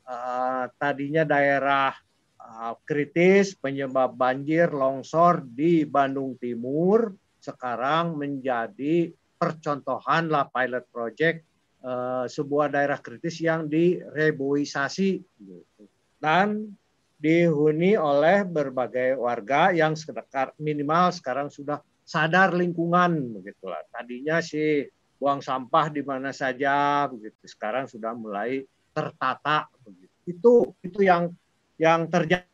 [0.09, 1.93] uh, tadinya daerah
[2.41, 11.45] uh, kritis penyebab banjir longsor di Bandung Timur sekarang menjadi percontohan lah pilot project
[11.85, 15.85] uh, sebuah daerah kritis yang direboisasi gitu.
[16.17, 16.73] dan
[17.21, 23.81] dihuni oleh berbagai warga yang sekitar minimal sekarang sudah sadar lingkungan begitulah.
[23.89, 24.87] Tadinya sih
[25.23, 27.47] buang sampah di mana saja begitu.
[27.47, 30.15] Sekarang sudah mulai tertata begitu.
[30.27, 30.53] Itu
[30.83, 31.31] itu yang
[31.79, 32.47] yang terjadi.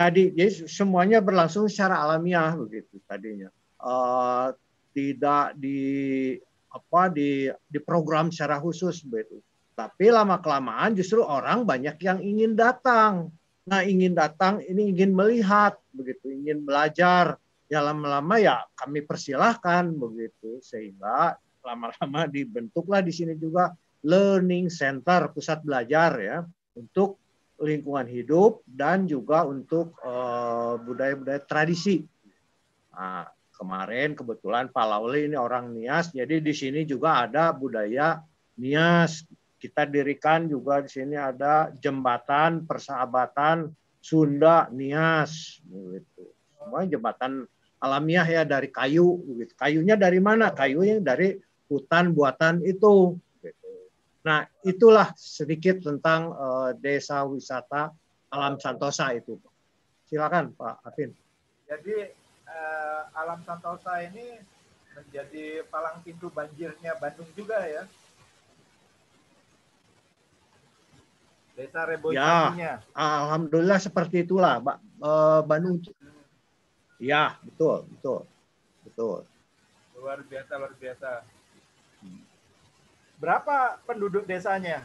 [0.00, 0.32] Jadi
[0.64, 3.52] semuanya berlangsung secara alamiah begitu tadinya.
[3.80, 4.52] Uh,
[4.96, 6.36] tidak di
[6.72, 9.44] apa di di program secara khusus begitu.
[9.76, 13.32] Tapi lama kelamaan justru orang banyak yang ingin datang.
[13.64, 17.40] Nah, ingin datang ini ingin melihat begitu, ingin belajar.
[17.70, 23.70] Ya lama-lama ya kami persilahkan begitu sehingga lama-lama dibentuklah di sini juga
[24.02, 26.38] learning center pusat belajar ya
[26.74, 27.20] untuk
[27.60, 32.02] lingkungan hidup dan juga untuk eh, budaya-budaya tradisi.
[32.96, 38.24] Nah, kemarin kebetulan Pak Lauli ini orang Nias, jadi di sini juga ada budaya
[38.56, 39.28] Nias.
[39.60, 43.68] Kita dirikan juga di sini ada jembatan persahabatan
[44.00, 46.32] Sunda Nias, gitu.
[46.56, 47.44] Semua jembatan
[47.80, 49.52] alamiah ya dari kayu, gitu.
[49.56, 50.52] Kayunya dari mana?
[50.52, 53.16] Kayunya dari hutan buatan itu.
[53.40, 53.70] Gitu.
[54.20, 57.88] Nah, itulah sedikit tentang uh, desa wisata
[58.28, 59.40] Alam Santosa itu.
[60.06, 61.10] Silakan Pak Afin.
[61.64, 62.12] Jadi
[62.46, 64.38] uh, Alam Santosa ini
[64.92, 67.88] menjadi palang pintu banjirnya Bandung juga ya.
[71.56, 72.80] Desa Reboisasinya.
[72.80, 74.76] Ya, alhamdulillah seperti itulah, Pak.
[75.00, 75.80] Uh, Bandung.
[77.00, 78.20] Ya, betul, betul,
[78.84, 79.18] betul.
[79.96, 81.24] Luar biasa, luar biasa.
[83.16, 84.84] Berapa penduduk desanya?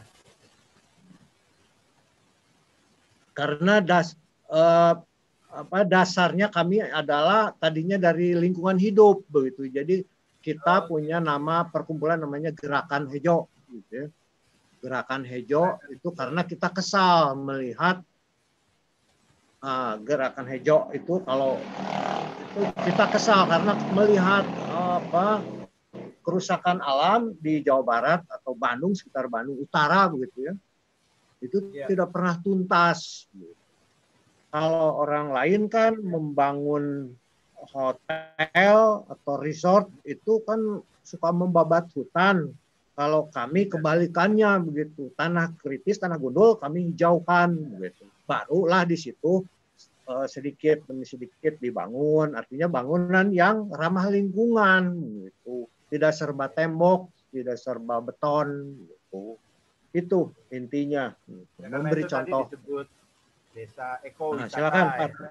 [3.36, 4.16] Karena das
[4.48, 4.94] eh,
[5.56, 9.68] apa dasarnya kami adalah tadinya dari lingkungan hidup begitu.
[9.68, 9.96] Jadi
[10.40, 10.96] kita oh.
[10.96, 14.06] punya nama perkumpulan namanya Gerakan Hejo gitu ya.
[14.84, 18.04] Gerakan Hejo itu karena kita kesal melihat
[19.64, 21.56] uh, Gerakan Hejo itu kalau
[22.56, 25.44] kita kesal karena melihat apa
[26.24, 30.54] kerusakan alam di Jawa Barat atau Bandung sekitar Bandung Utara begitu ya
[31.44, 31.86] itu ya.
[31.88, 33.28] tidak pernah tuntas.
[34.48, 37.12] Kalau orang lain kan membangun
[37.56, 42.56] hotel atau resort itu kan suka membabat hutan.
[42.96, 48.08] Kalau kami kebalikannya begitu, tanah kritis, tanah gundul kami hijaukan begitu.
[48.24, 49.44] Barulah di situ
[50.06, 54.82] eh, sedikit demi sedikit dibangun, artinya bangunan yang ramah lingkungan
[55.26, 59.38] gitu tidak serba tembok, tidak serba beton gitu.
[59.94, 60.20] Itu
[60.52, 61.14] intinya.
[61.56, 62.42] Ya, Memberi itu contoh.
[62.50, 62.86] disebut
[63.56, 64.44] desa ekowisata.
[64.44, 65.10] Nah, silakan, Pak.
[65.10, 65.30] Ya.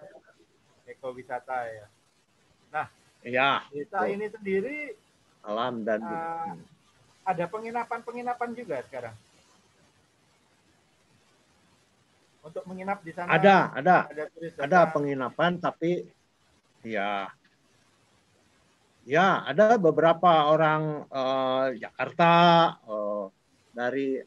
[0.90, 1.86] Ekowisata ya.
[2.74, 2.88] Nah,
[3.22, 4.14] ya, desa itu.
[4.18, 4.78] ini sendiri
[5.46, 6.58] alam dan uh,
[7.22, 9.14] ada penginapan-penginapan juga sekarang.
[12.46, 13.34] Untuk menginap di sana.
[13.34, 13.98] Ada, ada.
[14.14, 14.24] Ada,
[14.62, 16.06] ada penginapan tapi
[16.86, 17.26] ya
[19.06, 22.34] Ya, ada beberapa orang uh, Jakarta
[22.90, 23.30] uh,
[23.70, 24.18] dari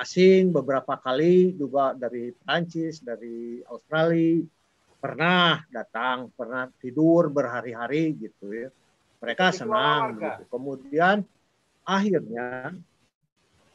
[0.00, 4.40] asing beberapa kali juga dari Prancis, dari Australia
[4.96, 8.72] pernah datang, pernah tidur berhari-hari gitu ya.
[9.20, 10.42] Mereka Dikelola senang gitu.
[10.48, 11.16] Kemudian
[11.84, 12.72] akhirnya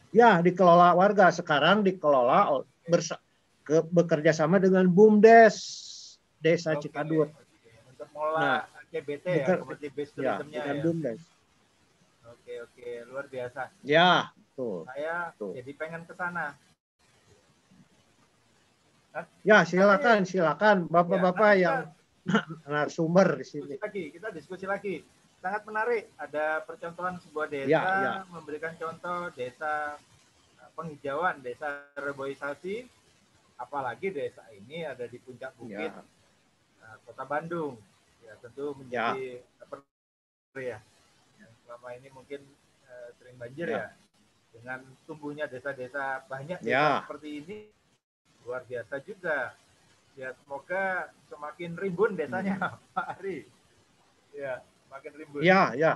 [0.09, 3.21] ya dikelola warga sekarang dikelola ol- bersa-
[3.61, 5.55] ke, bekerja sama dengan BUMDes
[6.37, 6.89] Desa Oke.
[6.89, 7.29] Cikadut.
[7.89, 9.45] Untuk Nah, CBT ya,
[10.17, 10.83] Ya, dengan ya.
[10.83, 11.21] BUMDes.
[12.27, 13.61] Oke, oke, luar biasa.
[13.83, 14.87] Ya, betul.
[14.87, 15.51] Saya Betul.
[15.59, 16.55] jadi pengen ke sana.
[19.43, 21.79] Ya, silakan, silakan Bapak-bapak Ya, yang
[22.63, 23.75] narasumber di sini.
[23.75, 24.95] diskusi lagi, kita diskusi lagi.
[25.41, 26.07] Sangat menarik.
[26.15, 28.13] Ada percontohan sebuah desa Ya, ya.
[28.29, 29.97] memberikan contoh desa
[30.61, 32.87] eh, penghijauan, desa reboisasi.
[33.61, 36.01] Apalagi desa ini ada di puncak bukit Ya,
[36.81, 37.77] eh, kota Bandung.
[38.25, 39.85] Ya tentu menjadi per-
[40.57, 40.81] ya.
[41.37, 42.41] Yang selama ini mungkin
[42.89, 43.77] eh, sering banjir Ya.
[43.77, 43.87] ya.
[44.51, 46.87] Dengan tumbuhnya desa-desa banyak desa Ya.
[47.05, 47.57] seperti ini
[48.43, 49.53] luar biasa juga.
[50.17, 52.57] Ya semoga semakin rimbun desanya
[52.97, 53.45] Pak Ari.
[54.35, 54.59] Ya,
[54.89, 55.39] semakin rimbun.
[55.45, 55.95] ya, ya.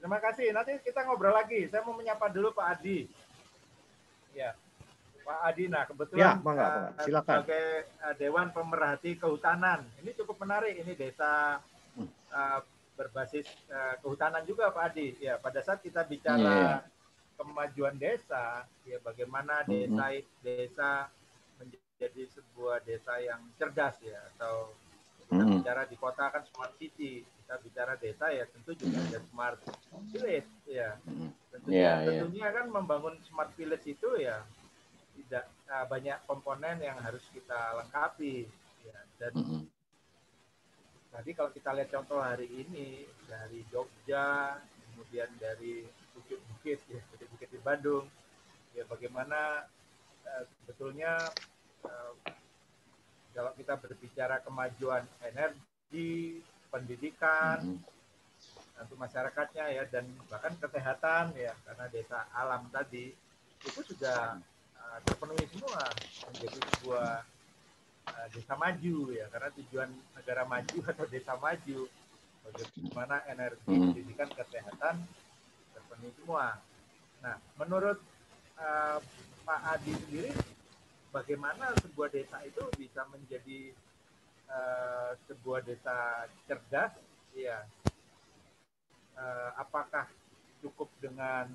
[0.00, 0.52] Terima kasih.
[0.52, 1.68] Nanti kita ngobrol lagi.
[1.68, 3.04] Saya mau menyapa dulu Pak Adi.
[5.40, 5.46] Ya.
[5.46, 7.02] Pak Adi, nah Ya, kebetulan mangga, eh, mangga.
[7.02, 7.36] Silakan.
[7.40, 9.80] sebagai eh, Dewan Pemerhati Kehutanan.
[9.98, 10.74] Ini cukup menarik.
[10.76, 11.56] Ini desa
[12.30, 12.60] eh,
[12.94, 15.16] berbasis eh, kehutanan juga Pak Adi.
[15.18, 16.84] Ya, pada saat kita bicara
[17.34, 20.12] kemajuan desa, ya bagaimana desa
[20.44, 20.90] desa
[21.56, 24.76] menjadi sebuah desa yang cerdas ya atau
[25.24, 25.62] kita Mm.
[25.62, 29.62] bicara di kota kan smart city, kita bicara desa ya tentu juga ada smart
[30.10, 30.98] village ya.
[31.48, 32.06] Tentunya, Iya, iya.
[32.20, 34.42] tentunya kan membangun smart village itu ya
[35.30, 38.50] tidak uh, banyak komponen yang harus kita lengkapi
[38.82, 38.98] ya.
[39.14, 39.62] Dan Mm-mm.
[41.14, 44.58] tadi kalau kita lihat contoh hari ini dari Jogja,
[44.90, 45.86] kemudian dari
[46.18, 48.10] bukit-bukit ya, bukit-bukit di Bandung,
[48.74, 49.70] ya bagaimana
[50.26, 51.14] eh, sebetulnya
[51.86, 52.12] eh,
[53.30, 56.42] kalau kita berbicara kemajuan energi,
[56.74, 58.82] pendidikan, Mm-mm.
[58.82, 63.14] untuk masyarakatnya ya dan bahkan kesehatan ya karena desa alam tadi
[63.62, 64.42] itu sudah
[64.90, 65.86] uh, terpenuhi semua
[66.28, 67.10] menjadi sebuah
[68.10, 69.26] uh, desa maju ya.
[69.30, 71.86] Karena tujuan negara maju atau desa maju
[72.40, 73.94] bagaimana energi Hmm.
[73.94, 74.94] pendidikan kesehatan
[75.72, 76.58] terpenuhi semua.
[77.22, 78.02] Nah menurut
[78.58, 78.98] uh,
[79.46, 80.32] Pak Adi sendiri
[81.14, 83.72] bagaimana sebuah desa itu bisa menjadi
[84.50, 86.92] uh, sebuah desa cerdas?
[87.30, 87.62] Ya
[89.20, 90.08] eh, apakah
[90.60, 91.48] cukup dengan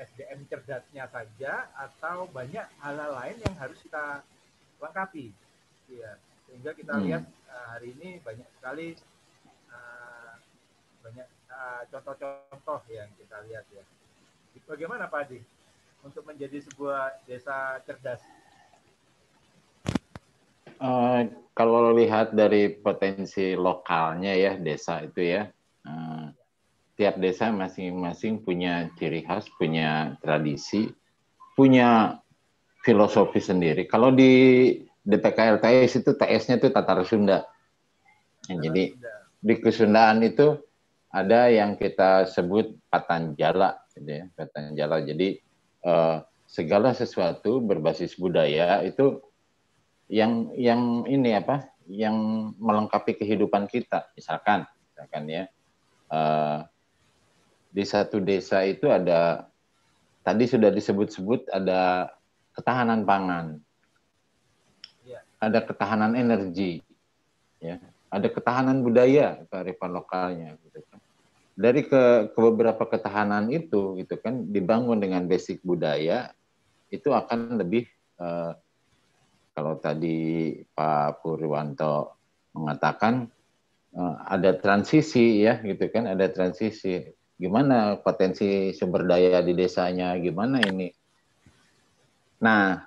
[0.00, 4.24] SDM cerdasnya saja atau banyak hal-hal lain yang harus kita
[4.80, 5.32] lengkapi.
[5.90, 7.04] Ya sehingga kita Hmm.
[7.04, 8.94] lihat eh, hari ini banyak sekali
[9.70, 10.32] eh,
[11.02, 13.84] banyak eh, contoh-contoh yang kita lihat ya.
[14.66, 15.40] Bagaimana Pak Adi
[16.02, 18.22] untuk menjadi sebuah desa cerdas?
[20.76, 21.20] Eh,
[21.56, 25.55] kalau lihat dari potensi lokalnya ya desa itu ya, eh,
[26.96, 30.88] tiap desa masing-masing punya ciri khas, punya tradisi,
[31.52, 32.18] punya
[32.80, 33.84] filosofi sendiri.
[33.84, 34.72] Kalau di
[35.04, 37.44] DPK LTS itu TS-nya itu Tatar Sunda.
[38.48, 38.96] Ya, jadi
[39.38, 40.56] di kesundaan itu
[41.12, 45.04] ada yang kita sebut patanjala, gitu ya, patanjala.
[45.04, 45.38] Jadi
[45.84, 46.16] eh,
[46.46, 49.20] segala sesuatu berbasis budaya itu
[50.06, 54.62] yang yang ini apa yang melengkapi kehidupan kita misalkan
[54.94, 55.44] misalkan ya
[56.14, 56.58] eh,
[57.76, 59.52] di satu desa itu ada
[60.24, 62.08] tadi sudah disebut-sebut ada
[62.56, 63.60] ketahanan pangan.
[65.04, 65.20] Ya.
[65.36, 66.80] ada ketahanan energi
[67.60, 67.76] ya.
[68.08, 70.98] Ada ketahanan budaya kearifan lokalnya gitu kan.
[71.52, 76.32] Dari ke, ke beberapa ketahanan itu gitu kan dibangun dengan basic budaya
[76.88, 77.84] itu akan lebih
[78.16, 78.52] eh,
[79.52, 82.16] kalau tadi Pak Purwanto
[82.56, 83.28] mengatakan
[83.92, 87.04] eh, ada transisi ya gitu kan ada transisi
[87.36, 90.88] gimana potensi sumber daya di desanya gimana ini
[92.40, 92.80] nah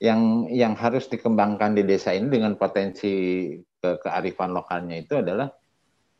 [0.00, 3.48] yang yang harus dikembangkan di desa ini dengan potensi
[3.80, 5.48] ke kearifan lokalnya itu adalah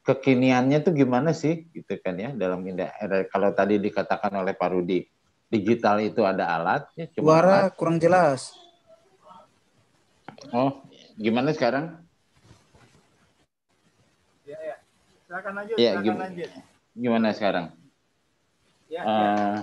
[0.05, 2.93] kekiniannya tuh gimana sih gitu kan ya dalam indah
[3.29, 5.05] kalau tadi dikatakan oleh Pak Rudi
[5.49, 7.75] digital itu ada alatnya cuma Suara alat.
[7.77, 8.55] kurang jelas.
[10.55, 10.81] Oh,
[11.21, 12.01] gimana sekarang?
[14.47, 14.77] ya ya
[15.29, 16.49] silakan lanjut Ya, silakan lanjut
[17.01, 17.73] Gimana sekarang?
[18.93, 19.59] ya ya Eh,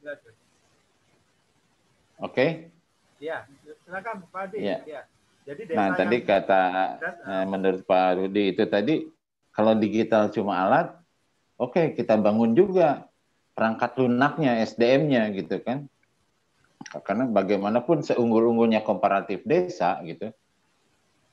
[0.00, 0.32] silakan.
[2.24, 2.46] Oke.
[3.20, 3.44] ya
[3.84, 4.78] silakan Pak Adi Ya.
[4.88, 5.00] ya
[5.44, 6.62] jadi desa Nah, tadi yang kata
[6.96, 8.94] cerdas, eh, menurut Pak Rudi itu tadi
[9.52, 10.88] kalau digital cuma alat,
[11.60, 13.10] oke kita bangun juga
[13.52, 15.84] perangkat lunaknya, SDM-nya gitu kan.
[17.04, 20.32] Karena bagaimanapun seunggul-unggulnya komparatif desa gitu,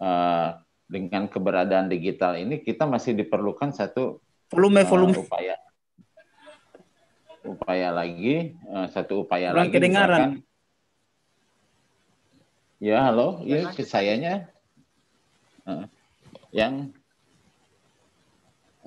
[0.03, 0.60] uh,
[0.91, 4.19] dengan keberadaan digital ini kita masih diperlukan satu
[4.52, 5.14] volume uh, volume.
[5.15, 5.56] upaya.
[7.48, 10.19] Upaya lagi uh, satu upaya Kurang lagi kedengaran.
[10.19, 10.32] Misalkan,
[12.84, 14.52] ya halo ya sayanya.
[15.68, 15.84] Uh,
[16.56, 16.95] yang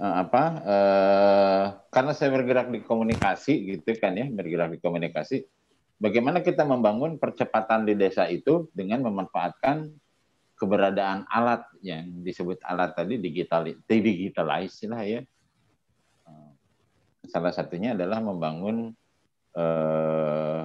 [0.01, 5.45] uh, apa uh, karena saya bergerak di komunikasi gitu kan ya bergerak di komunikasi.
[6.01, 9.93] Bagaimana kita membangun percepatan di desa itu dengan memanfaatkan
[10.57, 15.21] keberadaan alat yang disebut alat tadi digital digitalize lah ya.
[17.27, 18.93] Salah satunya adalah membangun
[19.57, 20.63] eh,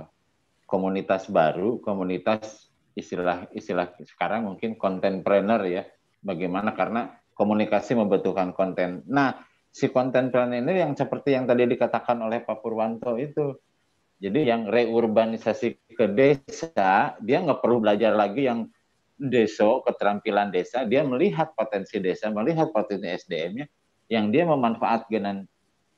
[0.70, 5.84] komunitas baru, komunitas istilah istilah sekarang mungkin content-planner ya.
[6.26, 9.06] Bagaimana karena komunikasi membutuhkan konten.
[9.06, 9.36] Nah,
[9.70, 13.60] si content-planner ini yang seperti yang tadi dikatakan oleh Pak Purwanto itu.
[14.16, 18.72] Jadi yang reurbanisasi ke desa, dia nggak perlu belajar lagi yang
[19.20, 23.68] deso, keterampilan desa, dia melihat potensi desa, melihat potensi SDM-nya,
[24.08, 25.44] yang dia memanfaatkan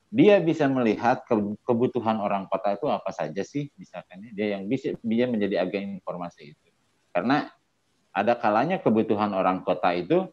[0.08, 1.20] dia bisa melihat
[1.68, 4.30] kebutuhan orang kota itu apa saja sih, misalkan ya.
[4.32, 6.68] dia yang bisa dia menjadi agen informasi itu.
[7.12, 7.52] Karena
[8.16, 10.24] ada kalanya kebutuhan orang kota itu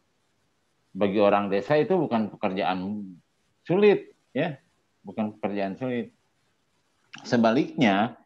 [0.96, 3.04] bagi orang desa itu bukan pekerjaan
[3.68, 4.56] sulit, ya,
[5.04, 6.16] bukan pekerjaan sulit.
[7.20, 8.16] Sebaliknya,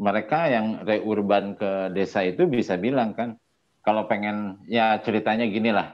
[0.00, 3.36] mereka yang reurban ke desa itu bisa bilang kan,
[3.84, 5.92] kalau pengen ya ceritanya gini lah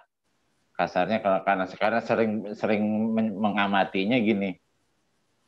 [0.78, 2.82] kasarnya kalau karena sekarang sering sering
[3.34, 4.54] mengamatinya gini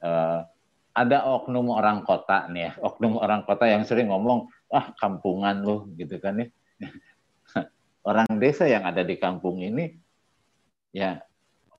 [0.04, 0.44] uh,
[0.90, 5.90] ada oknum orang kota nih ya oknum orang kota yang sering ngomong ah kampungan lu
[5.98, 6.48] gitu kan ya.
[8.00, 9.92] Orang desa yang ada di kampung ini
[10.90, 11.20] ya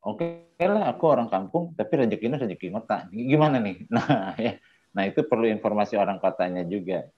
[0.06, 3.10] oke okay lah aku orang kampung tapi rezekinya rezeki kota.
[3.10, 3.86] Gimana nih?
[3.94, 4.62] Nah ya.
[4.92, 7.10] Nah itu perlu informasi orang kotanya juga.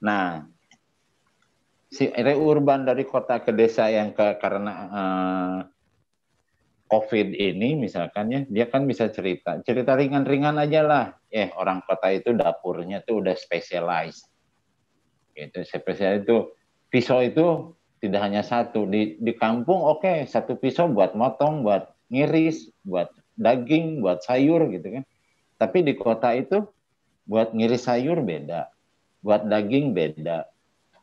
[0.00, 0.48] Nah
[1.92, 5.58] si reurban dari kota ke desa yang ke karena uh,
[6.92, 11.04] COVID ini misalkan ya, dia kan bisa cerita, cerita ringan-ringan aja lah.
[11.32, 14.28] Eh orang kota itu dapurnya tuh udah specialized.
[15.32, 16.52] Gitu, spesial itu
[16.92, 17.72] pisau itu
[18.04, 23.08] tidak hanya satu di di kampung oke okay, satu pisau buat motong, buat ngiris, buat
[23.40, 25.04] daging, buat sayur gitu kan.
[25.56, 26.60] Tapi di kota itu
[27.24, 28.68] buat ngiris sayur beda,
[29.24, 30.44] buat daging beda,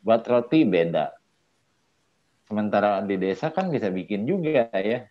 [0.06, 1.18] buat roti beda.
[2.46, 5.10] Sementara di desa kan bisa bikin juga ya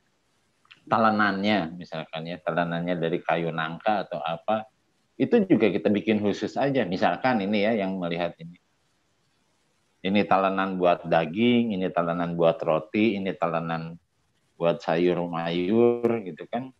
[0.88, 4.66] talanannya misalkan ya talanannya dari kayu nangka atau apa
[5.18, 6.86] itu juga kita bikin khusus aja.
[6.86, 8.54] Misalkan ini ya yang melihat ini.
[9.98, 13.98] Ini talenan buat daging ini talenan buat roti ini talenan
[14.54, 16.70] buat sayur mayur gitu kan.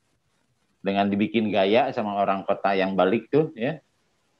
[0.78, 3.82] Dengan dibikin gaya sama orang kota yang balik tuh ya.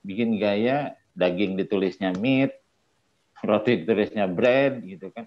[0.07, 2.55] Bikin gaya daging ditulisnya meat
[3.51, 5.27] roti tulisnya bread gitu kan.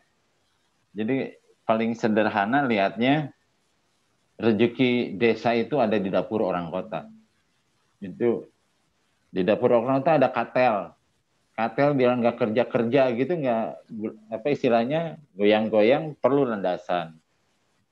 [0.95, 1.35] Jadi
[1.67, 3.35] paling sederhana lihatnya
[4.41, 7.05] rezeki desa itu ada di dapur orang kota.
[8.01, 8.49] Itu
[9.29, 10.75] di dapur orang kota ada katel.
[11.53, 13.65] Katel biar nggak kerja-kerja gitu nggak
[14.33, 17.21] apa istilahnya goyang-goyang perlu landasan.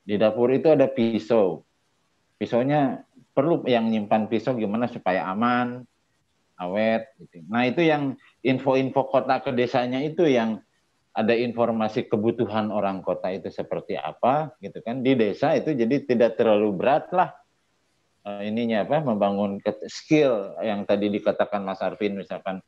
[0.02, 1.62] Di dapur itu ada pisau.
[2.34, 5.86] Pisaunya perlu yang nyimpan pisau gimana supaya aman,
[6.58, 7.14] awet.
[7.20, 7.46] Gitu.
[7.46, 10.58] Nah itu yang info-info kota ke desanya itu yang
[11.10, 15.02] ada informasi kebutuhan orang kota itu seperti apa gitu kan.
[15.02, 17.34] Di desa itu jadi tidak terlalu berat lah
[18.26, 19.58] uh, ininya apa membangun
[19.90, 22.62] skill yang tadi dikatakan Mas Arvin misalkan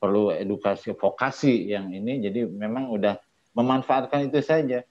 [0.00, 2.24] perlu edukasi vokasi yang ini.
[2.24, 3.20] Jadi memang udah
[3.52, 4.84] memanfaatkan itu saja.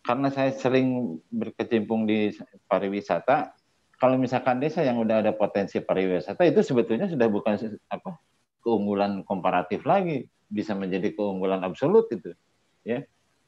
[0.00, 2.32] Karena saya sering berkecimpung di
[2.66, 3.52] pariwisata
[4.00, 8.16] kalau misalkan desa yang udah ada potensi pariwisata itu sebetulnya sudah bukan apa
[8.64, 12.34] keunggulan komparatif lagi, bisa menjadi keunggulan absolut itu.
[12.82, 13.06] Ya.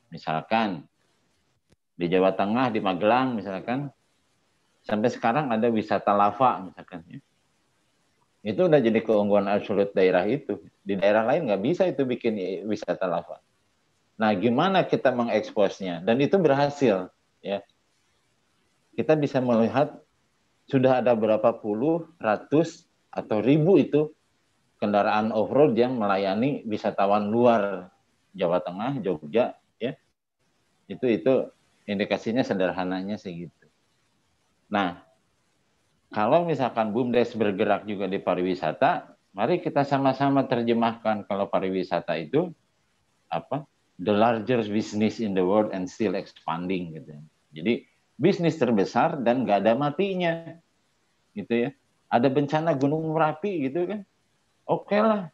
[0.08, 0.86] Misalkan
[1.98, 3.90] di Jawa Tengah di Magelang misalkan
[4.86, 7.20] sampai sekarang ada wisata lava misalkan ya.
[8.42, 10.62] Itu udah jadi keunggulan absolut daerah itu.
[10.82, 13.38] Di daerah lain nggak bisa itu bikin wisata lava.
[14.18, 16.02] Nah, gimana kita mengeksposnya?
[16.02, 17.10] Dan itu berhasil,
[17.42, 17.62] ya.
[18.98, 19.98] Kita bisa melihat
[20.66, 24.10] sudah ada berapa puluh, ratus, atau ribu itu
[24.82, 27.94] kendaraan off-road yang melayani wisatawan luar
[28.34, 29.94] Jawa Tengah, Jogja, ya.
[30.90, 31.46] Itu itu
[31.86, 33.70] indikasinya sederhananya segitu.
[34.66, 35.06] Nah,
[36.10, 42.50] kalau misalkan BUMDes bergerak juga di pariwisata, mari kita sama-sama terjemahkan kalau pariwisata itu
[43.30, 43.62] apa?
[44.02, 47.14] The largest business in the world and still expanding gitu.
[47.54, 47.86] Jadi
[48.18, 50.59] bisnis terbesar dan nggak ada matinya
[51.32, 51.70] gitu ya
[52.12, 54.00] ada bencana gunung merapi gitu kan
[54.72, 55.28] oke okay lah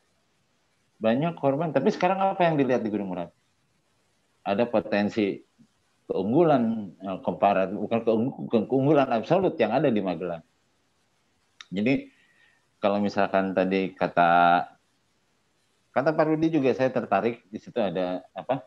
[0.98, 3.38] banyak korban tapi sekarang apa yang dilihat di gunung merapi
[4.48, 5.38] ada potensi
[6.08, 10.40] keunggulan eh, komparat bukan keunggulan absolut yang ada di Magelang.
[11.68, 12.08] Jadi
[12.80, 14.64] kalau misalkan tadi kata
[15.92, 18.64] kata Pak Rudi juga saya tertarik di situ ada apa?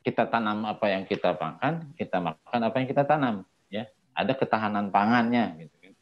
[0.00, 3.88] Kita tanam apa yang kita makan, kita makan apa yang kita tanam, ya.
[4.16, 5.94] Ada ketahanan pangannya gitu kan.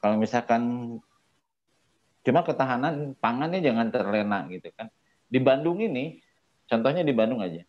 [0.00, 0.62] Kalau misalkan
[2.20, 4.92] cuma ketahanan pangannya jangan terlena gitu kan.
[5.30, 6.20] Di Bandung ini
[6.66, 7.64] contohnya di Bandung aja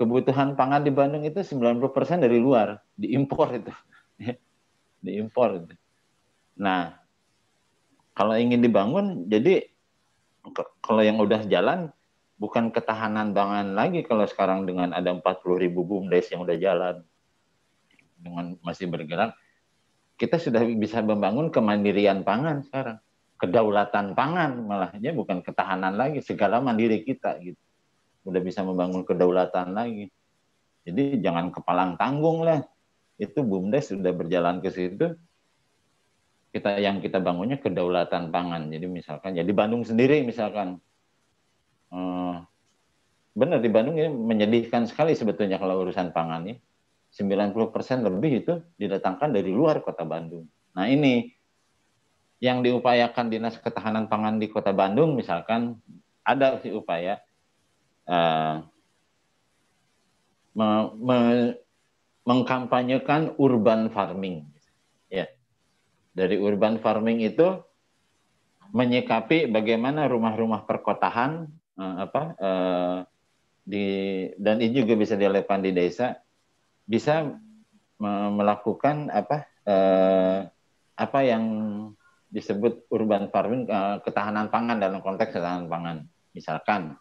[0.00, 3.68] kebutuhan pangan di Bandung itu 90% dari luar, diimpor itu.
[5.04, 5.76] diimpor itu.
[6.56, 6.96] Nah,
[8.16, 9.68] kalau ingin dibangun, jadi
[10.80, 11.92] kalau yang udah jalan,
[12.40, 15.20] bukan ketahanan pangan lagi kalau sekarang dengan ada 40
[15.60, 17.04] ribu BUMDes yang udah jalan,
[18.16, 19.36] dengan masih bergerak,
[20.16, 22.96] kita sudah bisa membangun kemandirian pangan sekarang.
[23.40, 27.56] Kedaulatan pangan malahnya bukan ketahanan lagi, segala mandiri kita gitu
[28.24, 30.12] udah bisa membangun kedaulatan lagi.
[30.84, 32.64] Jadi jangan kepalang tanggung lah.
[33.20, 35.12] Itu BUMDes sudah berjalan ke situ.
[36.50, 38.72] Kita yang kita bangunnya kedaulatan pangan.
[38.72, 40.80] Jadi misalkan ya Bandung sendiri misalkan
[41.94, 42.36] eh,
[43.36, 46.56] benar di Bandung ini menyedihkan sekali sebetulnya kalau urusan pangan ini.
[47.10, 50.46] 90% lebih itu didatangkan dari luar kota Bandung.
[50.78, 51.26] Nah ini
[52.40, 55.76] yang diupayakan Dinas Ketahanan Pangan di Kota Bandung misalkan
[56.24, 57.20] ada sih upaya
[58.08, 58.64] uh,
[60.56, 61.18] me, me,
[62.24, 64.48] mengkampanyekan urban farming.
[65.12, 65.28] Ya.
[66.16, 67.60] Dari urban farming itu
[68.70, 72.98] menyikapi bagaimana rumah-rumah perkotaan uh, apa uh,
[73.66, 73.86] di
[74.38, 76.22] dan ini juga bisa dilakukan di desa
[76.86, 77.34] bisa
[78.00, 80.38] me melakukan apa uh,
[80.94, 81.44] apa yang
[82.30, 86.06] disebut urban farming uh, ketahanan pangan dalam konteks ketahanan pangan.
[86.30, 86.94] Misalkan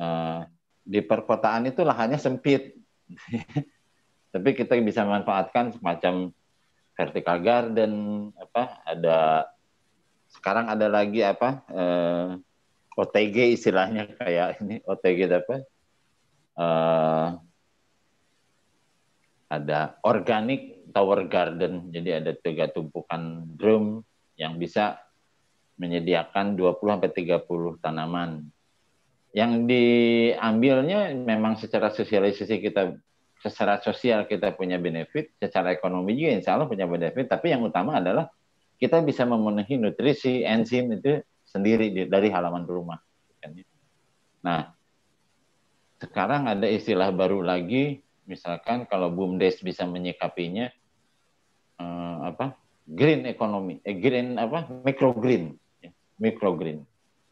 [0.00, 0.40] Eh,
[0.80, 2.72] di perkotaan itu lahannya sempit.
[4.32, 6.32] Tapi kita bisa manfaatkan semacam
[6.96, 7.92] vertical garden,
[8.38, 9.18] apa ada
[10.30, 12.28] sekarang ada lagi apa eh,
[12.96, 15.56] OTG istilahnya kayak ini OTG apa?
[16.56, 17.28] Eh,
[19.50, 21.92] ada organic tower garden.
[21.92, 24.00] Jadi ada tiga tumpukan drum
[24.40, 24.96] yang bisa
[25.76, 28.48] menyediakan 20 sampai 30 tanaman
[29.36, 32.96] yang diambilnya memang secara sosialisasi kita
[33.40, 37.96] secara sosial kita punya benefit, secara ekonomi juga insya Allah punya benefit, tapi yang utama
[37.96, 38.28] adalah
[38.76, 43.00] kita bisa memenuhi nutrisi, enzim itu sendiri dari halaman rumah.
[44.44, 44.76] Nah,
[46.00, 50.68] sekarang ada istilah baru lagi, misalkan kalau BUMDes bisa menyikapinya,
[51.80, 52.60] eh, apa
[52.90, 56.82] green economy, eh, green apa microgreen, ya, microgreen.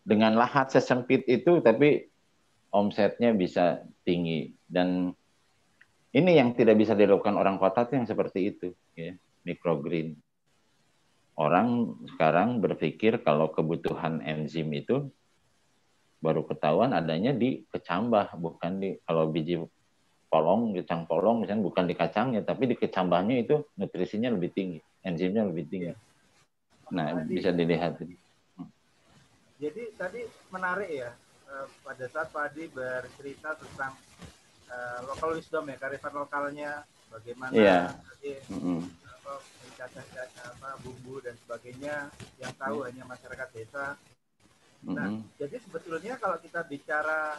[0.06, 2.06] Dengan lahat sesempit itu tapi
[2.70, 4.54] omsetnya bisa tinggi.
[4.64, 5.12] Dan
[6.14, 9.12] ini yang tidak bisa dilakukan orang kota itu yang seperti itu ya
[9.42, 10.16] microgreen.
[11.38, 15.06] Orang sekarang berpikir kalau kebutuhan enzim itu
[16.18, 19.62] baru ketahuan adanya di kecambah bukan di kalau biji
[20.26, 25.46] polong kacang polong misalnya bukan di kacangnya tapi di kecambahnya itu nutrisinya lebih tinggi enzimnya
[25.46, 25.92] lebih tinggi
[26.88, 28.00] nah bisa dilihat
[29.58, 30.22] jadi tadi
[30.54, 31.10] menarik ya
[31.50, 33.92] uh, pada saat Pak Adi bercerita tentang
[34.70, 37.90] uh, lokal wisdom ya karifan lokalnya bagaimana yeah.
[38.14, 38.80] tadi mm -hmm.
[39.78, 42.10] apa, bumbu dan sebagainya
[42.40, 42.86] yang tahu mm.
[42.90, 43.86] hanya masyarakat desa.
[44.86, 45.38] Nah, mm -hmm.
[45.38, 47.38] jadi sebetulnya kalau kita bicara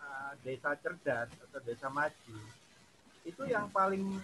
[0.00, 2.40] uh, desa cerdas atau desa maju,
[3.24, 4.20] itu yang paling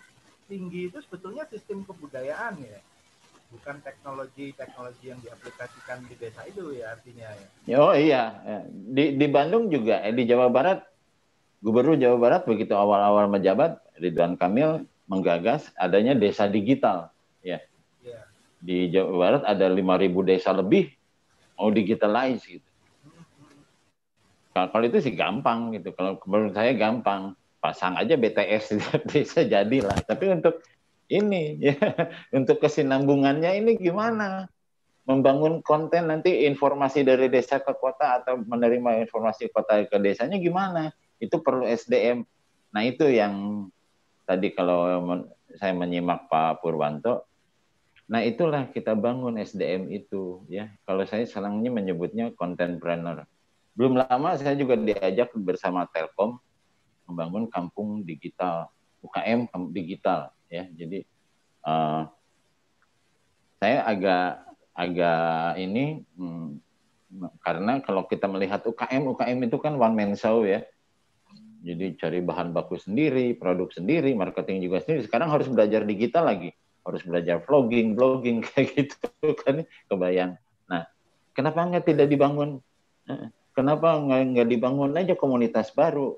[0.47, 2.81] tinggi itu sebetulnya sistem kebudayaan ya
[3.51, 7.79] bukan teknologi-teknologi yang diaplikasikan di desa itu ya artinya ya.
[7.79, 8.23] Oh iya,
[8.69, 10.83] di di Bandung juga, eh, di Jawa Barat,
[11.63, 17.63] Gubernur Jawa Barat begitu awal-awal menjabat, Ridwan Kamil menggagas adanya desa digital, ya.
[18.03, 18.27] ya.
[18.59, 20.91] Di Jawa Barat ada 5.000 desa lebih
[21.55, 22.69] mau digitalize gitu.
[24.57, 25.93] Kalau itu sih gampang gitu.
[25.93, 27.37] Kalau menurut saya gampang,
[27.67, 28.79] pasang aja BTS
[29.11, 29.99] desa jadilah.
[30.07, 30.63] Tapi untuk
[31.11, 31.75] ini ya
[32.39, 34.47] untuk kesinambungannya ini gimana?
[35.07, 40.95] Membangun konten nanti informasi dari desa ke kota atau menerima informasi kota ke desanya gimana?
[41.19, 42.23] Itu perlu SDM
[42.75, 43.67] nah itu yang
[44.29, 45.01] tadi kalau
[45.57, 47.27] saya menyimak Pak Purwanto.
[48.07, 50.71] Nah itulah kita bangun SDM itu ya.
[50.87, 53.27] Kalau saya selangnya menyebutnya contentpreneur
[53.77, 56.41] belum lama saya juga diajak bersama Telkom
[57.07, 58.71] membangun kampung digital
[59.03, 61.07] UKM digital ya jadi
[61.67, 62.11] uh,
[63.63, 64.47] saya agak
[64.77, 66.61] agak ini hmm,
[67.41, 70.63] karena kalau kita melihat UKM UKM itu kan one man show ya
[71.67, 75.03] Jadi cari bahan baku sendiri, produk sendiri, marketing juga sendiri.
[75.03, 76.55] Sekarang harus belajar digital lagi,
[76.87, 80.39] harus belajar vlogging, blogging kayak gitu kan kebayang.
[80.71, 80.87] Nah,
[81.35, 82.63] kenapa nggak tidak dibangun?
[83.51, 86.15] Kenapa nggak dibangun aja komunitas baru?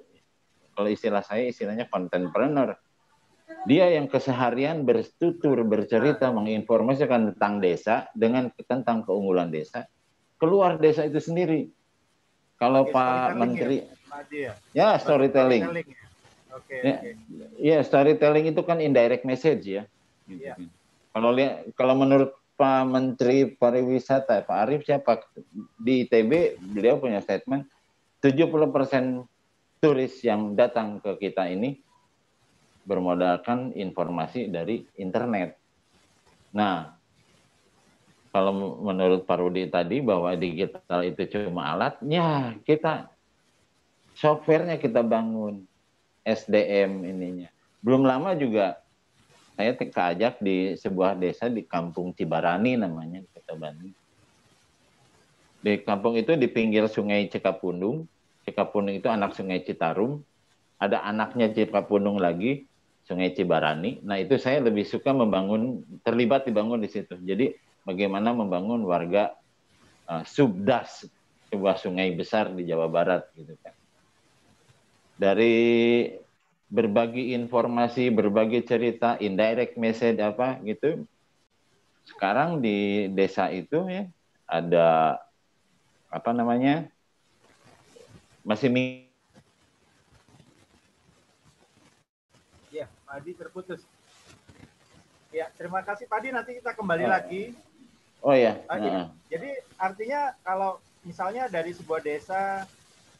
[0.78, 2.78] Kalau istilah saya istilahnya contentpreneur.
[3.66, 9.90] Dia yang keseharian bertutur, bercerita, menginformasikan tentang desa dengan tentang keunggulan desa,
[10.38, 11.66] keluar desa itu sendiri.
[12.62, 13.90] Kalau Pak Menteri,
[14.30, 15.66] ya, ya storytelling.
[15.66, 16.06] storytelling ya.
[16.54, 16.96] Oke, ya.
[17.58, 19.82] Ya, storytelling itu kan indirect message ya.
[20.30, 20.54] Gitu ya.
[20.54, 20.70] Kan.
[21.10, 25.26] Kalau lihat kalau menurut Pak Menteri Pariwisata, Pak Arief siapa
[25.74, 27.66] di ITB beliau punya statement
[28.22, 29.26] 70%
[29.78, 31.78] turis yang datang ke kita ini
[32.82, 35.54] bermodalkan informasi dari internet.
[36.56, 36.98] Nah,
[38.32, 43.12] kalau menurut Pak Rudi tadi bahwa digital itu cuma alatnya, kita
[44.16, 45.64] softwarenya kita bangun
[46.24, 47.48] SDM ininya.
[47.80, 48.82] Belum lama juga
[49.58, 53.94] saya keajak di sebuah desa di Kampung Cibarani namanya di Kota Bandung.
[55.58, 58.06] Di kampung itu di pinggir Sungai Cikapundung.
[58.48, 60.24] Cikapundung itu anak Sungai Citarum.
[60.80, 62.64] Ada anaknya Cikapundung lagi,
[63.04, 64.00] Sungai Cibarani.
[64.00, 67.12] Nah itu saya lebih suka membangun, terlibat dibangun di situ.
[67.20, 67.52] Jadi
[67.84, 69.36] bagaimana membangun warga
[70.08, 71.04] uh, subdas
[71.52, 73.76] sebuah sungai besar di Jawa Barat gitu kan
[75.18, 75.56] dari
[76.70, 81.04] berbagi informasi, berbagi cerita, indirect message apa gitu.
[82.06, 84.06] Sekarang di desa itu ya
[84.46, 85.18] ada
[86.08, 86.88] apa namanya?
[88.48, 88.72] Masih
[92.72, 93.84] Ya, Padi terputus.
[95.28, 96.32] Ya, terima kasih Padi.
[96.32, 97.12] Nanti kita kembali oh.
[97.12, 97.52] lagi.
[98.24, 98.56] Oh ya.
[98.72, 99.12] Nah.
[99.28, 102.64] Jadi artinya kalau misalnya dari sebuah desa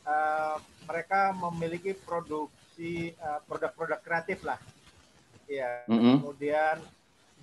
[0.09, 0.57] uh,
[0.89, 4.57] mereka memiliki produksi uh, produk-produk kreatif lah.
[5.45, 6.15] Ya, mm -hmm.
[6.25, 6.77] kemudian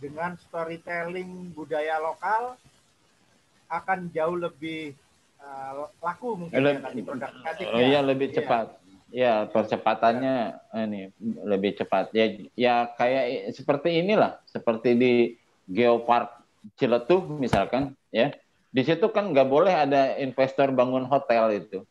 [0.02, 2.58] dengan storytelling budaya lokal
[3.70, 4.98] akan jauh lebih
[5.46, 7.66] uh, laku mungkin lebih, ya, produk kreatif.
[7.70, 8.36] Oh, iya, lebih iya.
[8.42, 8.68] cepat.
[9.16, 10.82] Ya, percepatannya ya.
[10.84, 11.14] ini
[11.46, 12.12] lebih cepat.
[12.12, 12.26] Ya,
[12.58, 15.14] ya kayak seperti inilah, seperti di
[15.70, 16.42] Geopark
[16.76, 18.34] Ciletuh misalkan, ya.
[18.76, 21.88] Di situ kan nggak boleh ada investor bangun hotel itu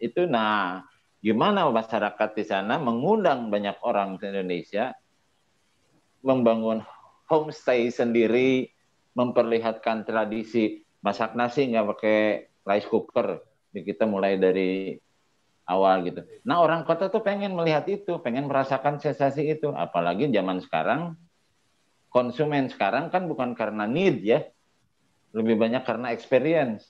[0.00, 0.84] itu nah
[1.24, 4.92] gimana masyarakat di sana mengundang banyak orang di Indonesia
[6.20, 6.84] membangun
[7.26, 8.70] homestay sendiri
[9.16, 12.20] memperlihatkan tradisi masak nasi nggak pakai
[12.66, 13.40] rice cooker.
[13.70, 14.98] Kita mulai dari
[15.66, 16.22] awal gitu.
[16.46, 19.70] Nah orang kota tuh pengen melihat itu, pengen merasakan sensasi itu.
[19.74, 21.14] Apalagi zaman sekarang
[22.10, 24.46] konsumen sekarang kan bukan karena need ya,
[25.36, 26.88] lebih banyak karena experience.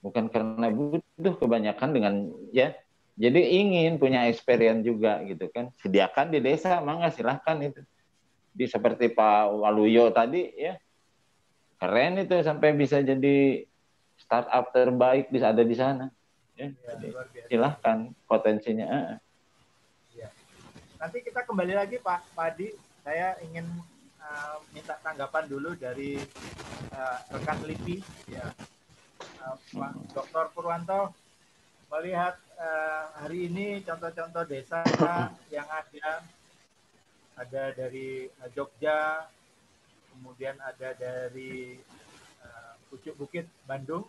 [0.00, 2.14] Bukan karena butuh kebanyakan dengan
[2.52, 2.76] ya.
[3.14, 5.70] Jadi ingin punya experience juga gitu kan.
[5.78, 7.80] Sediakan di desa mangga silahkan itu.
[8.54, 10.78] Di seperti Pak Waluyo tadi ya.
[11.78, 13.66] Keren itu sampai bisa jadi
[14.24, 16.08] startup terbaik bisa ada di sana.
[16.54, 16.94] Ya, ya
[17.50, 18.86] silahkan potensinya
[20.14, 20.30] ya.
[21.02, 22.70] nanti kita kembali lagi Pak Padi.
[23.04, 23.66] Saya ingin
[24.22, 26.16] uh, minta tanggapan dulu dari
[26.94, 27.96] uh, rekan LIPI.
[28.32, 28.48] Ya
[29.74, 30.46] Pak Dr.
[30.56, 31.12] Purwanto
[31.92, 34.80] melihat uh, hari ini contoh-contoh desa
[35.52, 36.24] yang ada.
[37.34, 39.26] Ada dari uh, Jogja,
[40.14, 42.03] kemudian ada dari uh,
[42.94, 44.06] Pucuk Bukit Bandung.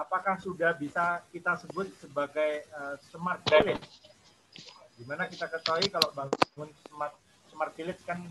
[0.00, 3.84] Apakah sudah bisa kita sebut sebagai uh, smart village?
[4.96, 7.12] Di mana kita ketahui kalau bangun smart
[7.52, 8.24] smart village kan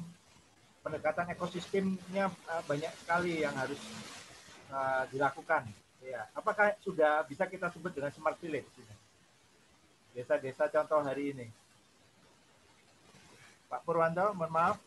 [0.81, 3.77] pendekatan ekosistemnya uh, banyak sekali yang harus
[4.73, 5.69] uh, dilakukan
[6.05, 8.69] Ya, apakah sudah bisa kita sebut dengan smart village?
[10.13, 11.49] Desa-desa contoh hari ini.
[13.65, 14.77] Pak Purwanto, mohon maaf.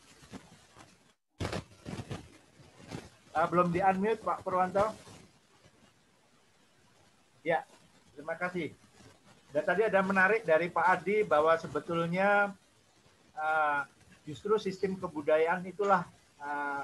[3.38, 4.90] Uh, belum di unmute Pak Purwanto.
[7.46, 7.62] Ya,
[8.18, 8.74] terima kasih.
[9.54, 12.50] Dan tadi ada menarik dari Pak Adi bahwa sebetulnya
[13.38, 13.80] uh,
[14.26, 16.02] justru sistem kebudayaan itulah
[16.42, 16.82] uh,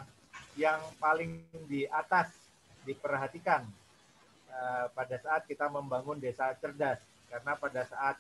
[0.55, 2.31] yang paling di atas
[2.87, 3.67] diperhatikan
[4.55, 8.15] Eh, pada saat kita membangun desa cerdas karena pada saat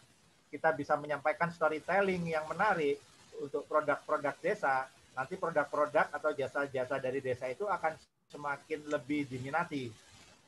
[0.50, 2.98] kita bisa menyampaikan storytelling yang menarik
[3.38, 7.94] untuk produk-produk desa nanti produk-produk atau jasa-jasa dari desa itu akan
[8.34, 9.86] semakin lebih diminati.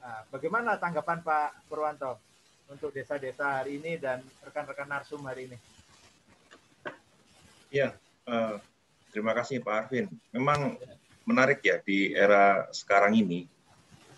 [0.03, 2.19] Nah, bagaimana tanggapan Pak Purwanto
[2.67, 5.59] untuk desa-desa hari ini dan rekan-rekan Narsum hari ini?
[7.71, 7.95] Ya,
[8.27, 8.59] uh,
[9.15, 10.11] terima kasih Pak Arvin.
[10.35, 10.75] Memang
[11.27, 13.47] menarik ya di era sekarang ini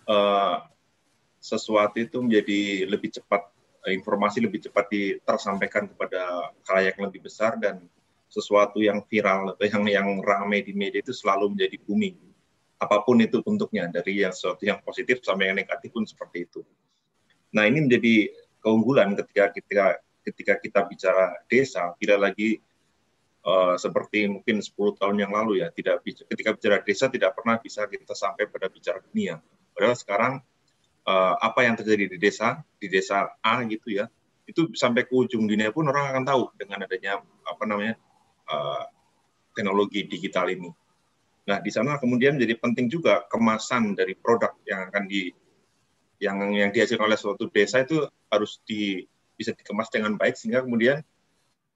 [0.08, 0.64] uh,
[1.40, 3.48] sesuatu itu menjadi lebih cepat
[3.88, 4.92] informasi lebih cepat
[5.24, 7.80] tersampaikan kepada khalayak yang lebih besar dan
[8.28, 12.27] sesuatu yang viral atau yang yang ramai di media itu selalu menjadi booming
[12.78, 16.62] apa pun itu bentuknya dari yang sesuatu yang positif sampai yang negatif pun seperti itu.
[17.50, 18.30] Nah ini menjadi
[18.62, 19.84] keunggulan ketika ketika
[20.22, 22.62] ketika kita bicara desa tidak lagi
[23.42, 27.88] uh, seperti mungkin 10 tahun yang lalu ya tidak ketika bicara desa tidak pernah bisa
[27.90, 29.42] kita sampai pada bicara dunia.
[29.74, 30.32] Padahal sekarang
[31.08, 34.06] uh, apa yang terjadi di desa, di desa A gitu ya,
[34.44, 37.94] itu sampai ke ujung dunia pun orang akan tahu dengan adanya apa namanya
[38.48, 38.84] uh,
[39.56, 40.70] teknologi digital ini.
[41.48, 45.32] Nah, di sana kemudian jadi penting juga kemasan dari produk yang akan di
[46.20, 49.00] yang yang dihasilkan oleh suatu desa itu harus di
[49.38, 51.00] bisa dikemas dengan baik sehingga kemudian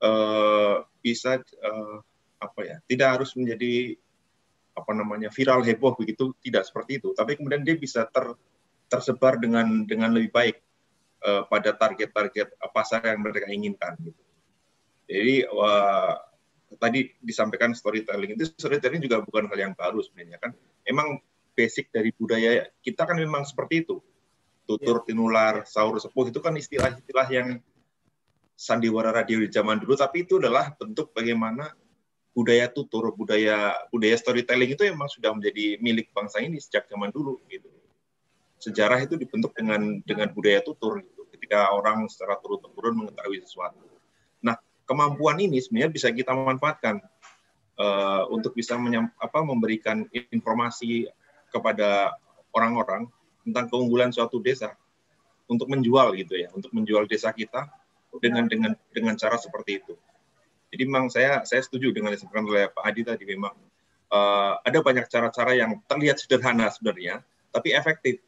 [0.02, 1.96] uh, bisa uh,
[2.42, 3.96] apa ya tidak harus menjadi
[4.74, 8.34] apa namanya viral heboh begitu tidak seperti itu tapi kemudian dia bisa ter
[8.90, 10.56] tersebar dengan dengan lebih baik
[11.22, 14.20] uh, pada target-target pasar yang mereka inginkan gitu.
[15.06, 16.14] Jadi uh,
[16.78, 20.52] tadi disampaikan storytelling itu storytelling juga bukan hal yang baru sebenarnya kan.
[20.86, 21.20] Emang
[21.52, 24.00] basic dari budaya kita kan memang seperti itu.
[24.62, 25.10] Tutur, ya.
[25.10, 27.48] tinular, sahur, sepuh itu kan istilah-istilah yang
[28.54, 31.74] sandiwara radio di zaman dulu, tapi itu adalah bentuk bagaimana
[32.30, 37.42] budaya tutur, budaya budaya storytelling itu memang sudah menjadi milik bangsa ini sejak zaman dulu
[37.50, 37.68] gitu
[38.62, 41.26] sejarah itu dibentuk dengan dengan budaya tutur gitu.
[41.34, 43.82] Ketika orang secara turun temurun mengetahui sesuatu.
[44.92, 47.00] Kemampuan ini sebenarnya bisa kita manfaatkan
[47.80, 51.08] uh, untuk bisa menyam, apa, memberikan informasi
[51.48, 52.12] kepada
[52.52, 53.08] orang-orang
[53.40, 54.76] tentang keunggulan suatu desa
[55.48, 57.72] untuk menjual gitu ya, untuk menjual desa kita
[58.20, 59.96] dengan dengan dengan cara seperti itu.
[60.68, 63.56] Jadi memang saya saya setuju dengan yang disampaikan oleh Pak Adi tadi memang
[64.12, 68.20] uh, ada banyak cara-cara yang terlihat sederhana sebenarnya, tapi efektif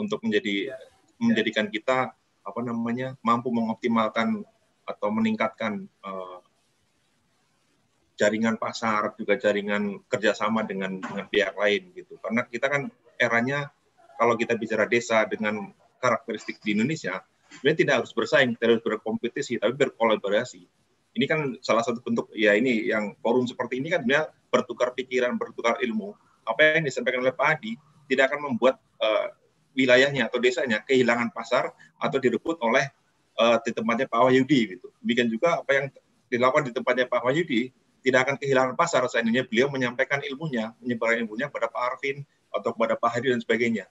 [0.00, 0.78] untuk menjadi ya.
[1.20, 4.44] menjadikan kita apa namanya mampu mengoptimalkan
[4.86, 6.38] atau meningkatkan uh,
[8.16, 12.16] jaringan pasar juga jaringan kerjasama dengan dengan pihak lain gitu.
[12.22, 12.82] Karena kita kan
[13.20, 13.68] eranya
[14.16, 15.68] kalau kita bicara desa dengan
[16.00, 17.20] karakteristik di Indonesia
[17.52, 20.62] sebenarnya tidak harus bersaing tidak harus berkompetisi tapi berkolaborasi.
[21.16, 25.36] Ini kan salah satu bentuk ya ini yang forum seperti ini kan sebenarnya bertukar pikiran
[25.36, 26.16] bertukar ilmu.
[26.48, 27.76] Apa yang disampaikan oleh Pak Adi
[28.08, 29.28] tidak akan membuat uh,
[29.76, 31.68] wilayahnya atau desanya kehilangan pasar
[32.00, 32.88] atau direbut oleh
[33.38, 34.88] uh, di tempatnya Pak Wahyudi gitu.
[35.04, 35.86] Demikian juga apa yang
[36.28, 37.70] dilakukan di tempatnya Pak Wahyudi
[38.02, 42.22] tidak akan kehilangan pasar seandainya beliau menyampaikan ilmunya, menyebarkan ilmunya kepada Pak Arvin
[42.54, 43.84] atau kepada Pak Hadi dan sebagainya.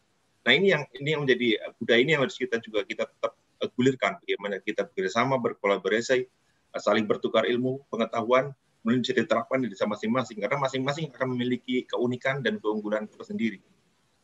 [0.45, 1.47] Nah ini yang ini yang menjadi
[1.81, 3.33] budaya ini yang harus kita juga kita tetap
[3.73, 6.29] gulirkan bagaimana kita bersama berkolaborasi
[6.75, 8.51] saling bertukar ilmu pengetahuan
[8.83, 13.57] kemudian bisa diterapkan di desa masing-masing karena masing-masing akan memiliki keunikan dan keunggulan tersendiri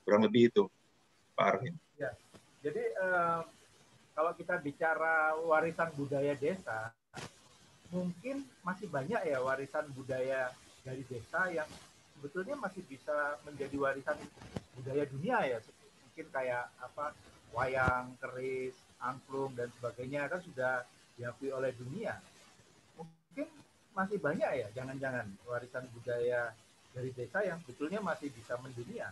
[0.06, 0.69] kurang lebih itu
[1.34, 1.73] Pak Arvin.
[1.98, 2.14] Ya,
[2.61, 3.39] jadi eh,
[4.22, 6.93] kalau kita bicara warisan budaya desa,
[7.89, 10.53] mungkin masih banyak ya warisan budaya
[10.85, 11.65] dari desa yang
[12.14, 14.14] sebetulnya masih bisa menjadi warisan
[14.77, 15.57] budaya dunia ya.
[16.06, 17.18] Mungkin kayak apa
[17.49, 20.85] wayang, keris, angklung dan sebagainya kan sudah
[21.18, 22.14] diakui oleh dunia.
[23.02, 23.49] Mungkin
[23.98, 26.53] masih banyak ya, jangan-jangan warisan budaya
[26.93, 29.10] dari desa yang sebetulnya masih bisa mendunia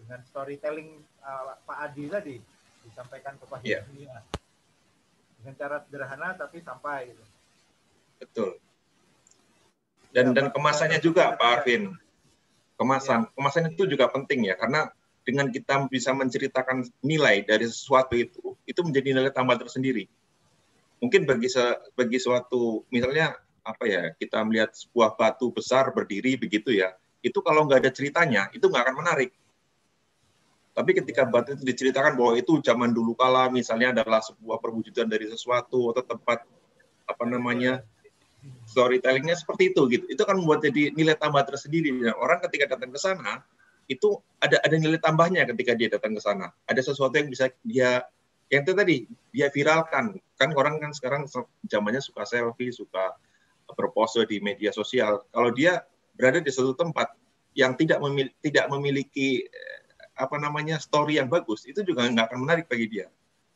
[0.00, 2.55] dengan storytelling uh, Pak Adi tadi
[2.86, 3.82] disampaikan kepada yeah.
[3.90, 4.22] dunia
[5.42, 7.24] dengan cara sederhana tapi sampai gitu.
[8.22, 8.50] Betul.
[10.14, 11.92] Dan ya, dan kemasannya juga Pak Arvin.
[12.76, 13.30] Kemasan ya.
[13.36, 14.88] kemasan itu juga penting ya karena
[15.26, 20.06] dengan kita bisa menceritakan nilai dari sesuatu itu itu menjadi nilai tambah tersendiri.
[21.02, 23.36] Mungkin bagi se, bagi suatu misalnya
[23.66, 28.46] apa ya kita melihat sebuah batu besar berdiri begitu ya itu kalau nggak ada ceritanya
[28.54, 29.34] itu nggak akan menarik
[30.76, 35.24] tapi ketika batu itu diceritakan bahwa itu zaman dulu kala misalnya adalah sebuah perwujudan dari
[35.24, 36.44] sesuatu atau tempat
[37.08, 37.80] apa namanya
[38.68, 40.04] storytellingnya seperti itu gitu.
[40.12, 41.96] Itu kan membuat jadi nilai tambah tersendiri.
[41.96, 43.40] Nah, orang ketika datang ke sana
[43.88, 46.52] itu ada ada nilai tambahnya ketika dia datang ke sana.
[46.68, 48.04] Ada sesuatu yang bisa dia
[48.52, 48.96] yang itu tadi
[49.32, 50.20] dia viralkan.
[50.36, 51.24] Kan orang kan sekarang
[51.64, 53.16] zamannya suka selfie, suka
[53.72, 55.24] berpose di media sosial.
[55.32, 57.16] Kalau dia berada di suatu tempat
[57.56, 59.48] yang tidak memil tidak memiliki
[60.16, 63.06] apa namanya story yang bagus itu juga nggak akan menarik bagi dia.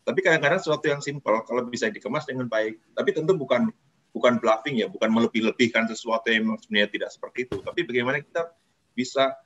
[0.05, 3.73] Tapi kadang-kadang sesuatu yang simpel kalau bisa dikemas dengan baik, tapi tentu bukan
[4.13, 7.57] bukan bluffing ya, bukan melebih-lebihkan sesuatu yang sebenarnya tidak seperti itu.
[7.65, 8.53] Tapi bagaimana kita
[8.93, 9.37] bisa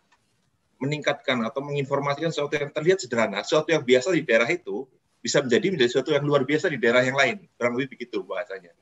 [0.82, 4.84] meningkatkan atau menginformasikan sesuatu yang terlihat sederhana, sesuatu yang biasa di daerah itu
[5.22, 7.46] bisa menjadi menjadi sesuatu yang luar biasa di daerah yang lain.
[7.56, 8.74] Kurang lebih begitu bahasanya.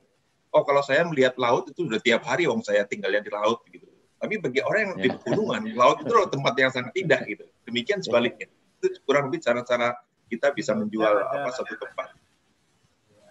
[0.53, 3.89] Oh kalau saya melihat laut itu sudah tiap hari, wong saya tinggalnya di laut gitu.
[4.23, 5.19] Tapi bagi orang yang lebih ya.
[5.19, 7.43] pegunungan, laut itu adalah tempat yang sangat indah gitu.
[7.67, 8.47] Demikian sebaliknya.
[8.79, 9.99] Itu kurang lebih cara-cara
[10.31, 12.15] kita bisa menjual apa satu tempat.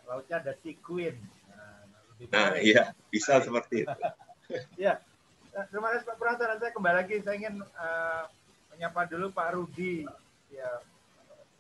[0.04, 1.16] lautnya ada sea queen.
[2.28, 3.98] Nah, nah iya, bisa seperti itu.
[4.84, 5.00] ya,
[5.56, 6.44] nah, terima kasih Pak Purwanto.
[6.44, 8.28] Dan saya kembali lagi, saya ingin uh,
[8.76, 10.04] menyapa dulu Pak Rudi.
[10.52, 10.68] Ya,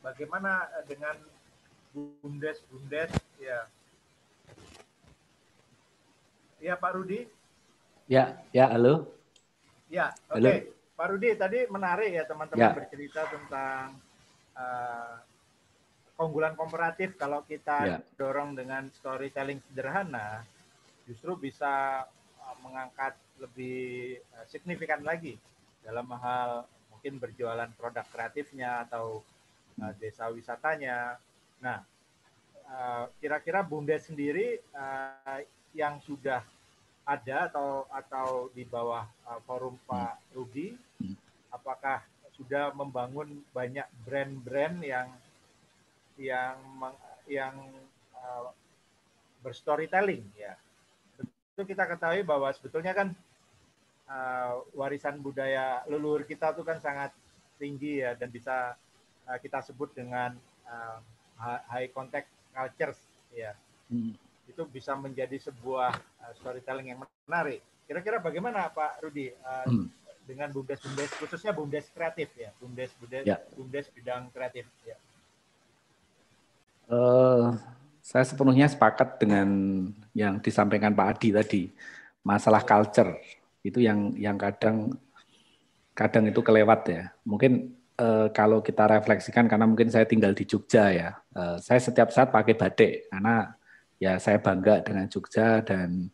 [0.04, 1.16] bagaimana dengan
[1.96, 3.08] bumdes-bumdes?
[3.40, 3.64] Ya,
[6.60, 7.24] ya Pak Rudi.
[8.04, 9.21] Ya, ya, halo.
[9.92, 10.40] Ya, oke.
[10.40, 10.58] Okay.
[10.96, 12.72] Pak Rudi, tadi menarik ya teman-teman ya.
[12.72, 13.92] bercerita tentang
[14.56, 15.20] uh,
[16.16, 17.98] keunggulan komparatif kalau kita ya.
[18.16, 20.48] dorong dengan storytelling sederhana,
[21.04, 22.08] justru bisa
[22.40, 25.36] uh, mengangkat lebih uh, signifikan lagi
[25.84, 29.20] dalam hal mungkin berjualan produk kreatifnya atau
[29.76, 31.20] uh, desa wisatanya.
[31.60, 31.84] Nah,
[33.20, 34.56] kira-kira Bunda sendiri
[35.76, 36.40] yang sudah
[37.02, 39.06] ada atau atau di bawah
[39.46, 40.76] forum Pak Rudi,
[41.50, 42.02] apakah
[42.32, 45.08] sudah membangun banyak brand-brand yang
[46.16, 46.56] yang
[47.28, 47.54] yang
[48.16, 48.50] uh,
[49.44, 50.56] berstorytelling ya.
[51.52, 53.12] Itu kita ketahui bahwa sebetulnya kan
[54.08, 57.12] uh, warisan budaya leluhur kita itu kan sangat
[57.60, 58.74] tinggi ya dan bisa
[59.28, 60.34] uh, kita sebut dengan
[60.66, 60.98] uh,
[61.68, 62.98] high contact cultures
[63.30, 63.52] ya.
[63.92, 64.16] Hmm.
[64.48, 67.60] Itu bisa menjadi sebuah uh, storytelling yang menarik.
[67.86, 69.86] Kira-kira bagaimana Pak Rudi uh, hmm.
[70.24, 73.38] dengan bumdes-bumdes khususnya bumdes kreatif ya, bumdes-bumdes ya.
[73.54, 74.96] bumdes bidang kreatif ya.
[76.92, 77.56] Uh,
[78.02, 79.48] saya sepenuhnya sepakat dengan
[80.12, 81.62] yang disampaikan Pak Adi tadi.
[82.22, 83.18] Masalah culture
[83.62, 84.90] itu yang yang kadang
[85.94, 87.02] kadang itu kelewat ya.
[87.22, 91.10] Mungkin uh, kalau kita refleksikan karena mungkin saya tinggal di Jogja ya.
[91.32, 93.54] Uh, saya setiap saat pakai batik karena
[94.02, 96.10] ya saya bangga dengan Jogja dan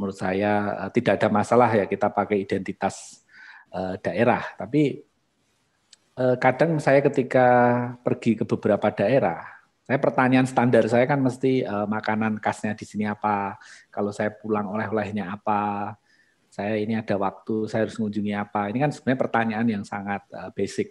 [0.00, 3.20] menurut saya uh, tidak ada masalah ya kita pakai identitas
[3.76, 4.40] uh, daerah.
[4.56, 5.04] Tapi
[6.16, 7.48] uh, kadang saya ketika
[8.00, 9.44] pergi ke beberapa daerah
[9.86, 13.54] saya pertanyaan standar saya kan mesti makanan khasnya di sini apa,
[13.86, 15.94] kalau saya pulang oleh-olehnya apa,
[16.50, 18.66] saya ini ada waktu, saya harus mengunjungi apa.
[18.66, 20.26] Ini kan sebenarnya pertanyaan yang sangat
[20.58, 20.90] basic.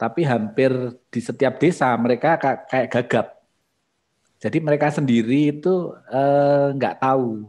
[0.00, 0.72] Tapi hampir
[1.12, 3.43] di setiap desa mereka kayak gagap.
[4.44, 7.48] Jadi mereka sendiri itu uh, nggak tahu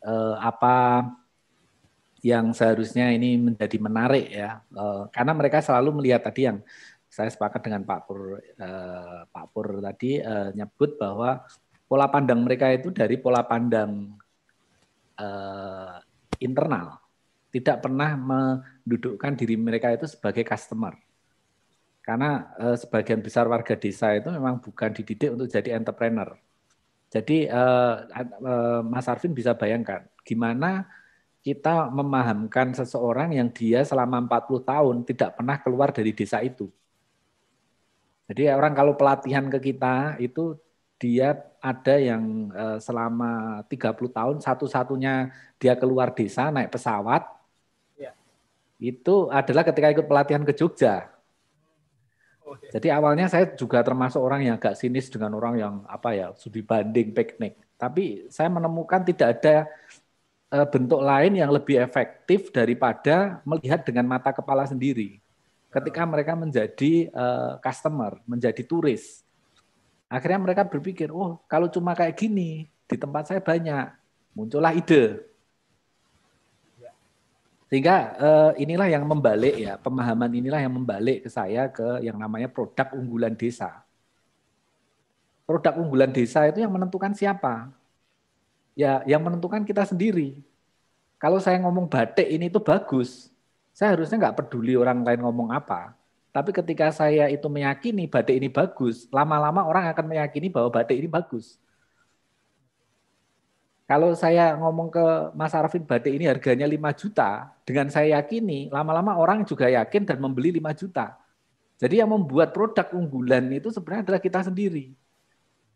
[0.00, 1.04] uh, apa
[2.24, 6.64] yang seharusnya ini menjadi menarik ya, uh, karena mereka selalu melihat tadi yang
[7.16, 11.40] saya sepakat dengan Pak Pur eh, Pak Pur tadi eh, nyebut bahwa
[11.88, 14.12] pola pandang mereka itu dari pola pandang
[15.16, 15.96] eh,
[16.44, 17.00] internal,
[17.48, 20.92] tidak pernah mendudukkan diri mereka itu sebagai customer.
[22.06, 26.38] Karena eh, sebagian besar warga desa itu memang bukan dididik untuk jadi entrepreneur.
[27.10, 30.86] Jadi eh, eh, Mas Arvin bisa bayangkan gimana
[31.42, 36.66] kita memahamkan seseorang yang dia selama 40 tahun tidak pernah keluar dari desa itu
[38.26, 40.58] jadi orang kalau pelatihan ke kita itu
[40.98, 45.30] dia ada yang eh, selama 30 tahun satu-satunya
[45.62, 47.22] dia keluar desa naik pesawat.
[47.94, 48.12] Ya.
[48.82, 51.06] Itu adalah ketika ikut pelatihan ke Jogja.
[52.70, 56.62] Jadi awalnya saya juga termasuk orang yang agak sinis dengan orang yang apa ya, studi
[56.62, 57.58] banding piknik.
[57.76, 59.56] Tapi saya menemukan tidak ada
[60.54, 65.20] eh, bentuk lain yang lebih efektif daripada melihat dengan mata kepala sendiri
[65.76, 69.20] ketika mereka menjadi uh, customer, menjadi turis.
[70.08, 73.92] Akhirnya mereka berpikir, oh kalau cuma kayak gini, di tempat saya banyak.
[74.32, 75.20] Muncullah ide.
[77.66, 82.46] Sehingga uh, inilah yang membalik ya, pemahaman inilah yang membalik ke saya ke yang namanya
[82.46, 83.82] produk unggulan desa.
[85.42, 87.70] Produk unggulan desa itu yang menentukan siapa?
[88.78, 90.38] Ya, yang menentukan kita sendiri.
[91.18, 93.34] Kalau saya ngomong batik ini itu bagus,
[93.74, 95.96] saya harusnya nggak peduli orang lain ngomong apa.
[96.30, 101.08] Tapi ketika saya itu meyakini batik ini bagus, lama-lama orang akan meyakini bahwa batik ini
[101.08, 101.56] bagus.
[103.86, 105.06] Kalau saya ngomong ke
[105.38, 110.18] Mas Arvin batik ini harganya 5 juta, dengan saya yakini, lama-lama orang juga yakin dan
[110.18, 111.14] membeli 5 juta.
[111.78, 114.90] Jadi yang membuat produk unggulan itu sebenarnya adalah kita sendiri.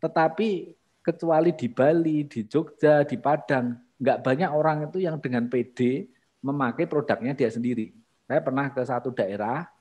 [0.03, 6.09] Tetapi kecuali di Bali, di Jogja, di Padang, nggak banyak orang itu yang dengan PD
[6.43, 7.95] memakai produknya dia sendiri.
[8.27, 9.71] Saya pernah ke satu daerah,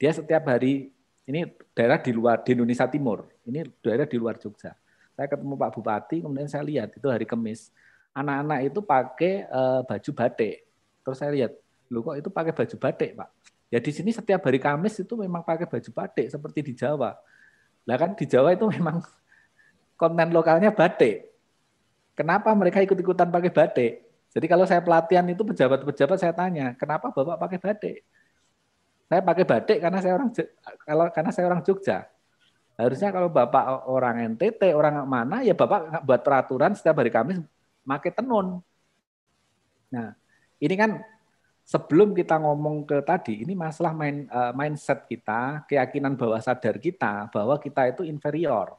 [0.00, 0.90] dia setiap hari
[1.28, 1.46] ini
[1.76, 4.72] daerah di luar di Indonesia Timur, ini daerah di luar Jogja.
[5.18, 7.74] Saya ketemu Pak Bupati, kemudian saya lihat itu hari Kamis,
[8.14, 10.62] anak-anak itu pakai uh, baju batik.
[11.02, 11.58] Terus saya lihat,
[11.90, 13.28] lu kok itu pakai baju batik, Pak?
[13.66, 17.18] Ya di sini setiap hari Kamis itu memang pakai baju batik seperti di Jawa.
[17.82, 19.02] Lah kan di Jawa itu memang
[20.00, 21.34] konten lokalnya batik.
[22.14, 23.92] Kenapa mereka ikut-ikutan pakai batik?
[24.30, 27.96] Jadi kalau saya pelatihan itu pejabat-pejabat saya tanya, kenapa Bapak pakai batik?
[29.10, 30.30] Saya pakai batik karena saya orang
[30.86, 32.06] kalau karena saya orang Jogja.
[32.78, 37.42] Harusnya kalau Bapak orang NTT, orang mana, ya Bapak buat peraturan setiap hari Kamis
[37.82, 38.62] pakai tenun.
[39.90, 40.14] Nah,
[40.62, 41.02] ini kan
[41.66, 47.26] sebelum kita ngomong ke tadi, ini masalah main, uh, mindset kita, keyakinan bawah sadar kita
[47.34, 48.78] bahwa kita itu inferior.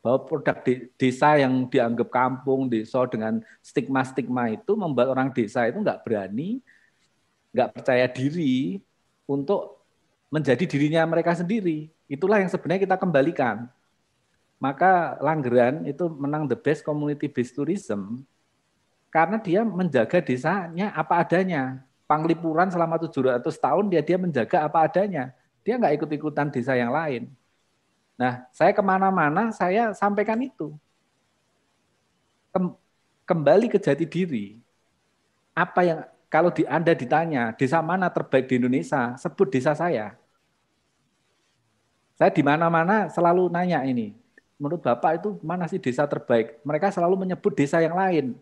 [0.00, 0.56] Bahwa produk
[0.96, 6.64] desa yang dianggap kampung, desa dengan stigma-stigma itu membuat orang desa itu nggak berani,
[7.52, 8.82] nggak percaya diri
[9.28, 9.86] untuk
[10.32, 11.93] menjadi dirinya mereka sendiri.
[12.08, 13.68] Itulah yang sebenarnya kita kembalikan.
[14.60, 18.24] Maka Langgeran itu menang the best community based tourism
[19.12, 21.84] karena dia menjaga desanya apa adanya.
[22.04, 25.32] Panglipuran selama 700 tahun dia dia menjaga apa adanya.
[25.64, 27.32] Dia nggak ikut-ikutan desa yang lain.
[28.14, 30.74] Nah, saya ke mana-mana saya sampaikan itu.
[33.24, 34.60] Kembali ke jati diri.
[35.56, 40.18] Apa yang kalau di Anda ditanya desa mana terbaik di Indonesia, sebut desa saya.
[42.14, 44.14] Saya di mana-mana selalu nanya ini.
[44.54, 46.62] Menurut Bapak itu mana sih desa terbaik?
[46.62, 48.38] Mereka selalu menyebut desa yang lain.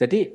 [0.00, 0.32] Jadi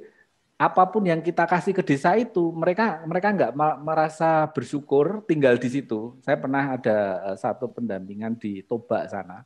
[0.55, 5.67] apa pun yang kita kasih ke desa itu, mereka mereka nggak merasa bersyukur tinggal di
[5.67, 6.15] situ.
[6.21, 6.97] Saya pernah ada
[7.33, 9.43] eh, satu pendampingan di Toba sana,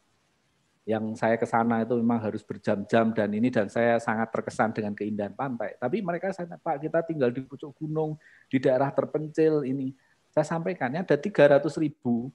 [0.90, 4.98] yang saya ke sana itu memang harus berjam-jam dan ini dan saya sangat terkesan dengan
[4.98, 5.78] keindahan pantai.
[5.78, 8.18] Tapi mereka saya Pak kita tinggal di pucuk gunung
[8.50, 9.94] di daerah terpencil ini.
[10.30, 12.30] Saya sampaikan ada 300 ribu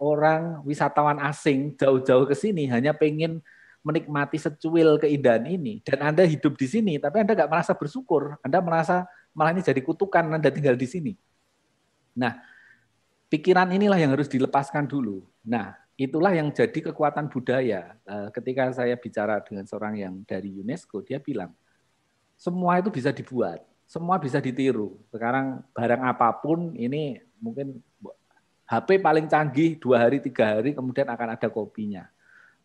[0.00, 3.44] orang wisatawan asing jauh-jauh ke sini hanya pengen
[3.80, 8.60] menikmati secuil keindahan ini dan Anda hidup di sini tapi Anda nggak merasa bersyukur, Anda
[8.60, 11.12] merasa malah ini jadi kutukan Anda tinggal di sini.
[12.16, 12.36] Nah,
[13.32, 15.24] pikiran inilah yang harus dilepaskan dulu.
[15.46, 17.96] Nah, itulah yang jadi kekuatan budaya.
[18.04, 21.54] Eh, ketika saya bicara dengan seorang yang dari UNESCO, dia bilang
[22.40, 23.60] semua itu bisa dibuat,
[23.90, 24.94] semua bisa ditiru.
[25.10, 27.82] Sekarang barang apa pun ini mungkin
[28.70, 32.06] HP paling canggih dua hari tiga hari kemudian akan ada kopinya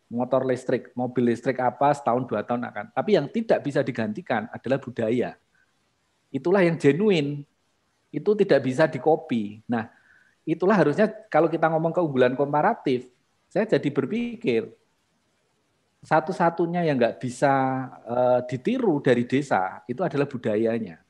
[0.06, 2.84] motor listrik, mobil listrik apa setahun dua tahun akan.
[2.94, 5.34] Tapi yang tidak bisa digantikan adalah budaya.
[6.30, 7.42] Itulah yang genuine.
[8.14, 9.66] Itu tidak bisa dikopi.
[9.66, 9.90] Nah,
[10.46, 13.10] itulah harusnya kalau kita ngomong keunggulan komparatif,
[13.50, 14.70] saya jadi berpikir
[16.06, 17.52] satu-satunya yang nggak bisa
[18.06, 21.02] uh, ditiru dari desa itu adalah budayanya.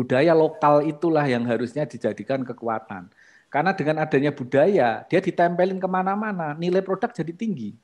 [0.00, 3.12] Budaya lokal itulah yang harusnya dijadikan kekuatan.
[3.52, 7.76] Karena dengan adanya budaya, dia ditempelin ke mana-mana, nilai produk jadi tinggi.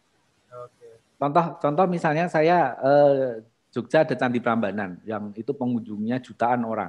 [1.21, 6.89] Contoh, contoh misalnya saya eh, Jogja ada Candi Prambanan, yang itu pengunjungnya jutaan orang.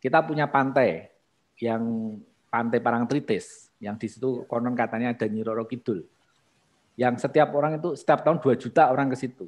[0.00, 1.12] Kita punya pantai,
[1.60, 2.16] yang
[2.48, 6.08] pantai Parangtritis, yang di situ konon katanya ada Nyiroro Kidul.
[6.96, 9.44] Yang setiap orang itu setiap tahun 2 juta orang ke situ.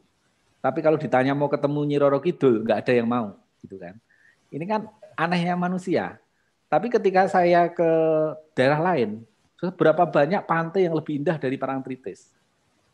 [0.60, 3.32] Tapi kalau ditanya mau ketemu Nyiroro Kidul, nggak ada yang mau,
[3.64, 3.96] gitu kan.
[4.50, 6.18] Ini kan anehnya manusia
[6.70, 7.90] tapi ketika saya ke
[8.54, 9.26] daerah lain,
[9.58, 12.30] seberapa banyak pantai yang lebih indah dari Parangtritis?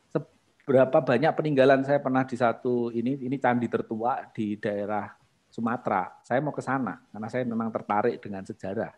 [0.09, 5.12] Seberapa banyak peninggalan saya pernah di satu ini ini candi tertua di daerah
[5.53, 6.09] Sumatera.
[6.24, 8.97] Saya mau ke sana karena saya memang tertarik dengan sejarah.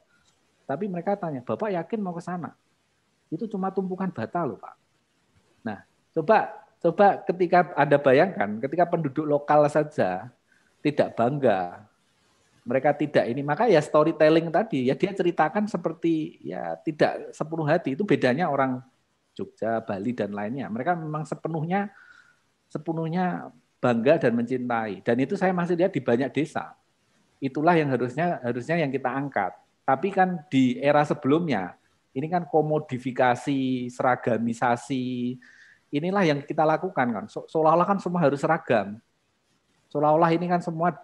[0.63, 2.55] Tapi mereka tanya, "Bapak yakin mau ke sana?"
[3.35, 4.75] Itu cuma tumpukan bata loh, Pak.
[5.67, 5.83] Nah,
[6.15, 10.31] coba coba ketika Anda bayangkan, ketika penduduk lokal saja
[10.87, 11.88] tidak bangga
[12.69, 17.97] mereka tidak ini maka ya storytelling tadi ya dia ceritakan seperti ya tidak sepenuh hati
[17.97, 18.85] itu bedanya orang
[19.39, 20.67] Jogja, Bali dan lainnya.
[20.67, 21.95] Mereka memang sepenuhnya
[22.67, 25.07] sepenuhnya bangga dan mencintai.
[25.07, 26.75] Dan itu saya masih lihat di banyak desa.
[27.39, 29.55] Itulah yang harusnya harusnya yang kita angkat.
[29.87, 31.79] Tapi kan di era sebelumnya
[32.11, 35.39] ini kan komodifikasi, seragamisasi,
[35.95, 37.25] inilah yang kita lakukan kan.
[37.31, 38.99] Seolah-olah kan semua harus seragam.
[39.89, 40.99] Seolah-olah ini kan semua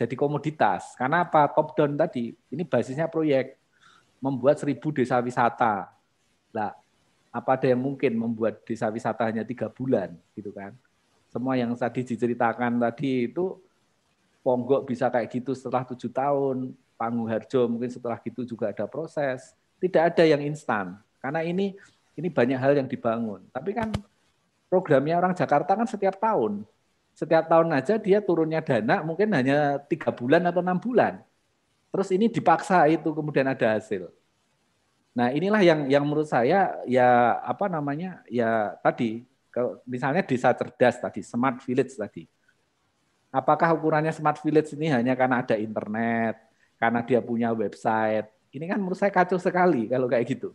[0.00, 0.96] jadi komoditas.
[0.96, 1.44] Karena apa?
[1.52, 3.60] Top down tadi, ini basisnya proyek
[4.16, 5.92] membuat seribu desa wisata.
[6.56, 6.72] Lah,
[7.28, 10.72] apa ada yang mungkin membuat desa wisata hanya tiga bulan, gitu kan?
[11.28, 13.60] Semua yang tadi diceritakan tadi itu
[14.40, 19.52] Ponggok bisa kayak gitu setelah tujuh tahun, Panggung Harjo mungkin setelah gitu juga ada proses.
[19.76, 21.76] Tidak ada yang instan, karena ini
[22.16, 23.44] ini banyak hal yang dibangun.
[23.52, 23.92] Tapi kan
[24.72, 26.64] programnya orang Jakarta kan setiap tahun,
[27.14, 31.20] setiap tahun aja dia turunnya dana mungkin hanya tiga bulan atau enam bulan.
[31.90, 34.08] Terus ini dipaksa itu kemudian ada hasil.
[35.10, 39.26] Nah inilah yang yang menurut saya ya apa namanya ya tadi
[39.82, 42.30] misalnya desa cerdas tadi smart village tadi.
[43.30, 46.34] Apakah ukurannya smart village ini hanya karena ada internet,
[46.78, 48.26] karena dia punya website?
[48.50, 50.50] Ini kan menurut saya kacau sekali kalau kayak gitu.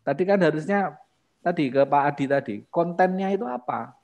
[0.00, 0.96] Tadi kan harusnya
[1.40, 3.95] tadi ke Pak Adi tadi kontennya itu apa?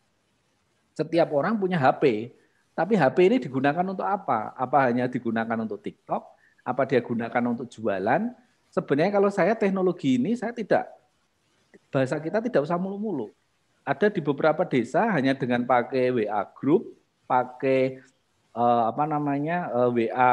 [0.92, 2.32] Setiap orang punya HP,
[2.76, 4.52] tapi HP ini digunakan untuk apa?
[4.56, 6.22] Apa hanya digunakan untuk TikTok?
[6.62, 8.32] Apa dia gunakan untuk jualan?
[8.72, 10.88] sebenarnya kalau saya teknologi ini saya tidak
[11.92, 13.28] bahasa kita tidak usah mulu-mulu.
[13.84, 16.96] Ada di beberapa desa hanya dengan pakai WA group,
[17.28, 18.00] pakai
[18.56, 20.32] uh, apa namanya eh, WA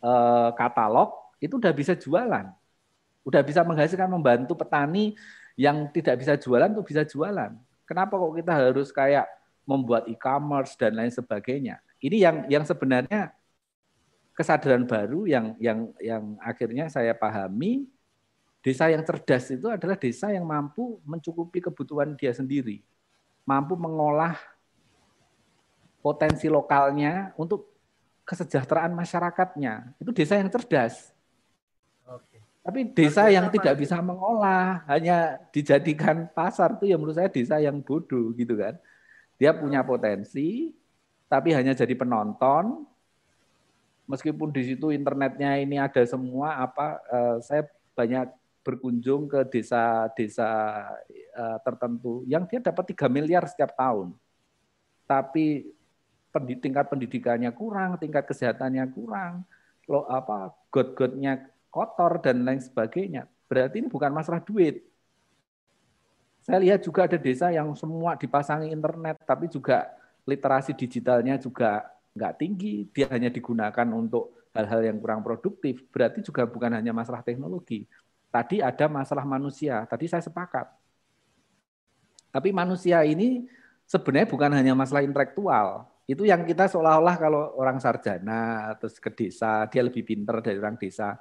[0.00, 2.50] uh, katalog itu udah bisa jualan.
[3.22, 5.14] Udah bisa menghasilkan membantu petani
[5.60, 7.52] yang tidak bisa jualan tuh bisa jualan.
[7.90, 9.26] Kenapa kok kita harus kayak
[9.66, 11.82] membuat e-commerce dan lain sebagainya?
[11.98, 13.34] Ini yang yang sebenarnya
[14.30, 17.90] kesadaran baru yang yang yang akhirnya saya pahami
[18.62, 22.78] desa yang cerdas itu adalah desa yang mampu mencukupi kebutuhan dia sendiri,
[23.42, 24.38] mampu mengolah
[25.98, 27.74] potensi lokalnya untuk
[28.22, 29.98] kesejahteraan masyarakatnya.
[29.98, 31.10] Itu desa yang cerdas.
[32.60, 37.80] Tapi desa yang tidak bisa mengolah, hanya dijadikan pasar itu ya menurut saya desa yang
[37.80, 38.76] bodoh gitu kan.
[39.40, 40.76] Dia punya potensi,
[41.24, 42.84] tapi hanya jadi penonton.
[44.04, 47.62] Meskipun di situ internetnya ini ada semua apa, eh, saya
[47.96, 48.28] banyak
[48.60, 50.50] berkunjung ke desa-desa
[51.08, 54.12] eh, tertentu yang dia dapat 3 miliar setiap tahun.
[55.08, 55.64] Tapi
[56.60, 59.48] tingkat pendidikannya kurang, tingkat kesehatannya kurang,
[59.88, 63.30] lo apa god-godnya kotor dan lain sebagainya.
[63.46, 64.84] Berarti ini bukan masalah duit.
[66.42, 69.90] Saya lihat juga ada desa yang semua dipasangi internet, tapi juga
[70.26, 72.90] literasi digitalnya juga nggak tinggi.
[72.90, 75.86] Dia hanya digunakan untuk hal-hal yang kurang produktif.
[75.88, 77.86] Berarti juga bukan hanya masalah teknologi.
[78.30, 79.82] Tadi ada masalah manusia.
[79.86, 80.66] Tadi saya sepakat.
[82.30, 83.46] Tapi manusia ini
[83.90, 85.90] sebenarnya bukan hanya masalah intelektual.
[86.06, 90.78] Itu yang kita seolah-olah kalau orang sarjana terus ke desa, dia lebih pinter dari orang
[90.78, 91.18] desa.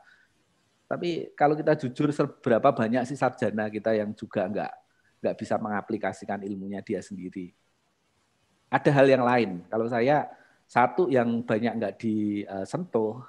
[0.89, 4.73] Tapi kalau kita jujur seberapa banyak sih sarjana kita yang juga nggak
[5.21, 7.53] nggak bisa mengaplikasikan ilmunya dia sendiri.
[8.73, 9.49] Ada hal yang lain.
[9.69, 10.25] Kalau saya
[10.65, 13.21] satu yang banyak nggak disentuh,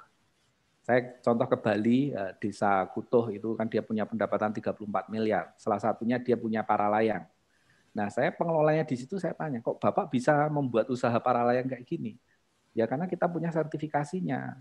[0.81, 5.53] saya contoh ke Bali, eh, desa Kutuh itu kan dia punya pendapatan 34 miliar.
[5.61, 7.29] Salah satunya dia punya para layang.
[7.93, 11.85] Nah saya pengelolanya di situ saya tanya, kok Bapak bisa membuat usaha para layang kayak
[11.85, 12.17] gini?
[12.73, 14.57] Ya karena kita punya sertifikasinya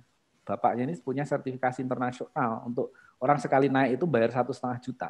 [0.49, 2.89] bapaknya ini punya sertifikasi internasional untuk
[3.21, 5.09] orang sekali naik itu bayar satu setengah juta.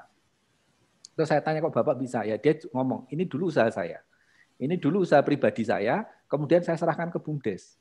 [1.15, 4.03] Terus saya tanya kok bapak bisa ya dia ngomong ini dulu usaha saya,
[4.59, 7.79] ini dulu usaha pribadi saya, kemudian saya serahkan ke bumdes.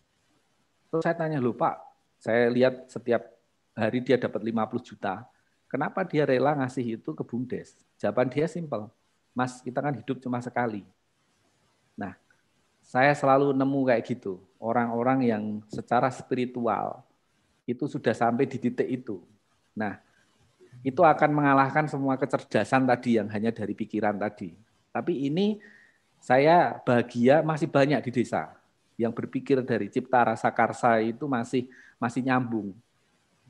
[0.86, 1.82] Terus saya tanya loh pak,
[2.22, 3.26] saya lihat setiap
[3.74, 5.26] hari dia dapat 50 juta,
[5.66, 7.74] kenapa dia rela ngasih itu ke bumdes?
[7.98, 8.86] Jawaban dia simpel,
[9.34, 10.86] mas kita kan hidup cuma sekali.
[11.98, 12.14] Nah,
[12.82, 17.07] saya selalu nemu kayak gitu, orang-orang yang secara spiritual
[17.68, 19.20] itu sudah sampai di titik itu.
[19.76, 20.00] Nah,
[20.80, 24.56] itu akan mengalahkan semua kecerdasan tadi yang hanya dari pikiran tadi.
[24.88, 25.60] Tapi ini
[26.16, 28.56] saya bahagia masih banyak di desa
[28.98, 31.68] yang berpikir dari cipta rasa karsa itu masih
[32.00, 32.72] masih nyambung.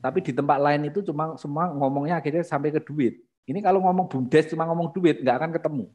[0.03, 3.23] Tapi di tempat lain itu cuma semua ngomongnya akhirnya sampai ke duit.
[3.47, 5.85] Ini kalau ngomong bumdes cuma ngomong duit nggak akan ketemu.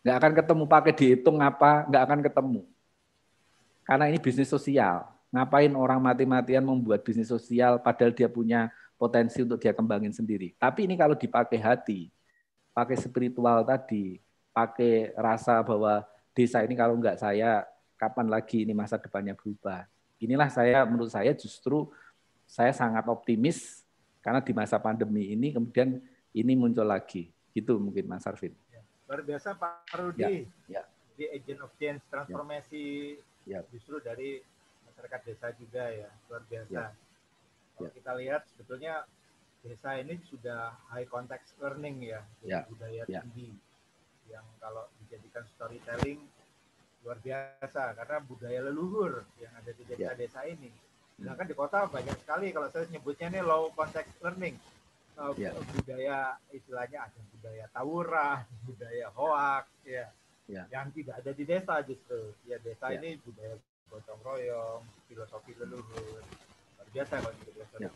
[0.00, 2.60] Nggak akan ketemu pakai dihitung apa, nggak akan ketemu.
[3.84, 5.08] Karena ini bisnis sosial.
[5.30, 10.52] Ngapain orang mati-matian membuat bisnis sosial padahal dia punya potensi untuk dia kembangin sendiri.
[10.58, 12.10] Tapi ini kalau dipakai hati,
[12.74, 14.18] pakai spiritual tadi,
[14.50, 16.02] pakai rasa bahwa
[16.34, 19.86] desa ini kalau enggak saya, kapan lagi ini masa depannya berubah.
[20.20, 21.88] Inilah saya, menurut saya justru
[22.44, 23.86] saya sangat optimis
[24.20, 26.02] karena di masa pandemi ini kemudian
[26.34, 27.30] ini muncul lagi.
[27.54, 28.52] Gitu mungkin Mas Arvin.
[28.68, 30.44] Ya, luar biasa Pak Rudi.
[30.68, 30.82] Ya, ya.
[31.16, 33.60] Di agent of change transformasi ya.
[33.72, 34.40] justru dari
[35.00, 36.82] masyarakat desa juga ya luar biasa.
[36.92, 36.92] Ya.
[37.72, 37.96] Kalau ya.
[37.96, 38.94] kita lihat sebetulnya
[39.64, 42.68] desa ini sudah high context learning ya, ya.
[42.68, 43.24] budaya ya.
[43.24, 43.56] tinggi
[44.28, 46.20] yang kalau dijadikan storytelling
[47.00, 50.52] luar biasa karena budaya leluhur yang ada di desa-desa ya.
[50.52, 50.68] ini.
[51.16, 54.60] Sedangkan di kota banyak sekali kalau saya nyebutnya ini low context learning.
[55.16, 55.52] Uh, ya.
[55.52, 60.12] budaya istilahnya ada budaya tawuran, budaya hoax ya.
[60.44, 60.68] ya.
[60.68, 62.36] Yang tidak ada di desa justru.
[62.44, 63.00] Ya desa ya.
[63.00, 63.56] ini budaya
[63.90, 66.22] gotong royong, filosofi leluhur.
[66.78, 67.50] Luar biasa kalau gitu.
[67.82, 67.90] Ya.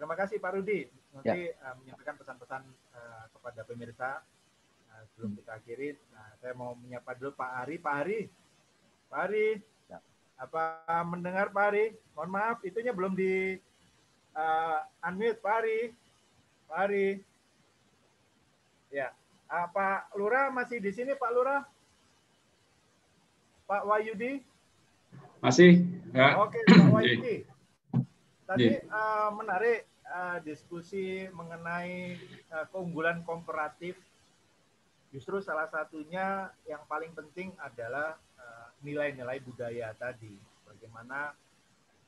[0.00, 0.88] Terima kasih Pak Rudi.
[1.12, 1.60] Nanti ya.
[1.68, 2.62] uh, menyampaikan pesan-pesan
[2.96, 4.10] uh, kepada pemirsa
[4.88, 6.00] uh, sebelum kita akhiri.
[6.16, 7.76] Nah, saya mau menyapa dulu Pak Ari.
[7.76, 8.20] Pak Ari,
[9.12, 9.48] Pak Ari,
[9.92, 9.98] ya.
[10.40, 10.62] apa
[11.04, 11.84] mendengar Pak Ari?
[12.16, 13.60] Mohon maaf, itunya belum di
[14.32, 15.80] uh, unmute Pak Ari.
[16.64, 17.08] Pak Ari.
[18.88, 19.12] Ya,
[19.52, 21.62] uh, Pak Lurah masih di sini Pak Lurah?
[23.68, 24.49] Pak Wayudi?
[25.40, 25.88] Masih?
[26.12, 26.36] Ya.
[26.36, 27.48] Oke, Pak Wahyudi.
[28.44, 32.20] Tadi uh, menarik uh, diskusi mengenai
[32.52, 33.96] uh, keunggulan komparatif.
[35.10, 38.14] Justru salah satunya yang paling penting adalah
[38.84, 40.36] nilai-nilai uh, budaya tadi.
[40.68, 41.32] Bagaimana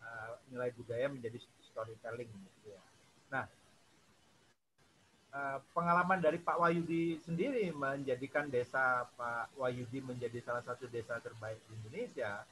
[0.05, 1.41] uh, nilai budaya menjadi
[1.73, 2.29] storytelling.
[2.29, 2.83] Gitu ya.
[3.33, 3.45] Nah,
[5.33, 11.59] uh, pengalaman dari Pak Wahyudi sendiri menjadikan desa Pak Wahyudi menjadi salah satu desa terbaik
[11.65, 12.45] di Indonesia,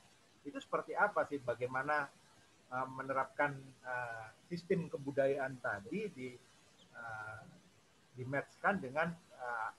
[0.44, 1.38] itu seperti apa sih?
[1.40, 2.08] Bagaimana
[2.72, 6.28] uh, menerapkan uh, sistem kebudayaan tadi di
[6.94, 7.40] uh,
[8.16, 9.70] dimatchkan dengan uh,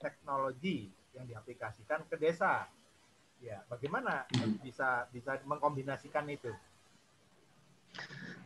[0.00, 2.68] teknologi yang diaplikasikan ke desa.
[3.40, 4.24] Ya, bagaimana
[4.64, 6.52] bisa bisa mengkombinasikan itu?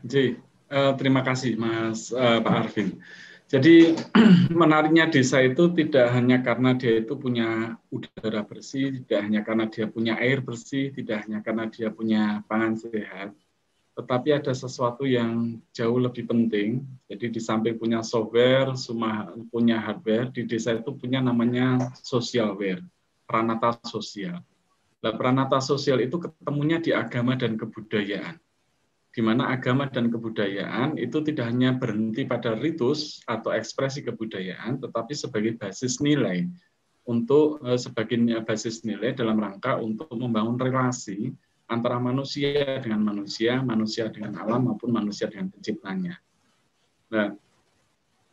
[0.02, 0.39] Jadi,
[0.70, 2.98] uh, terima kasih Mas uh, Pak Arvin.
[3.51, 3.98] Jadi
[4.62, 9.90] menariknya desa itu tidak hanya karena dia itu punya udara bersih, tidak hanya karena dia
[9.90, 13.35] punya air bersih, tidak hanya karena dia punya pangan sehat,
[13.98, 16.86] tetapi ada sesuatu yang jauh lebih penting.
[17.10, 22.86] Jadi di samping punya software, semua punya hardware, di desa itu punya namanya socialware,
[23.27, 24.47] peranata sosial.
[25.02, 28.39] Nah, peranata sosial itu ketemunya di agama dan kebudayaan
[29.11, 35.12] di mana agama dan kebudayaan itu tidak hanya berhenti pada ritus atau ekspresi kebudayaan, tetapi
[35.19, 36.47] sebagai basis nilai
[37.11, 41.35] untuk eh, sebagai basis nilai dalam rangka untuk membangun relasi
[41.66, 46.19] antara manusia dengan manusia, manusia dengan alam maupun manusia dengan penciptanya.
[47.11, 47.35] Nah,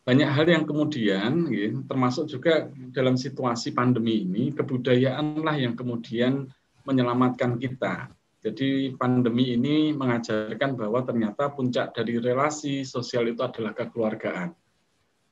[0.06, 6.50] banyak hal yang kemudian, ya, termasuk juga dalam situasi pandemi ini, kebudayaanlah yang kemudian
[6.88, 8.10] menyelamatkan kita
[8.48, 14.56] jadi pandemi ini mengajarkan bahwa ternyata puncak dari relasi sosial itu adalah kekeluargaan.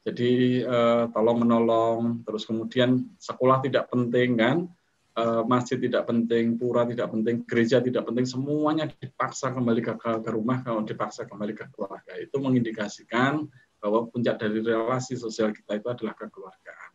[0.03, 4.67] Jadi eh, tolong menolong, terus kemudian sekolah tidak penting kan,
[5.15, 9.95] eh, masjid tidak penting, pura tidak penting, gereja tidak penting, semuanya dipaksa kembali ke,
[10.35, 12.19] rumah kalau dipaksa kembali ke keluarga.
[12.19, 13.47] Itu mengindikasikan
[13.79, 16.91] bahwa puncak dari relasi sosial kita itu adalah kekeluargaan.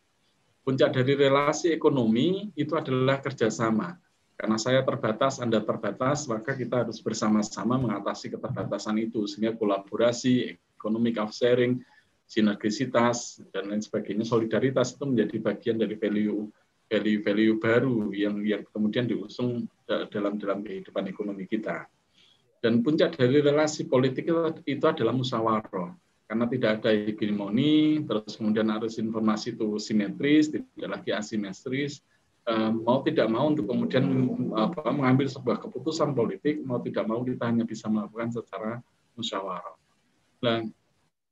[0.69, 3.97] Puncak dari relasi ekonomi itu adalah kerjasama
[4.41, 9.29] karena saya terbatas, Anda terbatas, maka kita harus bersama-sama mengatasi keterbatasan itu.
[9.29, 11.85] Sehingga kolaborasi, economic sharing,
[12.25, 16.49] sinergisitas, dan lain sebagainya, solidaritas itu menjadi bagian dari value
[16.89, 21.85] value-value baru yang yang kemudian diusung dalam dalam kehidupan ekonomi kita.
[22.65, 24.25] Dan puncak dari relasi politik
[24.65, 25.93] itu, adalah musyawarah.
[26.25, 32.01] Karena tidak ada hegemoni, terus kemudian harus informasi itu simetris, tidak lagi asimetris,
[32.49, 34.05] Eh, mau tidak mau untuk kemudian
[34.57, 38.81] apa, mengambil sebuah keputusan politik, mau tidak mau kita hanya bisa melakukan secara
[39.13, 39.77] musyawarah.
[40.41, 40.65] Nah,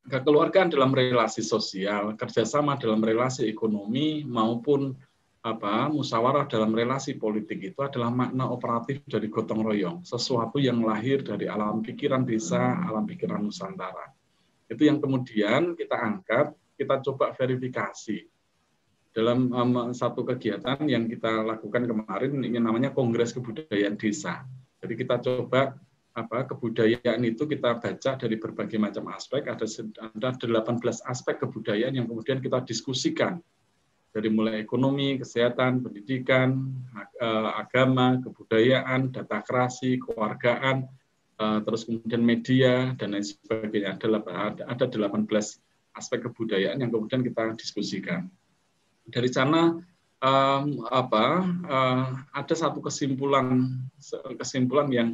[0.04, 4.92] kekeluargaan dalam relasi sosial, kerjasama dalam relasi ekonomi maupun
[5.40, 11.24] apa musyawarah dalam relasi politik itu adalah makna operatif dari gotong royong, sesuatu yang lahir
[11.24, 14.12] dari alam pikiran desa, alam pikiran Nusantara.
[14.68, 18.37] Itu yang kemudian kita angkat, kita coba verifikasi
[19.12, 24.44] dalam um, satu kegiatan yang kita lakukan kemarin ini namanya Kongres Kebudayaan Desa.
[24.78, 25.74] Jadi kita coba
[26.18, 32.10] apa kebudayaan itu kita baca dari berbagai macam aspek ada ada 18 aspek kebudayaan yang
[32.10, 33.38] kemudian kita diskusikan
[34.10, 36.74] dari mulai ekonomi, kesehatan, pendidikan,
[37.22, 40.90] eh, agama, kebudayaan, data kerasi, kewargaan,
[41.38, 43.94] eh, terus kemudian media dan lain sebagainya.
[43.94, 45.62] Ada ada 18
[45.94, 48.26] aspek kebudayaan yang kemudian kita diskusikan
[49.08, 49.76] dari sana
[50.22, 51.24] um, apa
[51.66, 53.76] uh, ada satu kesimpulan
[54.36, 55.08] kesimpulan yang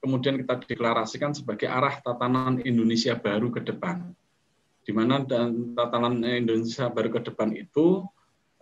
[0.00, 4.14] kemudian kita deklarasikan sebagai arah tatanan Indonesia baru ke depan.
[4.86, 8.06] Di mana dan tatanan Indonesia baru ke depan itu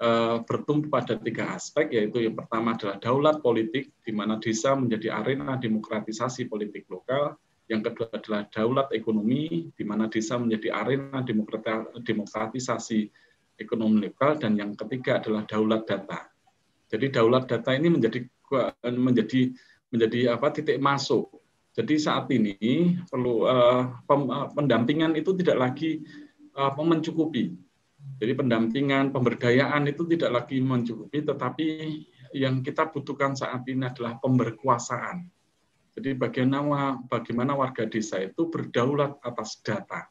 [0.00, 5.12] uh, bertumpu pada tiga aspek, yaitu yang pertama adalah daulat politik, di mana desa menjadi
[5.12, 7.36] arena demokratisasi politik lokal.
[7.68, 11.20] Yang kedua adalah daulat ekonomi, di mana desa menjadi arena
[12.00, 12.98] demokratisasi
[13.58, 16.26] ekonomi lokal dan yang ketiga adalah daulat data.
[16.90, 18.22] Jadi daulat data ini menjadi
[18.84, 19.50] menjadi
[19.90, 21.30] menjadi apa titik masuk.
[21.74, 23.98] Jadi saat ini perlu uh,
[24.54, 26.02] pendampingan itu tidak lagi
[26.54, 27.50] uh, mencukupi.
[28.20, 31.66] Jadi pendampingan, pemberdayaan itu tidak lagi mencukupi, tetapi
[32.36, 35.26] yang kita butuhkan saat ini adalah pemberkuasaan.
[35.94, 40.10] Jadi bagaimana bagaimana warga desa itu berdaulat atas data.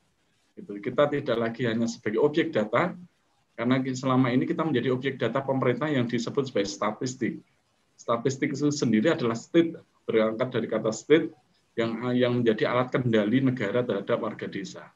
[0.56, 0.80] Gitu.
[0.80, 2.96] Kita tidak lagi hanya sebagai objek data,
[3.54, 7.46] karena selama ini kita menjadi objek data pemerintah yang disebut sebagai statistik.
[7.94, 9.78] Statistik itu sendiri adalah state,
[10.10, 11.30] berangkat dari kata state,
[11.78, 14.90] yang yang menjadi alat kendali negara terhadap warga desa.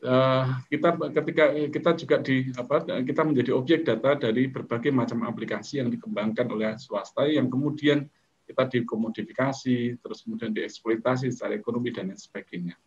[0.00, 5.76] Uh, kita ketika kita juga di apa kita menjadi objek data dari berbagai macam aplikasi
[5.76, 8.08] yang dikembangkan oleh swasta yang kemudian
[8.48, 12.80] kita dikomodifikasi terus kemudian dieksploitasi secara ekonomi dan lain sebagainya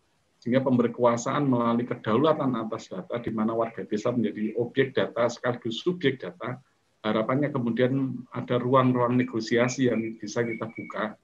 [0.44, 6.20] sehingga pemberkuasaan melalui kedaulatan atas data di mana warga desa menjadi objek data sekaligus subjek
[6.20, 6.60] data
[7.00, 11.16] harapannya kemudian ada ruang-ruang negosiasi yang bisa kita buka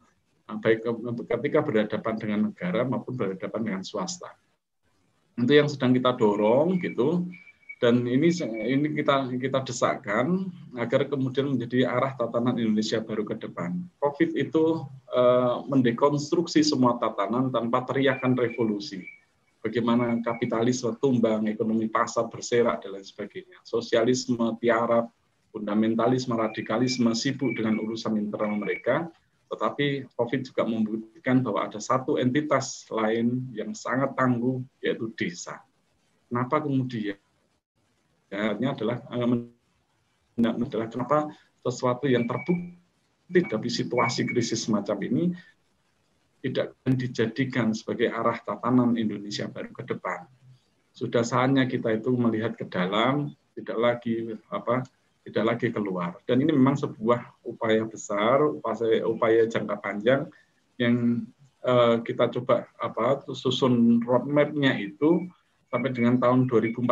[0.64, 0.82] baik
[1.28, 4.32] ketika berhadapan dengan negara maupun berhadapan dengan swasta.
[5.38, 7.28] Itu yang sedang kita dorong gitu.
[7.81, 8.28] Dan ini
[8.69, 13.81] ini kita kita desakkan agar kemudian menjadi arah tatanan Indonesia baru ke depan.
[13.97, 14.85] Covid itu
[15.16, 19.01] uh, mendekonstruksi semua tatanan tanpa teriakan revolusi.
[19.65, 23.61] Bagaimana kapitalisme tumbang, ekonomi pasar berserak dan lain sebagainya.
[23.65, 25.09] Sosialisme tiarap,
[25.48, 29.09] fundamentalisme, radikalisme sibuk dengan urusan internal mereka
[29.51, 35.59] tetapi COVID juga membuktikan bahwa ada satu entitas lain yang sangat tangguh, yaitu desa.
[36.31, 37.19] Kenapa kemudian?
[38.31, 39.27] Ya, ini adalah eh,
[40.47, 41.19] adalah kenapa
[41.61, 45.24] sesuatu yang terbukti dari situasi krisis semacam ini
[46.40, 50.24] tidak dijadikan sebagai arah tatanan Indonesia baru ke depan.
[50.90, 54.82] Sudah saatnya kita itu melihat ke dalam, tidak lagi apa
[55.20, 56.16] tidak lagi keluar.
[56.24, 60.27] Dan ini memang sebuah upaya besar, upaya, upaya jangka panjang
[60.81, 61.28] yang
[61.61, 65.28] uh, kita coba apa susun roadmap-nya itu
[65.69, 66.89] sampai dengan tahun 2045.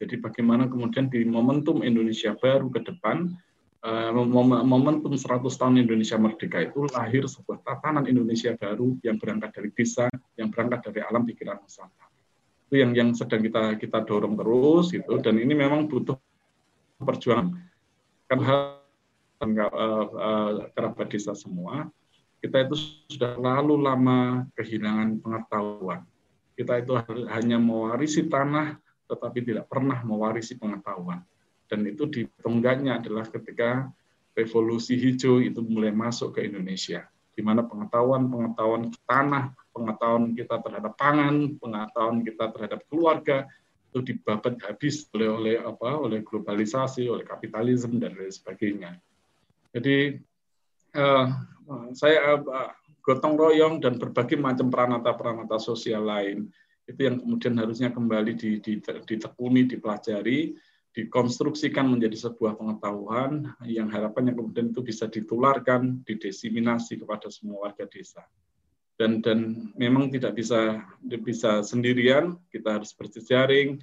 [0.00, 3.36] Jadi bagaimana kemudian di momentum Indonesia baru ke depan,
[3.84, 4.10] uh,
[4.64, 10.08] momentum 100 tahun Indonesia merdeka itu lahir sebuah tatanan Indonesia baru yang berangkat dari desa,
[10.40, 12.08] yang berangkat dari alam pikiran Nusantara.
[12.72, 15.20] Itu yang yang sedang kita kita dorong terus gitu.
[15.20, 16.16] Dan ini memang butuh
[16.96, 17.60] perjuangan.
[18.24, 18.80] Kan hal
[19.44, 21.92] uh, kerabat desa semua
[22.40, 22.76] kita itu
[23.12, 26.00] sudah terlalu lama kehilangan pengetahuan.
[26.56, 26.96] Kita itu
[27.28, 31.26] hanya mewarisi tanah tetapi tidak pernah mewarisi pengetahuan.
[31.66, 33.90] Dan itu ditonggaknya adalah ketika
[34.38, 41.56] revolusi hijau itu mulai masuk ke Indonesia di mana pengetahuan-pengetahuan tanah, pengetahuan kita terhadap pangan,
[41.56, 43.48] pengetahuan kita terhadap keluarga
[43.90, 49.00] itu dibabat habis oleh oleh apa oleh globalisasi oleh kapitalisme dan lain sebagainya.
[49.74, 50.20] Jadi
[50.94, 51.26] uh,
[51.96, 52.70] saya uh,
[53.02, 56.46] gotong royong dan berbagai macam peranata-peranata sosial lain
[56.90, 58.34] itu yang kemudian harusnya kembali
[59.06, 60.58] ditekuni dipelajari
[60.90, 68.26] dikonstruksikan menjadi sebuah pengetahuan yang harapannya kemudian itu bisa ditularkan didesiminasi kepada semua warga desa.
[68.98, 70.82] Dan dan memang tidak bisa
[71.22, 72.36] bisa sendirian.
[72.50, 73.80] Kita harus berjejaring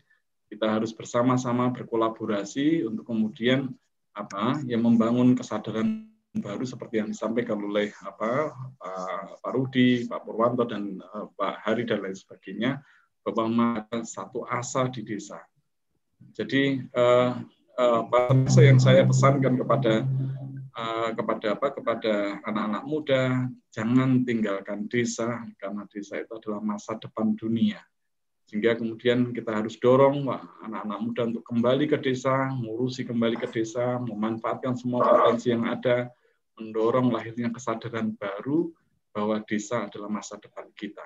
[0.48, 3.68] kita harus bersama-sama berkolaborasi untuk kemudian
[4.16, 8.52] apa yang membangun kesadaran baru seperti yang disampaikan oleh apa
[8.82, 12.84] Pak, Rudi, Pak Purwanto dan uh, Pak Hari dan lain sebagainya
[13.24, 15.40] bahwa satu asa di desa.
[16.34, 17.38] Jadi uh,
[17.80, 18.02] uh,
[18.60, 20.06] yang saya pesankan kepada
[20.78, 27.34] Eh, kepada apa kepada anak-anak muda jangan tinggalkan desa karena desa itu adalah masa depan
[27.34, 27.82] dunia
[28.48, 30.24] sehingga kemudian kita harus dorong
[30.64, 36.08] anak-anak muda untuk kembali ke desa ngurusi kembali ke desa memanfaatkan semua potensi yang ada
[36.56, 38.72] mendorong lahirnya kesadaran baru
[39.12, 41.04] bahwa desa adalah masa depan kita.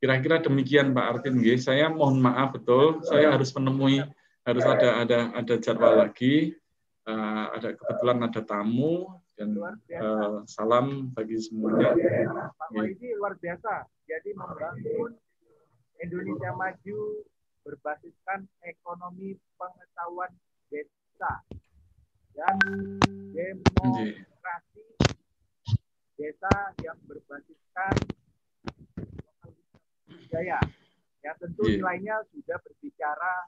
[0.00, 1.40] Kira-kira demikian Pak Artin.
[1.56, 3.04] Saya mohon maaf betul.
[3.08, 4.04] Saya harus menemui
[4.44, 6.56] harus ada ada ada jadwal lagi.
[7.08, 11.96] Uh, ada kebetulan ada tamu dan uh, salam bagi semuanya.
[12.52, 13.88] Pak ini luar biasa.
[14.04, 15.16] Jadi membangun
[16.00, 16.98] Indonesia maju
[17.60, 20.32] berbasiskan ekonomi pengetahuan
[20.72, 21.44] desa
[22.32, 22.56] dan
[23.36, 24.86] demokrasi
[26.16, 27.94] desa yang berbasiskan
[30.08, 30.60] budaya.
[31.20, 33.44] Ya tentu nilainya sudah berbicara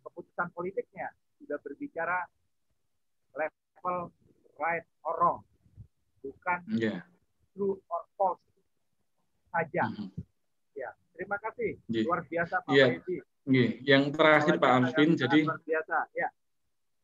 [0.00, 2.24] keputusan politiknya sudah berbicara
[3.36, 4.08] level
[4.56, 5.40] right or wrong,
[6.24, 7.04] bukan yeah.
[7.52, 8.40] true or false
[9.52, 9.92] saja.
[9.92, 10.33] Mm -hmm.
[11.14, 11.78] Terima kasih.
[11.86, 12.04] Yeah.
[12.06, 12.98] Luar biasa Pak yeah.
[12.98, 13.16] Edi.
[13.46, 13.70] Yeah.
[13.82, 15.96] Yang terakhir Pak Alvin, jadi luar biasa.
[16.14, 16.28] Ya.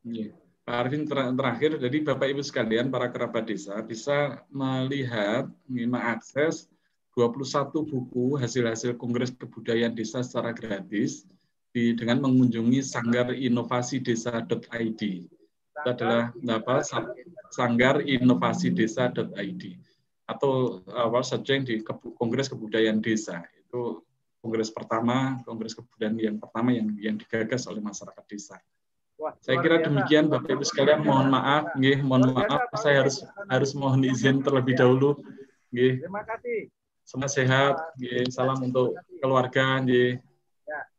[0.05, 0.33] Yeah.
[0.71, 6.71] Pak Arvin ter terakhir, jadi Bapak Ibu sekalian, para kerabat desa bisa melihat, mengakses
[7.19, 11.27] 21 buku hasil-hasil Kongres Kebudayaan Desa secara gratis
[11.75, 15.03] di, dengan mengunjungi sanggarinovasi-desa.id.
[15.75, 16.87] Itu adalah apa?
[17.51, 19.63] sanggarinovasi-desa.id
[20.31, 21.83] atau awal searching di
[22.15, 23.43] Kongres Kebudayaan Desa.
[23.71, 24.03] Itu
[24.43, 28.59] kongres pertama, kongres kebudayaan yang pertama yang yang digagas oleh masyarakat desa.
[29.15, 31.07] Wah, saya kira demikian Bapak Ibu sekalian.
[31.07, 32.67] Mohon maaf nggih mohon maaf.
[32.75, 35.23] Saya harus harus mohon izin terlebih dahulu
[35.71, 36.03] nggih.
[36.03, 36.73] Terima kasih.
[37.07, 38.27] Semoga sehat nggih.
[38.33, 40.19] Salam untuk keluarga nggih.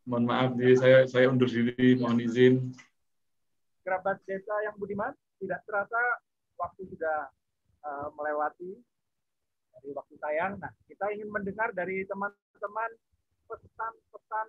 [0.08, 2.72] Mohon maaf jadi saya saya undur diri mohon izin.
[3.82, 5.12] Kerabat desa yang budiman
[5.42, 6.22] tidak terasa
[6.62, 7.28] waktu sudah
[7.82, 8.78] uh, melewati
[9.76, 10.62] dari waktu tayang.
[10.62, 12.06] Nah kita ingin mendengar dari
[12.62, 12.94] teman-teman
[13.50, 14.48] pesan-pesan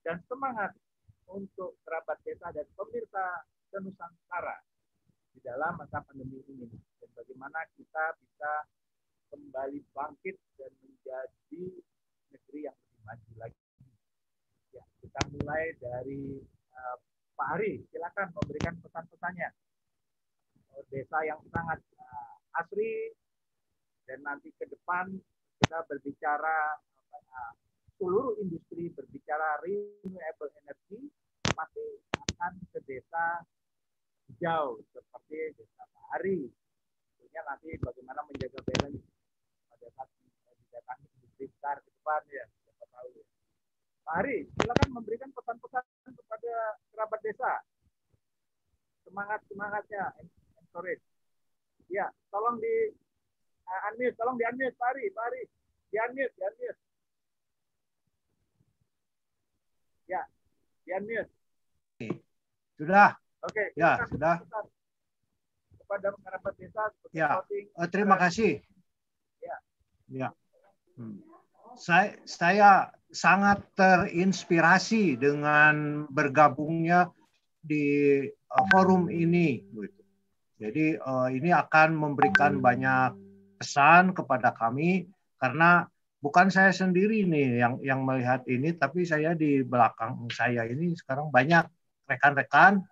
[0.00, 0.72] dan semangat
[1.28, 3.44] untuk kerabat desa dan pemirsa
[3.84, 4.56] Nusantara
[5.36, 8.52] di dalam masa pandemi ini dan bagaimana kita bisa
[9.28, 11.64] kembali bangkit dan menjadi
[12.32, 13.62] negeri yang lebih maju lagi.
[14.72, 16.40] Ya, kita mulai dari
[16.72, 16.96] uh,
[17.36, 19.52] Pak Ari, silakan memberikan pesan-pesannya.
[20.88, 23.12] Desa yang sangat uh, asri
[24.08, 25.12] dan nanti ke depan
[25.60, 26.80] kita berbicara
[28.02, 31.06] seluruh industri berbicara renewable energy
[31.54, 31.86] pasti
[32.18, 33.46] akan ke desa
[34.26, 36.50] hijau seperti desa Pak Ari.
[37.14, 39.06] Tentunya nanti bagaimana menjaga balance
[39.70, 40.10] pada saat
[40.66, 43.24] didatangi industri besar ke depan ya, siapa tahu ya.
[44.02, 46.54] Pak Ari, silakan memberikan pesan-pesan kepada
[46.90, 47.52] kerabat desa.
[49.06, 50.10] Semangat semangatnya,
[50.58, 51.06] encourage.
[51.86, 52.98] Ya, tolong di
[53.62, 55.42] uh, unmute, tolong di unmute Pak Ari, Pak Ari,
[55.86, 56.82] di unmute, di unmute.
[60.12, 60.22] Ya,
[60.84, 61.32] di unmute.
[62.76, 63.16] Sudah.
[63.40, 64.44] Oke, ya sudah.
[65.80, 66.84] Kepada kerabat desa.
[67.16, 68.60] Ya, uh, terima kasih.
[69.40, 69.56] Ya.
[70.12, 70.28] Ya.
[71.00, 71.24] Hmm.
[71.80, 72.70] Saya, saya
[73.08, 77.08] sangat terinspirasi dengan bergabungnya
[77.64, 79.64] di uh, forum ini.
[79.64, 80.02] Gitu.
[80.60, 83.16] Jadi uh, ini akan memberikan banyak
[83.56, 85.08] pesan kepada kami
[85.40, 85.88] karena
[86.22, 91.34] bukan saya sendiri nih yang yang melihat ini, tapi saya di belakang saya ini sekarang
[91.34, 91.66] banyak
[92.06, 92.86] rekan-rekan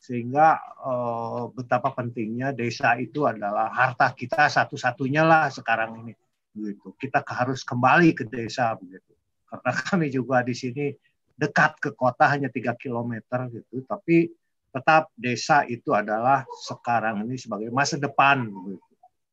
[0.00, 6.12] sehingga uh, betapa pentingnya desa itu adalah harta kita satu-satunya lah sekarang ini
[6.56, 6.92] gitu.
[7.00, 9.12] Kita harus kembali ke desa begitu.
[9.48, 10.92] Karena kami juga di sini
[11.36, 13.84] dekat ke kota hanya tiga kilometer gitu.
[13.88, 14.28] Tapi
[14.70, 18.78] tetap desa itu adalah sekarang ini sebagai masa depan gitu.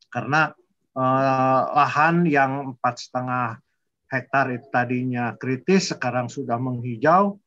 [0.08, 0.50] karena
[0.98, 3.62] eh, lahan yang empat setengah
[4.10, 7.38] hektar itu tadinya kritis sekarang sudah menghijau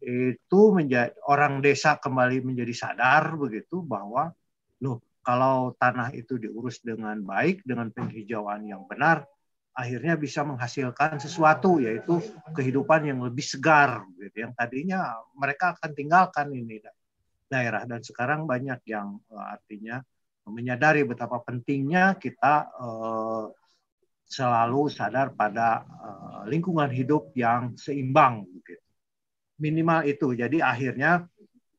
[0.00, 4.32] itu menjadi orang desa kembali menjadi sadar begitu bahwa
[4.80, 9.28] loh kalau tanah itu diurus dengan baik dengan penghijauan yang benar
[9.80, 12.20] akhirnya bisa menghasilkan sesuatu yaitu
[12.52, 14.48] kehidupan yang lebih segar gitu.
[14.48, 16.82] Yang tadinya mereka akan tinggalkan ini
[17.48, 17.86] daerah.
[17.86, 20.02] Dan sekarang banyak yang uh, artinya
[20.50, 23.48] menyadari betapa pentingnya kita uh,
[24.26, 28.78] selalu sadar pada uh, lingkungan hidup yang seimbang gitu
[29.60, 30.32] minimal itu.
[30.32, 31.28] Jadi akhirnya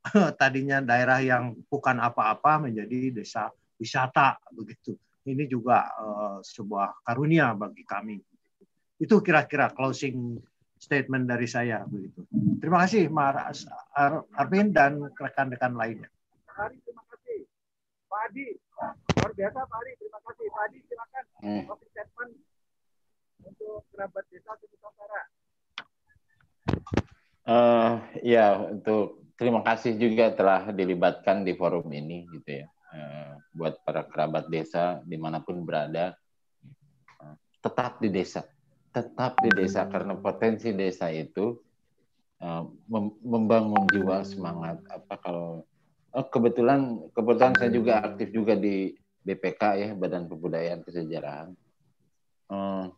[0.39, 3.49] tadinya daerah yang bukan apa-apa menjadi desa
[3.81, 4.95] wisata begitu.
[5.25, 8.17] Ini juga uh, sebuah karunia bagi kami.
[9.01, 10.37] Itu kira-kira closing
[10.77, 12.25] statement dari saya begitu.
[12.57, 13.65] Terima kasih Mas
[14.33, 16.09] Arvin dan rekan-rekan lainnya.
[18.21, 18.53] Pak Adi,
[19.17, 20.45] luar biasa Pak Adi, terima kasih.
[20.53, 21.61] Pak Adi, silakan hmm.
[21.65, 22.31] closing statement
[23.41, 25.21] untuk kerabat desa Nusantara.
[27.41, 32.69] Uh, ya, untuk terima kasih juga telah dilibatkan di forum ini gitu ya.
[32.93, 36.13] Uh, buat para kerabat desa di mana pun berada,
[37.25, 38.45] uh, tetap di desa,
[38.93, 41.57] tetap di desa karena potensi desa itu
[42.37, 44.77] uh, mem membangun jiwa semangat.
[44.93, 45.65] Apa kalau
[46.15, 51.49] oh, kebetulan kebetulan saya juga aktif juga di BPK ya Badan Kebudayaan Kesejarahan.
[52.51, 52.91] Uh,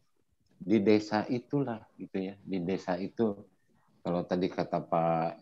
[0.64, 3.36] di desa itulah gitu ya, di desa itu
[4.02, 5.40] kalau tadi kata Pak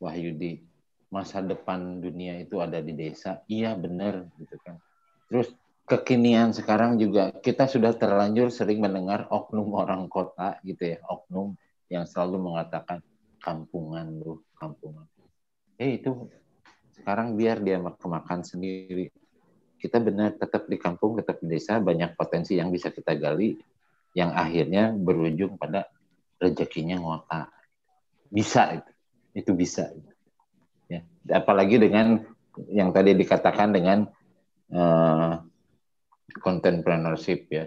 [0.00, 0.62] Wahyudi,
[1.10, 4.78] masa depan dunia itu ada di desa, iya benar gitu kan.
[5.26, 5.50] Terus
[5.90, 11.58] kekinian sekarang juga kita sudah terlanjur sering mendengar oknum orang kota gitu ya, oknum
[11.90, 13.02] yang selalu mengatakan
[13.42, 15.04] kampungan lu, kampungan.
[15.76, 16.30] Eh itu
[17.00, 19.08] sekarang biar dia kemakan sendiri.
[19.80, 23.56] Kita benar tetap di kampung, tetap di desa, banyak potensi yang bisa kita gali,
[24.12, 25.88] yang akhirnya berujung pada
[26.36, 27.48] rezekinya ngota.
[28.28, 28.92] Bisa itu
[29.34, 29.94] itu bisa.
[30.90, 32.26] Ya apalagi dengan
[32.70, 34.10] yang tadi dikatakan dengan
[34.74, 35.38] uh,
[37.50, 37.64] ya.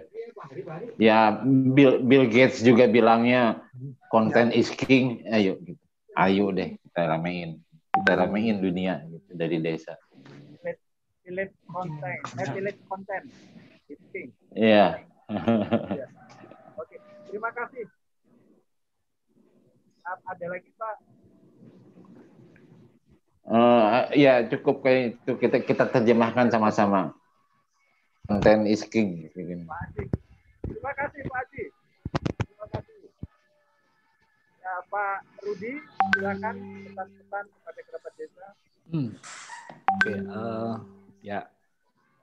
[1.00, 3.64] Ya Bill Bill Gates juga bilangnya
[4.12, 5.24] content is king.
[5.28, 5.80] Ayo gitu.
[6.14, 7.58] ayo deh kita ramein.
[7.94, 9.02] Kita ramein dunia
[9.34, 9.98] dari desa
[11.24, 13.22] pilih konten eh, pilih konten
[14.54, 15.02] iya
[16.78, 16.96] oke
[17.28, 17.84] terima kasih
[20.04, 20.96] ada lagi Pak?
[23.44, 27.12] Uh, ya cukup kayak itu kita kita terjemahkan sama-sama.
[28.24, 29.28] Konten is king.
[29.32, 30.04] Pak Haji.
[30.64, 31.64] Terima kasih Pak Haji.
[32.40, 32.96] Terima kasih.
[34.64, 35.72] Ya, Pak Rudi,
[36.16, 36.56] silakan
[36.88, 38.46] pesan-pesan kepada kerabat desa.
[38.88, 39.16] Hmm.
[39.96, 40.74] Oke, okay, uh, eh,
[41.24, 41.40] ya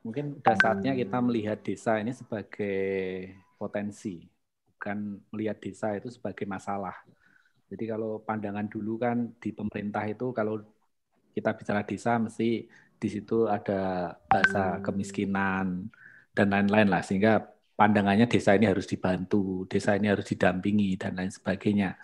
[0.06, 2.78] mungkin udah saatnya kita melihat desa ini sebagai
[3.58, 4.22] potensi,
[4.78, 6.94] bukan melihat desa itu sebagai masalah.
[7.72, 10.60] Jadi kalau pandangan dulu kan di pemerintah itu kalau
[11.32, 12.68] kita bicara desa mesti
[13.02, 15.88] di situ ada bahasa kemiskinan
[16.36, 17.42] dan lain-lain lah sehingga
[17.74, 21.98] pandangannya desa ini harus dibantu, desa ini harus didampingi dan lain sebagainya.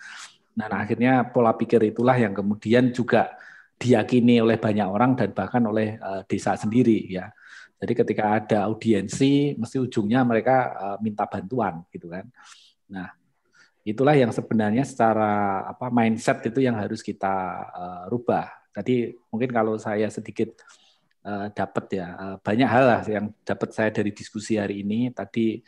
[0.58, 3.38] Nah, nah akhirnya pola pikir itulah yang kemudian juga
[3.78, 7.30] diyakini oleh banyak orang dan bahkan oleh uh, desa sendiri ya.
[7.78, 12.26] Jadi ketika ada audiensi, mesti ujungnya mereka uh, minta bantuan gitu kan.
[12.90, 13.14] Nah,
[13.86, 17.34] itulah yang sebenarnya secara apa mindset itu yang harus kita
[17.70, 18.50] uh, rubah.
[18.74, 20.58] Tadi mungkin kalau saya sedikit
[21.22, 25.14] uh, dapat ya uh, banyak hal lah yang dapat saya dari diskusi hari ini.
[25.14, 25.62] Tadi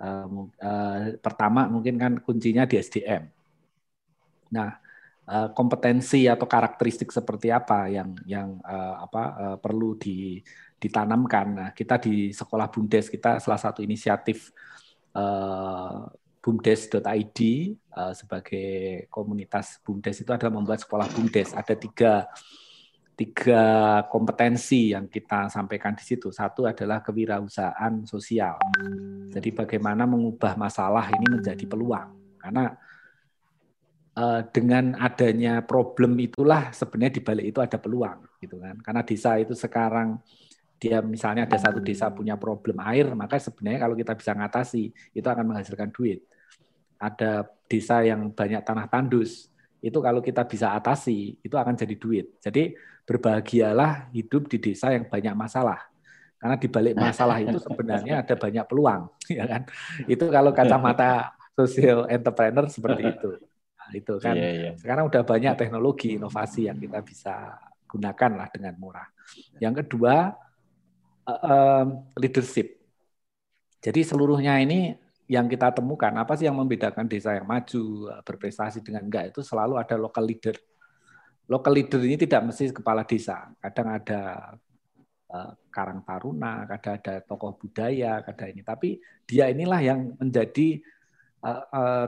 [0.00, 3.28] uh, uh, pertama mungkin kan kuncinya di SDM.
[4.52, 4.81] Nah,
[5.54, 10.42] kompetensi atau karakteristik seperti apa yang yang uh, apa uh, perlu di
[10.82, 11.46] ditanamkan.
[11.54, 14.50] Nah, kita di sekolah Bumdes kita salah satu inisiatif
[15.14, 16.10] uh,
[16.42, 17.38] bumdes.id
[17.94, 21.54] uh, sebagai komunitas Bumdes itu adalah membuat sekolah Bumdes.
[21.54, 22.26] Ada tiga
[23.14, 23.62] tiga
[24.10, 26.34] kompetensi yang kita sampaikan di situ.
[26.34, 28.58] Satu adalah kewirausahaan sosial.
[29.30, 32.10] Jadi bagaimana mengubah masalah ini menjadi peluang.
[32.42, 32.74] Karena
[34.52, 38.76] dengan adanya problem itulah sebenarnya di balik itu ada peluang gitu kan.
[38.84, 40.20] Karena desa itu sekarang
[40.82, 45.28] dia misalnya ada satu desa punya problem air, maka sebenarnya kalau kita bisa ngatasi, itu
[45.30, 46.26] akan menghasilkan duit.
[46.98, 49.46] Ada desa yang banyak tanah tandus,
[49.78, 52.26] itu kalau kita bisa atasi, itu akan jadi duit.
[52.42, 52.74] Jadi
[53.06, 55.78] berbahagialah hidup di desa yang banyak masalah.
[56.42, 59.06] Karena di balik masalah itu sebenarnya ada banyak peluang,
[59.38, 59.62] ya kan?
[60.10, 63.30] Itu kalau kacamata social entrepreneur seperti itu.
[63.88, 64.34] Nah, itu kan.
[64.38, 64.74] Yeah, yeah.
[64.78, 67.58] Sekarang udah banyak teknologi inovasi yang kita bisa
[67.90, 69.08] gunakan lah dengan murah.
[69.58, 70.32] Yang kedua,
[71.28, 71.84] uh,
[72.16, 72.80] leadership.
[73.82, 74.94] Jadi seluruhnya ini
[75.26, 79.80] yang kita temukan apa sih yang membedakan desa yang maju berprestasi dengan enggak itu selalu
[79.80, 80.54] ada local leader.
[81.50, 84.54] Local leader ini tidak mesti kepala desa, kadang ada
[85.32, 88.62] uh, karang taruna, kadang ada tokoh budaya, kadang ini.
[88.62, 88.88] Tapi
[89.26, 90.78] dia inilah yang menjadi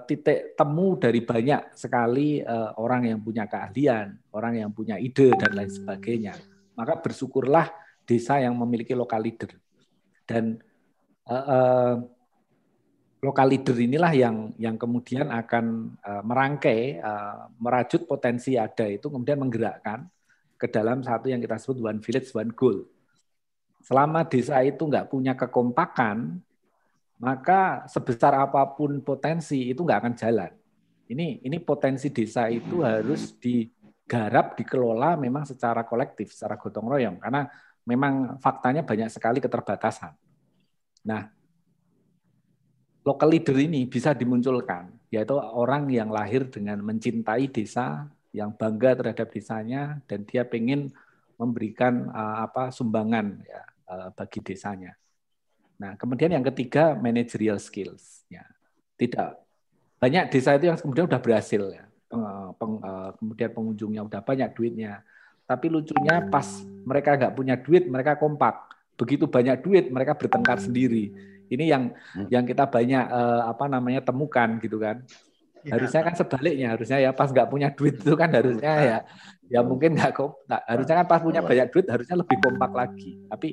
[0.06, 5.58] titik temu dari banyak sekali uh, orang yang punya keahlian, orang yang punya ide dan
[5.58, 6.38] lain sebagainya.
[6.78, 7.66] Maka bersyukurlah
[8.06, 9.50] desa yang memiliki lokal leader.
[10.22, 10.62] Dan
[11.26, 11.94] uh, uh,
[13.26, 19.42] lokal leader inilah yang yang kemudian akan uh, merangkai, uh, merajut potensi ada itu, kemudian
[19.42, 20.06] menggerakkan
[20.54, 22.86] ke dalam satu yang kita sebut one village one goal.
[23.82, 26.38] Selama desa itu nggak punya kekompakan,
[27.22, 30.52] maka sebesar apa pun potensi itu nggak akan jalan.
[31.04, 37.20] Ini ini potensi desa itu harus digarap, dikelola memang secara kolektif, secara gotong royong.
[37.20, 37.44] Karena
[37.84, 40.16] memang faktanya banyak sekali keterbatasan.
[41.04, 41.28] Nah,
[43.04, 49.28] local leader ini bisa dimunculkan, yaitu orang yang lahir dengan mencintai desa, yang bangga terhadap
[49.28, 50.88] desanya, dan dia ingin
[51.36, 53.62] memberikan uh, apa sumbangan ya,
[53.92, 54.96] uh, bagi desanya.
[55.78, 58.22] Nah, kemudian yang ketiga managerial skills.
[58.30, 58.46] Ya,
[58.94, 59.42] tidak
[59.98, 61.84] banyak desa itu yang kemudian sudah berhasil ya,
[62.60, 64.92] peng, uh, kemudian pengunjungnya sudah banyak duitnya,
[65.48, 66.46] tapi lucunya pas
[66.84, 68.68] mereka nggak punya duit, mereka kompak.
[68.94, 71.10] Begitu banyak duit, mereka bertengkar sendiri.
[71.50, 72.28] Ini yang hmm.
[72.30, 75.02] yang kita banyak uh, apa namanya temukan gitu kan.
[75.64, 75.80] Ya.
[75.80, 78.98] Harusnya kan sebaliknya, harusnya ya pas nggak punya duit itu kan harusnya ya
[79.48, 80.60] ya mungkin nggak kompak.
[80.68, 83.24] Harusnya kan pas punya banyak duit harusnya lebih kompak lagi.
[83.28, 83.48] Tapi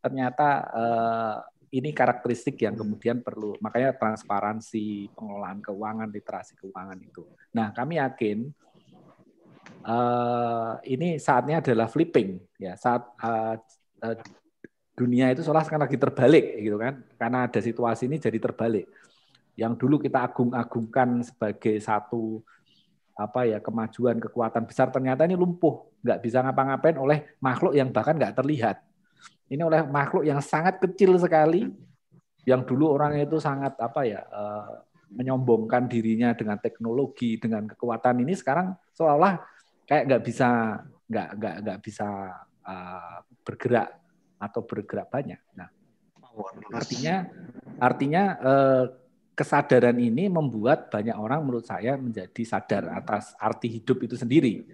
[0.00, 1.36] ternyata uh,
[1.76, 7.28] ini karakteristik yang kemudian perlu makanya transparansi pengelolaan keuangan literasi keuangan itu.
[7.52, 8.48] Nah kami yakin
[9.84, 12.80] uh, ini saatnya adalah flipping ya.
[12.80, 13.60] Saat uh,
[14.00, 14.16] uh,
[14.96, 17.04] dunia itu seolah sekarang lagi terbalik gitu kan.
[17.20, 18.88] Karena ada situasi ini jadi terbalik.
[19.56, 22.40] Yang dulu kita agung-agungkan sebagai satu
[23.16, 25.84] apa ya kemajuan kekuatan besar ternyata ini lumpuh.
[26.00, 28.85] Nggak bisa ngapa-ngapain oleh makhluk yang bahkan nggak terlihat
[29.50, 31.70] ini oleh makhluk yang sangat kecil sekali
[32.46, 38.34] yang dulu orang itu sangat apa ya uh, menyombongkan dirinya dengan teknologi dengan kekuatan ini
[38.34, 39.38] sekarang seolah
[39.86, 40.48] kayak nggak bisa
[41.06, 42.08] nggak nggak nggak bisa
[42.66, 43.88] uh, bergerak
[44.36, 45.40] atau bergerak banyak.
[45.54, 45.70] Nah,
[46.74, 47.24] artinya
[47.78, 48.84] artinya uh,
[49.36, 54.66] kesadaran ini membuat banyak orang menurut saya menjadi sadar atas arti hidup itu sendiri,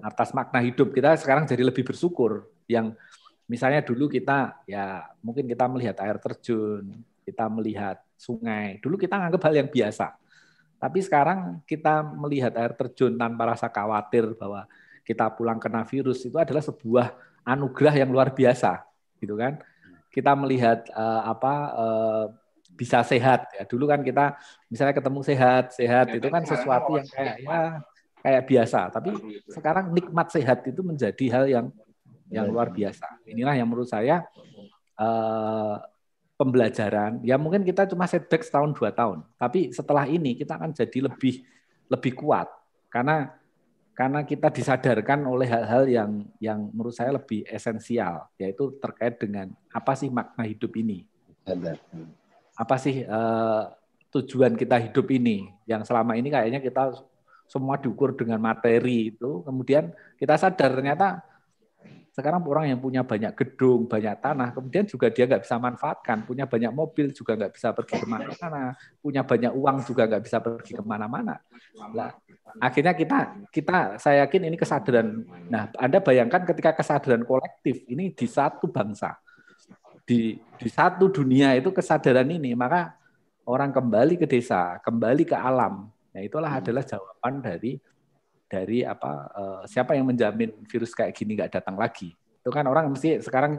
[0.00, 2.48] atas makna hidup kita sekarang jadi lebih bersyukur.
[2.64, 2.96] Yang
[3.44, 6.92] misalnya dulu kita ya mungkin kita melihat air terjun,
[7.24, 10.16] kita melihat sungai, dulu kita anggap hal yang biasa
[10.84, 14.68] tapi sekarang kita melihat air terjun tanpa rasa khawatir bahwa
[15.00, 18.84] kita pulang kena virus itu adalah sebuah anugerah yang luar biasa,
[19.16, 19.64] gitu kan?
[20.12, 22.24] Kita melihat uh, apa uh,
[22.76, 23.64] bisa sehat ya.
[23.64, 24.36] Dulu kan kita
[24.68, 27.60] misalnya ketemu sehat, sehat itu kan sesuatu yang kayak ya
[28.20, 28.80] kayak biasa.
[28.92, 29.10] Tapi
[29.56, 31.66] sekarang nikmat sehat itu menjadi hal yang
[32.34, 33.22] yang luar biasa.
[33.30, 34.26] Inilah yang menurut saya
[34.98, 35.78] uh,
[36.34, 41.06] pembelajaran, ya mungkin kita cuma setback setahun dua tahun, tapi setelah ini kita akan jadi
[41.06, 41.46] lebih
[41.86, 42.50] lebih kuat.
[42.90, 43.30] Karena
[43.94, 46.10] karena kita disadarkan oleh hal-hal yang
[46.42, 51.06] yang menurut saya lebih esensial, yaitu terkait dengan apa sih makna hidup ini,
[52.58, 53.70] apa sih uh,
[54.10, 56.98] tujuan kita hidup ini, yang selama ini kayaknya kita
[57.46, 61.22] semua diukur dengan materi itu, kemudian kita sadar ternyata
[62.14, 66.22] sekarang orang yang punya banyak gedung, banyak tanah, kemudian juga dia nggak bisa manfaatkan.
[66.22, 68.78] Punya banyak mobil juga nggak bisa pergi ke mana-mana.
[69.02, 71.42] Punya banyak uang juga nggak bisa pergi ke mana-mana.
[71.90, 72.14] Nah,
[72.62, 73.18] akhirnya kita,
[73.50, 75.26] kita, saya yakin ini kesadaran.
[75.50, 79.18] Nah, Anda bayangkan ketika kesadaran kolektif ini di satu bangsa,
[80.06, 82.94] di, di satu dunia itu kesadaran ini, maka
[83.42, 85.90] orang kembali ke desa, kembali ke alam.
[86.14, 87.74] Nah, itulah adalah jawaban dari
[88.54, 92.14] dari apa uh, siapa yang menjamin virus kayak gini nggak datang lagi.
[92.14, 93.58] Itu kan orang mesti sekarang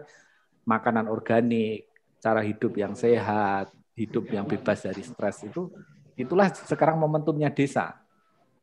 [0.63, 1.91] makanan organik
[2.23, 5.71] cara hidup yang sehat hidup yang bebas dari stres itu
[6.15, 7.99] itulah sekarang momentumnya desa.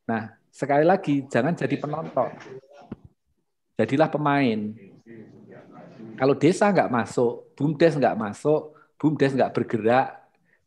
[0.09, 2.33] Nah sekali lagi jangan jadi penonton.
[3.77, 4.61] Jadilah pemain.
[6.17, 10.09] Kalau desa nggak masuk bumdes nggak masuk bumdes nggak bergerak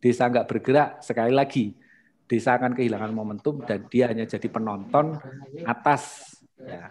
[0.02, 1.74] desa nggak bergerak sekali lagi
[2.26, 5.18] desa akan kehilangan momentum dan dia hanya jadi penonton
[5.66, 6.90] atas ya,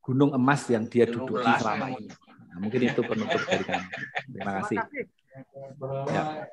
[0.00, 2.08] gunung emas yang dia duduki selama ini.
[2.54, 3.88] Nah, mungkin itu penutup dari kami.
[4.30, 4.78] Terima kasih.
[6.14, 6.46] Ya.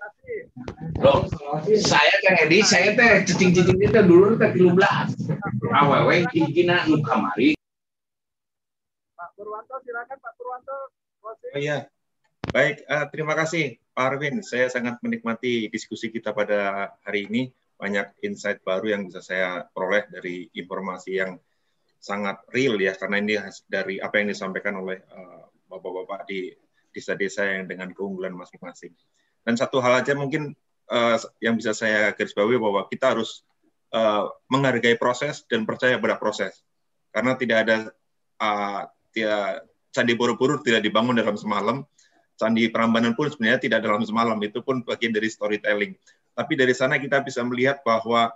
[0.98, 1.30] Loh,
[1.78, 4.74] saya Kang Edi, saya teh cicing-cicing itu dulu teh 13.
[5.70, 7.54] Awewe kikina nu kamari.
[9.14, 10.78] Pak Purwanto silakan Pak Purwanto.
[11.22, 11.86] Oh iya.
[12.50, 14.42] Baik, uh, terima kasih Pak Arvin.
[14.42, 20.06] Saya sangat menikmati diskusi kita pada hari ini banyak insight baru yang bisa saya peroleh
[20.14, 21.42] dari informasi yang
[21.98, 26.54] sangat real ya karena ini dari apa yang disampaikan oleh uh, bapak-bapak di
[26.94, 28.94] desa-desa yang dengan keunggulan masing-masing.
[29.42, 30.54] Dan satu hal aja mungkin
[30.94, 33.42] uh, yang bisa saya garis bawahi bahwa kita harus
[33.98, 36.62] uh, menghargai proses dan percaya pada proses.
[37.10, 37.76] Karena tidak ada
[38.38, 41.84] uh, tidak Candi Borobudur tidak dibangun dalam semalam,
[42.40, 45.94] Candi Prambanan pun sebenarnya tidak dalam semalam, itu pun bagian dari storytelling.
[46.32, 48.32] Tapi dari sana kita bisa melihat bahwa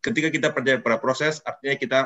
[0.00, 2.00] ketika kita percaya pada proses, artinya kita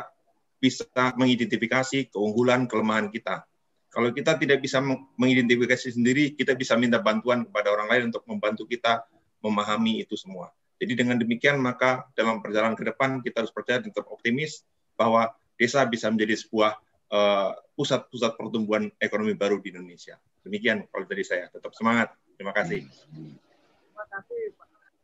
[0.58, 3.46] bisa mengidentifikasi keunggulan, kelemahan kita.
[3.88, 4.82] Kalau kita tidak bisa
[5.16, 9.06] mengidentifikasi sendiri, kita bisa minta bantuan kepada orang lain untuk membantu kita
[9.40, 10.52] memahami itu semua.
[10.78, 14.62] Jadi dengan demikian maka dalam perjalanan ke depan kita harus percaya dan tetap optimis
[14.94, 16.78] bahwa desa bisa menjadi sebuah
[17.10, 20.14] eh, pusat-pusat uh, pertumbuhan ekonomi baru di Indonesia.
[20.46, 21.50] Demikian kalau dari saya.
[21.50, 22.14] Tetap semangat.
[22.38, 22.86] Terima kasih.
[22.86, 24.47] Terima kasih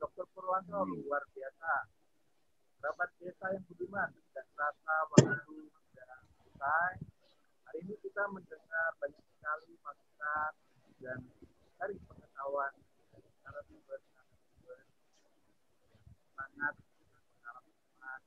[0.05, 0.29] Dr.
[0.37, 1.09] Purwanto hmm.
[1.09, 1.89] luar biasa.
[2.77, 5.65] Kerabat desa yang budiman dan rasa waktu
[5.97, 6.93] dan selesai.
[7.65, 10.53] Hari ini kita mendengar banyak sekali masukan
[11.01, 11.25] dan
[11.81, 12.73] dari pengetahuan
[13.17, 14.79] dari narasumber narasumber
[16.37, 16.75] sangat
[17.41, 18.21] pengalaman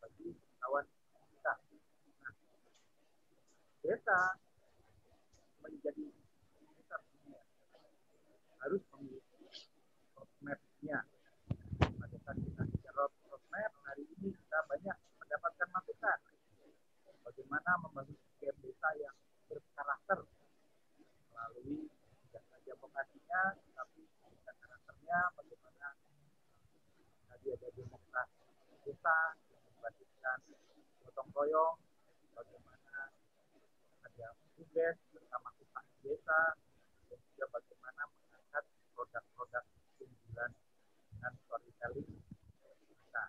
[0.00, 0.86] bagi pengetahuan
[1.36, 1.54] kita.
[2.24, 2.34] Nah,
[3.84, 4.20] desa
[5.60, 6.04] menjadi
[6.56, 6.96] dunia
[8.64, 9.15] harus memiliki
[10.86, 11.02] roadmap-nya.
[11.98, 16.18] Pada saat kita bicara roadmap, hari ini kita banyak mendapatkan masukan
[17.26, 19.16] bagaimana membangun game desa yang
[19.50, 20.22] berkarakter
[21.34, 21.90] melalui
[22.30, 23.42] tidak saja vokasinya,
[23.74, 24.06] tapi
[24.46, 25.88] karakternya, bagaimana
[27.34, 28.42] tadi ada demokrasi
[28.86, 29.16] desa
[29.50, 30.38] yang membandingkan
[31.02, 31.76] gotong royong,
[32.30, 33.10] bagaimana
[34.06, 36.40] ada tugas bersama upah desa,
[37.10, 39.64] dan juga bagaimana mengangkat produk-produk
[39.98, 40.52] unggulan
[41.26, 42.10] dengan storytelling.
[43.10, 43.28] Nah,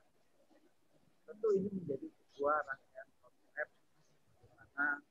[1.26, 3.68] tentu ini menjadi sebuah rangkaian konsep
[4.38, 5.02] bagaimana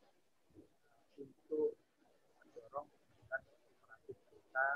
[1.19, 1.75] untuk
[2.39, 4.69] mendorong pembangunan kooperatif kita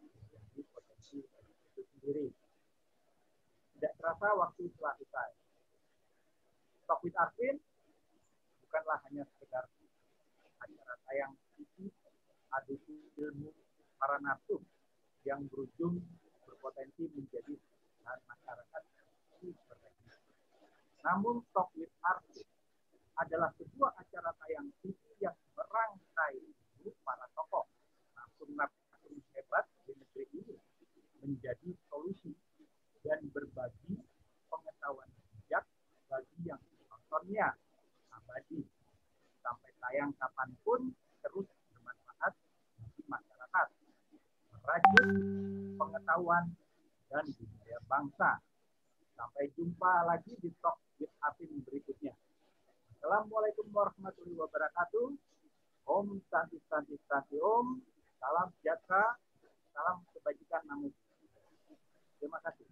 [0.00, 2.32] menjadi potensi itu sendiri.
[3.76, 5.30] Tidak terasa waktu telah selesai.
[6.88, 7.60] Talk with Arvin
[8.64, 9.68] bukanlah hanya sekedar
[10.56, 11.92] acara tayang TV
[12.48, 12.80] adu
[13.20, 13.52] ilmu
[14.00, 14.64] para narsum
[15.28, 16.02] yang berujung
[16.62, 17.58] berpotensi menjadi
[18.06, 18.82] masyarakat
[21.02, 22.46] Namun Talk with Artis
[23.18, 26.38] adalah sebuah acara tayang TV yang merangkai
[27.02, 27.66] para tokoh.
[28.14, 28.54] Langsung
[29.34, 30.54] hebat di negeri ini
[31.18, 32.30] menjadi solusi
[33.02, 33.98] dan berbagi
[34.46, 35.66] pengetahuan bijak
[36.06, 37.58] bagi yang menontonnya.
[38.14, 38.62] Abadi
[39.42, 40.94] sampai tayang kapan pun
[41.26, 42.38] terus bermanfaat
[42.78, 43.68] bagi masyarakat
[44.62, 45.08] merajut
[45.76, 46.44] pengetahuan
[47.10, 48.30] dan budaya bangsa.
[49.18, 52.14] Sampai jumpa lagi di Talk with Afin berikutnya.
[52.96, 55.06] Assalamualaikum warahmatullahi wabarakatuh.
[55.82, 57.82] Om Santi Santi Santi Om.
[58.22, 59.18] Salam sejahtera,
[59.74, 60.94] salam kebajikan namun.
[62.22, 62.70] Terima kasih.